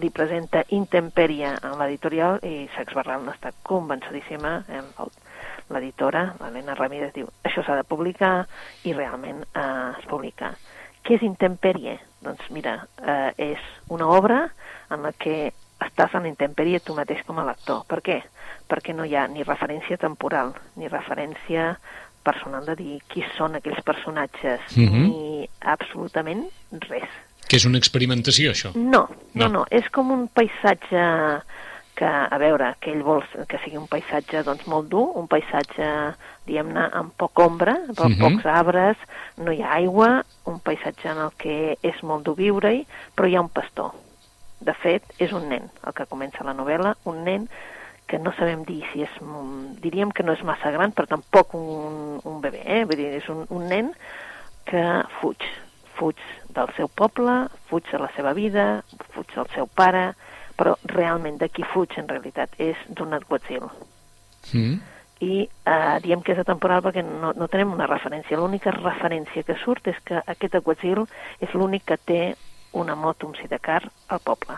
li 0.00 0.10
presenta 0.10 0.64
Intemperia 0.76 1.56
en 1.62 1.78
l'editorial 1.78 2.40
i 2.46 2.68
Sax 2.76 2.94
Barral 2.96 3.24
n'està 3.26 3.52
convençudíssima, 3.66 4.64
eh, 4.68 4.82
l'editora, 5.70 6.34
l'Helena 6.40 6.74
Ramírez, 6.74 7.12
diu 7.14 7.28
això 7.46 7.64
s'ha 7.64 7.76
de 7.78 7.86
publicar 7.86 8.46
i 8.84 8.94
realment 8.96 9.44
uh, 9.54 9.96
es 9.98 10.06
publica. 10.10 10.54
Què 11.02 11.16
és 11.16 11.24
Intemperie? 11.24 11.98
Doncs 12.20 12.50
mira, 12.52 12.74
eh, 13.00 13.32
és 13.54 13.60
una 13.88 14.10
obra 14.12 14.42
en 14.92 15.02
la 15.06 15.12
que 15.16 15.52
estàs 15.80 16.14
en 16.18 16.26
intempèrie 16.28 16.82
tu 16.84 16.94
mateix 16.94 17.22
com 17.24 17.38
a 17.40 17.46
lector. 17.48 17.86
Per 17.88 18.02
què? 18.04 18.18
Perquè 18.68 18.92
no 18.94 19.06
hi 19.08 19.16
ha 19.16 19.26
ni 19.32 19.46
referència 19.46 19.96
temporal, 19.96 20.52
ni 20.76 20.90
referència 20.92 21.72
personal 22.22 22.66
de 22.68 22.76
dir 22.76 22.98
qui 23.08 23.24
són 23.38 23.56
aquells 23.56 23.80
personatges, 23.82 24.60
Mhm. 24.76 25.02
ni 25.08 25.48
absolutament 25.60 26.44
res. 26.90 27.08
Que 27.50 27.58
és 27.58 27.64
una 27.66 27.80
experimentació, 27.82 28.52
això. 28.54 28.70
No, 28.76 29.08
No. 29.34 29.46
no, 29.46 29.48
no, 29.48 29.64
és 29.70 29.88
com 29.90 30.10
un 30.14 30.28
paisatge 30.30 31.00
que, 31.98 32.06
a 32.06 32.38
veure, 32.38 32.76
que 32.80 32.92
ell 32.94 33.02
vol 33.04 33.24
que 33.48 33.58
sigui 33.64 33.76
un 33.76 33.88
paisatge 33.90 34.44
doncs, 34.46 34.62
molt 34.70 34.86
dur, 34.88 35.08
un 35.18 35.26
paisatge, 35.28 35.88
diguem-ne, 36.46 36.86
amb 36.96 37.12
poca 37.18 37.44
ombra, 37.44 37.74
amb 37.96 38.14
Mhm. 38.14 38.20
pocs 38.22 38.46
arbres, 38.46 38.96
no 39.36 39.52
hi 39.52 39.60
ha 39.62 39.74
aigua, 39.74 40.24
un 40.46 40.60
paisatge 40.60 41.10
en 41.10 41.18
el 41.18 41.32
que 41.36 41.76
és 41.82 42.02
molt 42.02 42.24
dur 42.24 42.36
viure-hi, 42.36 42.86
però 43.16 43.28
hi 43.28 43.34
ha 43.36 43.40
un 43.42 43.50
pastor. 43.50 43.90
De 44.60 44.72
fet, 44.74 45.02
és 45.18 45.32
un 45.32 45.48
nen, 45.48 45.70
el 45.86 45.92
que 45.92 46.06
comença 46.06 46.44
la 46.44 46.54
novel·la, 46.54 46.94
un 47.04 47.24
nen 47.24 47.48
que 48.06 48.18
no 48.18 48.32
sabem 48.32 48.64
dir 48.64 48.82
si 48.92 49.02
és... 49.02 49.10
mm, 49.20 49.80
Diríem 49.80 50.10
que 50.12 50.22
no 50.22 50.32
és 50.32 50.42
massa 50.42 50.70
gran, 50.70 50.92
però 50.92 51.06
tampoc 51.06 51.54
un, 51.54 52.20
un 52.24 52.40
bebè, 52.40 52.62
eh? 52.64 52.84
Vull 52.84 52.96
dir, 52.96 53.12
és 53.14 53.28
un, 53.28 53.46
un 53.50 53.68
nen 53.68 53.92
que 54.66 55.02
fuig. 55.20 55.38
Fuig 55.96 56.16
del 56.54 56.70
seu 56.76 56.88
poble, 56.88 57.48
fuig 57.70 57.86
de 57.90 57.98
la 58.02 58.10
seva 58.16 58.32
vida, 58.36 58.82
fuig 59.14 59.30
del 59.34 59.48
seu 59.54 59.66
pare, 59.66 60.10
però 60.60 60.76
realment 60.92 61.38
de 61.40 61.48
qui 61.48 61.64
fuig 61.64 61.96
en 61.98 62.08
realitat 62.08 62.56
és 62.60 62.76
d'un 62.88 63.14
Alguazil. 63.16 63.66
Mm. 64.52 64.78
I 65.20 65.34
eh, 65.44 65.96
diem 66.04 66.22
que 66.24 66.32
és 66.32 66.40
atemporal 66.40 66.82
perquè 66.84 67.04
no, 67.04 67.32
no 67.36 67.48
tenim 67.52 67.74
una 67.76 67.88
referència. 67.88 68.38
L'única 68.40 68.72
referència 68.76 69.44
que 69.44 69.56
surt 69.64 69.88
és 69.92 70.00
que 70.04 70.22
aquest 70.26 70.56
Alguazil 70.56 71.04
és 71.40 71.52
l'únic 71.56 71.86
que 71.88 71.98
té 72.00 72.22
una 72.72 72.94
moto, 72.94 73.28
un 73.28 73.36
sidecar 73.36 73.82
al 74.08 74.20
poble. 74.24 74.56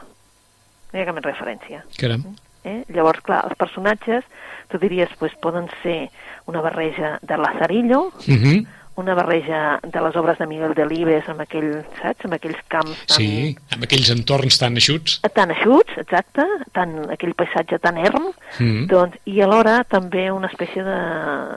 No 0.92 0.98
hi 0.98 1.02
ha 1.02 1.08
cap 1.08 1.16
més 1.16 1.26
referència. 1.26 1.82
Caram. 1.98 2.26
Eh? 2.62 2.82
Llavors, 2.94 3.22
clar, 3.26 3.40
els 3.48 3.58
personatges, 3.58 4.26
tu 4.70 4.78
diries, 4.78 5.10
pues, 5.18 5.34
poden 5.42 5.66
ser 5.82 6.10
una 6.46 6.62
barreja 6.62 7.18
de 7.22 7.38
Lazarillo, 7.38 8.12
Mm 8.26 8.38
-hmm. 8.42 8.66
Una 8.96 9.14
barreja 9.14 9.78
de 9.82 10.00
les 10.04 10.16
obres 10.16 10.38
de 10.38 10.46
Miguel 10.46 10.74
Delibes 10.76 11.28
amb 11.32 11.40
aquell, 11.40 11.84
saps, 12.00 12.26
amb 12.26 12.34
aquells 12.36 12.60
camps 12.68 13.06
tan, 13.08 13.16
Sí, 13.16 13.56
amb 13.72 13.84
aquells 13.86 14.10
entorns 14.12 14.58
tan 14.60 14.76
eixuts. 14.76 15.20
tan 15.34 15.50
eixuts, 15.50 15.96
exacte, 16.02 16.44
tan, 16.72 17.10
aquell 17.10 17.34
paisatge 17.34 17.78
tan 17.78 17.96
erm, 17.98 18.32
Mm. 18.60 18.86
doncs, 18.86 19.16
i 19.24 19.40
alhora 19.40 19.84
també 19.84 20.30
una 20.30 20.48
espècie 20.48 20.82
de, 20.84 20.98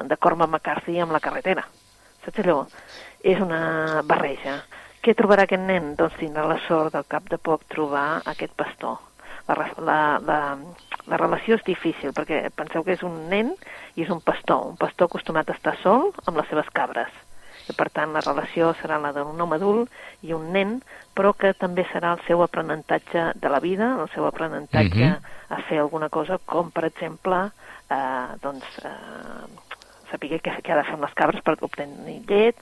de 0.07 0.17
Cormac 0.17 0.49
McCarthy 0.49 0.99
amb 0.99 1.11
la 1.11 1.19
carretera. 1.19 1.65
Saps 2.23 2.39
allò? 2.39 2.65
És 3.21 3.39
una 3.41 4.01
barreja. 4.05 4.61
Què 5.03 5.13
trobarà 5.13 5.43
aquest 5.43 5.61
nen? 5.61 5.95
Doncs 5.95 6.15
tindrà 6.17 6.47
la 6.47 6.59
sort 6.67 6.93
del 6.93 7.03
cap 7.07 7.27
de 7.29 7.37
poc 7.37 7.65
trobar 7.67 8.21
aquest 8.25 8.53
pastor. 8.55 8.97
La, 9.47 9.53
la, 9.77 9.97
la, 10.25 10.57
la 11.05 11.17
relació 11.17 11.53
és 11.59 11.63
difícil, 11.67 12.09
perquè 12.17 12.49
penseu 12.55 12.81
que 12.83 12.93
és 12.95 13.03
un 13.05 13.27
nen 13.29 13.51
i 13.95 14.01
és 14.01 14.09
un 14.09 14.21
pastor, 14.21 14.71
un 14.71 14.77
pastor 14.77 15.05
acostumat 15.05 15.49
a 15.49 15.53
estar 15.53 15.75
sol 15.83 16.11
amb 16.25 16.37
les 16.37 16.47
seves 16.49 16.65
cabres. 16.73 17.11
I 17.69 17.73
per 17.73 17.89
tant 17.89 18.13
la 18.13 18.21
relació 18.21 18.73
serà 18.81 18.99
la 19.01 19.11
d'un 19.15 19.39
home 19.41 19.55
adult 19.55 19.91
i 20.21 20.33
un 20.33 20.51
nen, 20.53 20.81
però 21.15 21.33
que 21.33 21.53
també 21.53 21.85
serà 21.91 22.13
el 22.13 22.21
seu 22.27 22.43
aprenentatge 22.43 23.31
de 23.35 23.49
la 23.49 23.59
vida, 23.59 23.95
el 24.01 24.09
seu 24.13 24.25
aprenentatge 24.27 25.05
Mhm. 25.05 25.21
a 25.49 25.61
fer 25.69 25.79
alguna 25.79 26.09
cosa 26.09 26.37
com, 26.45 26.71
per 26.71 26.85
exemple, 26.85 27.51
eh, 27.89 28.27
doncs, 28.41 28.65
eh, 28.83 29.45
saber 30.11 30.29
què, 30.41 30.61
què 30.61 30.71
ha 30.71 30.77
de 30.77 30.83
fer 30.83 30.93
amb 30.93 31.03
les 31.03 31.13
cabres 31.13 31.41
per 31.41 31.57
obtenir 31.61 32.21
llet, 32.27 32.55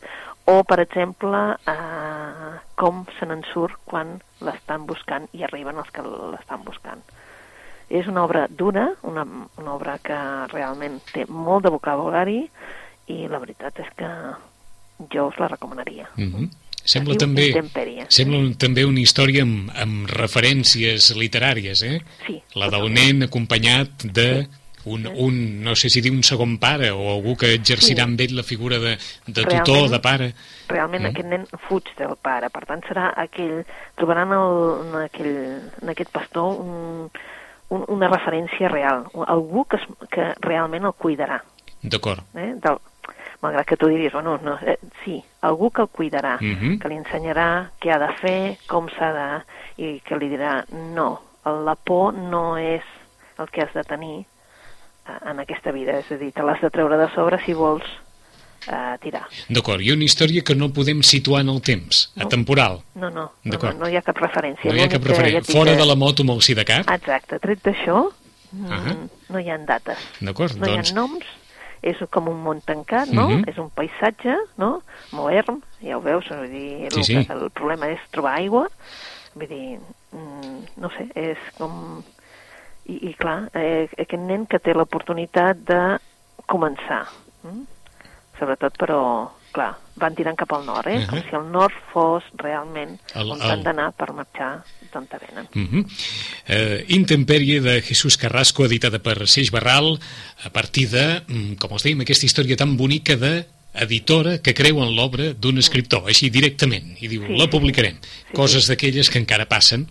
o, 0.46 0.64
per 0.64 0.80
exemple, 0.80 1.58
eh, 1.68 2.60
com 2.76 3.06
se 3.20 3.26
n'en 3.26 3.44
surt 3.54 3.76
quan 3.86 4.22
l'estan 4.42 4.86
buscant 4.86 5.28
i 5.34 5.44
arriben 5.44 5.78
els 5.78 5.90
que 5.92 6.02
l'estan 6.02 6.64
buscant. 6.64 7.04
És 7.90 8.08
una 8.08 8.24
obra 8.24 8.48
dura, 8.50 8.90
una, 9.04 9.26
una 9.58 9.74
obra 9.74 9.98
que 10.00 10.16
realment 10.54 11.00
té 11.12 11.26
molt 11.28 11.64
de 11.64 11.70
vocabulari 11.70 12.50
i 13.08 13.28
la 13.28 13.40
veritat 13.40 13.80
és 13.80 13.90
que 13.96 14.10
jo 15.12 15.28
us 15.28 15.38
la 15.40 15.48
recomanaria. 15.48 16.10
Mm 16.16 16.32
-hmm. 16.34 16.50
Sembla 16.86 17.16
també, 17.16 17.54
sembla 18.10 18.38
un- 18.38 18.56
també 18.58 18.84
una 18.86 19.00
història 19.00 19.44
amb, 19.44 19.70
amb 19.74 20.10
referències 20.10 21.16
literàries, 21.16 21.82
eh? 21.84 22.02
Sí. 22.28 22.42
La 22.56 22.68
d'un 22.70 22.92
nen 22.94 23.24
acompanyat 23.24 24.04
de 24.04 24.48
un, 24.86 25.08
un, 25.08 25.64
no 25.64 25.76
sé 25.76 25.90
si 25.90 26.02
dir 26.02 26.12
un 26.12 26.24
segon 26.24 26.58
pare 26.58 26.92
o 26.92 27.10
algú 27.14 27.38
que 27.38 27.54
exercirà 27.54 28.04
Sí. 28.04 28.10
amb 28.10 28.20
ell 28.20 28.36
la 28.36 28.44
figura 28.44 28.80
de, 28.80 28.98
de 29.28 29.44
tutor, 29.46 29.64
Realment- 29.88 29.92
de 29.92 30.00
pare. 30.00 30.34
realment 30.68 31.04
Mm. 31.04 31.06
aquest 31.06 31.28
nen 31.30 31.48
fuig 31.70 31.84
del 31.98 32.18
pare, 32.22 32.50
per 32.50 32.66
tant 32.66 32.82
serà 32.84 33.14
aquell, 33.16 33.64
trobaran 33.96 34.32
el, 34.34 34.88
en, 34.90 35.02
aquell, 35.06 35.62
en 35.82 35.90
aquest 35.90 36.12
pastor 36.12 36.60
un, 36.60 37.10
un, 37.70 37.86
una 37.88 38.10
referència 38.10 38.68
real, 38.68 39.06
algú 39.28 39.64
que, 39.66 39.78
es, 39.78 39.84
que 40.12 40.34
realment 40.42 40.84
el 40.84 40.92
cuidarà, 40.94 41.42
D'acord. 41.82 42.20
eh? 42.36 42.54
del, 42.62 42.78
malgrat 43.44 43.68
que 43.68 43.76
tu 43.78 43.90
diries, 43.92 44.14
bueno, 44.14 44.38
no, 44.42 44.58
eh, 44.64 44.78
sí, 45.04 45.18
algú 45.42 45.70
que 45.70 45.82
el 45.84 45.90
cuidarà, 45.92 46.38
Mhm. 46.40 46.80
que 46.80 46.88
li 46.90 46.96
ensenyarà 46.96 47.72
què 47.82 47.92
ha 47.92 48.00
de 48.00 48.12
fer, 48.22 48.58
com 48.68 48.88
s'ha 48.90 49.12
de... 49.14 49.28
i 49.84 50.00
que 50.06 50.16
li 50.18 50.30
dirà, 50.32 50.64
no, 50.72 51.20
la 51.46 51.76
por 51.76 52.14
no 52.14 52.58
és 52.58 52.84
el 53.40 53.50
que 53.50 53.62
has 53.66 53.74
de 53.74 53.84
tenir 53.84 54.22
eh, 54.24 55.30
en 55.30 55.40
aquesta 55.44 55.72
vida, 55.76 55.98
és 56.00 56.10
a 56.12 56.16
dir, 56.18 56.32
te 56.32 56.42
l'has 56.42 56.62
de 56.62 56.70
treure 56.72 56.96
de 56.98 57.10
sobre 57.14 57.40
si 57.44 57.52
vols 57.54 57.84
eh, 58.72 58.96
tirar. 59.02 59.26
D'acord, 59.50 59.82
i 59.84 59.92
una 59.92 60.06
història 60.06 60.42
que 60.42 60.56
no 60.56 60.70
podem 60.72 61.02
situar 61.04 61.42
en 61.42 61.50
el 61.50 61.60
temps, 61.62 62.14
No. 62.16 62.24
atemporal. 62.28 62.80
No, 62.96 63.10
no, 63.10 63.32
no, 63.44 63.58
no, 63.60 63.74
no 63.74 63.90
hi 63.90 63.98
ha 63.98 64.02
cap 64.02 64.16
referència. 64.24 64.72
No 64.72 64.78
hi 64.78 64.86
ha 64.86 64.88
cap 64.90 65.04
referent. 65.04 65.34
ja 65.44 65.52
Fora 65.52 65.76
de 65.76 65.86
la 65.86 65.96
moto 65.96 66.24
amb 66.24 66.32
el 66.38 66.42
sidecar. 66.42 66.86
Exacte, 66.96 67.40
tret 67.44 67.60
d'això, 67.62 68.06
mm, 68.54 68.72
Ahà. 68.72 68.96
no 69.30 69.40
hi 69.40 69.50
ha 69.50 69.58
dates. 69.58 69.98
D'acord, 70.22 70.56
No 70.56 70.66
doncs- 70.68 70.92
hi 70.92 70.94
ha 70.94 70.96
noms, 70.96 71.26
és 71.84 72.00
com 72.10 72.30
un 72.32 72.40
món 72.46 72.62
tancat, 72.64 73.12
no? 73.12 73.28
Mhm. 73.30 73.44
És 73.52 73.60
un 73.60 73.70
paisatge, 73.76 74.38
no? 74.58 74.82
Modern, 75.12 75.62
ja 75.84 75.98
ho 75.98 76.02
veus, 76.02 76.30
vull 76.32 76.50
dir, 76.50 76.92
Sí, 76.92 77.00
el, 77.00 77.04
sí. 77.04 77.28
El 77.30 77.50
problema 77.52 77.92
és 77.92 78.00
trobar 78.12 78.38
aigua, 78.40 78.68
vull 79.36 79.48
dir, 79.48 79.80
mm, 80.12 80.58
no 80.78 80.90
sé, 80.98 81.10
és 81.16 81.38
com... 81.58 82.04
I, 82.86 82.98
i 83.10 83.14
clar, 83.16 83.50
eh, 83.56 83.88
aquest 83.96 84.20
nen 84.20 84.46
que 84.46 84.60
té 84.60 84.74
l'oportunitat 84.76 85.62
de 85.70 85.80
començar, 86.52 87.06
mm? 87.44 87.62
sobretot 88.40 88.76
però 88.76 89.00
clar, 89.54 89.72
van 90.02 90.16
tirant 90.18 90.36
cap 90.36 90.52
al 90.58 90.66
nord, 90.66 90.88
eh? 90.88 90.96
Uh 90.96 91.00
Mhm. 91.00 91.06
-huh. 91.06 91.10
com 91.10 91.20
si 91.30 91.36
el 91.38 91.52
nord 91.52 91.74
fos 91.94 92.24
realment 92.38 93.00
El- 93.14 93.32
on 93.32 93.42
el- 93.42 93.52
han 93.52 93.64
d'anar 93.64 93.92
per 93.94 94.12
marxar 94.14 94.64
d'on 94.92 95.08
te 95.08 95.18
venen. 95.18 95.48
Uh 95.56 95.72
-huh. 95.72 95.86
uh, 95.86 96.84
Intempèrie 96.88 97.62
de 97.62 97.82
Jesús 97.82 98.18
Carrasco, 98.18 98.66
editada 98.66 99.00
per 99.00 99.28
Seix 99.28 99.52
Barral, 99.52 100.00
a 100.44 100.50
partir 100.50 100.90
de, 100.90 101.22
mm, 101.28 101.54
com 101.56 101.72
us 101.74 101.84
dèiem, 101.84 102.02
aquesta 102.02 102.26
història 102.26 102.56
tan 102.58 102.76
bonica 102.78 103.16
de 103.16 103.46
editora 103.74 104.38
que 104.44 104.54
creu 104.54 104.82
en 104.84 104.92
l'obra 104.96 105.32
d'un 105.34 105.58
escriptor, 105.58 106.06
així 106.08 106.30
directament, 106.30 106.94
i 107.02 107.08
diu, 107.08 107.24
Sí, 107.28 107.38
la 107.40 107.50
publicarem. 107.50 107.96
sí. 108.02 108.34
Coses 108.38 108.68
d'aquelles 108.70 109.10
que 109.10 109.18
encara 109.20 109.48
passen 109.50 109.88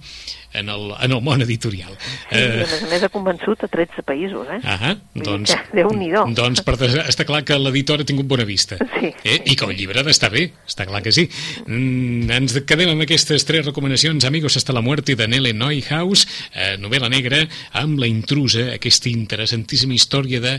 en 0.54 0.68
el, 0.68 0.92
en 1.00 1.12
el 1.16 1.22
món 1.24 1.40
editorial. 1.40 1.94
Sí, 2.28 2.36
i 2.36 2.42
a 2.44 2.56
més 2.60 2.72
a 2.82 2.88
més 2.90 3.02
ha 3.02 3.08
convençut 3.08 3.62
a 3.64 3.68
13 3.72 4.02
països, 4.04 4.46
eh? 4.52 4.58
Ah, 4.68 4.92
doncs, 5.16 5.54
Déu-n'hi-do. 5.78 6.26
doncs 6.36 6.60
per, 6.62 6.74
està 7.08 7.24
clar 7.24 7.40
que 7.48 7.56
l'editor 7.58 8.02
ha 8.02 8.04
tingut 8.04 8.28
bona 8.28 8.44
vista. 8.44 8.76
Sí, 9.00 9.14
eh? 9.24 9.38
I 9.48 9.56
que 9.56 9.64
el 9.64 9.74
llibre 9.78 10.00
ha 10.02 10.06
d'estar 10.06 10.30
bé, 10.30 10.50
està 10.68 10.84
clar 10.86 11.00
que 11.02 11.10
sí. 11.14 11.24
Mm, 11.66 12.28
ens 12.36 12.58
quedem 12.68 12.92
amb 12.92 13.02
aquestes 13.06 13.46
tres 13.48 13.64
recomanacions, 13.66 14.24
Amigos 14.28 14.56
hasta 14.60 14.72
la 14.76 14.82
muerte, 14.84 15.16
de 15.16 15.26
Nele 15.26 15.54
Neuhaus, 15.56 16.26
eh, 16.54 16.76
novel·la 16.78 17.08
negra, 17.08 17.46
amb 17.72 17.98
La 17.98 18.06
intrusa, 18.06 18.74
aquesta 18.74 19.08
interessantíssima 19.08 19.94
història 19.96 20.40
de 20.40 20.58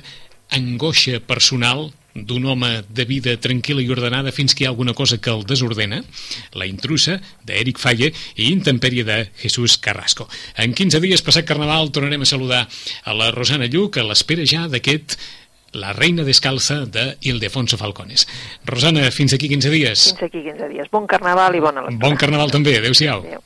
angoixa 0.50 1.20
personal 1.22 1.92
d'un 2.14 2.46
home 2.46 2.70
de 2.94 3.06
vida 3.10 3.34
tranquil·la 3.42 3.82
i 3.82 3.90
ordenada 3.94 4.32
fins 4.32 4.54
que 4.54 4.64
hi 4.64 4.68
ha 4.68 4.72
alguna 4.72 4.94
cosa 4.94 5.18
que 5.18 5.32
el 5.34 5.46
desordena, 5.50 6.04
La 6.54 6.68
intrusa, 6.70 7.20
d'Eric 7.46 7.80
Faye, 7.82 8.12
i 8.36 8.52
Intempèrie 8.52 9.04
de 9.04 9.32
Jesús 9.42 9.78
Carrasco. 9.78 10.28
En 10.58 10.74
15 10.74 11.02
dies, 11.02 11.24
passat 11.26 11.48
Carnaval, 11.50 11.92
tornarem 11.92 12.22
a 12.22 12.30
saludar 12.30 12.68
a 13.04 13.16
la 13.18 13.32
Rosana 13.32 13.66
Lluc, 13.66 13.98
a 13.98 14.06
l'espera 14.06 14.46
ja 14.46 14.68
d'aquest 14.68 15.18
La 15.74 15.90
reina 15.90 16.22
descalza 16.22 16.84
de 16.86 17.16
Ildefonso 17.26 17.80
Falcones. 17.82 18.28
Rosana, 18.64 19.08
fins 19.10 19.34
aquí 19.34 19.50
15 19.50 19.72
dies. 19.74 20.04
Fins 20.12 20.28
aquí 20.28 20.44
15 20.46 20.70
dies. 20.70 20.92
Bon 20.94 21.08
carnaval 21.10 21.58
i 21.58 21.64
bona 21.66 21.88
lectura. 21.88 22.04
Bon 22.06 22.20
carnaval 22.22 22.54
també. 22.54 22.78
Adéu-siau. 22.78 23.26
Adéu. 23.26 23.42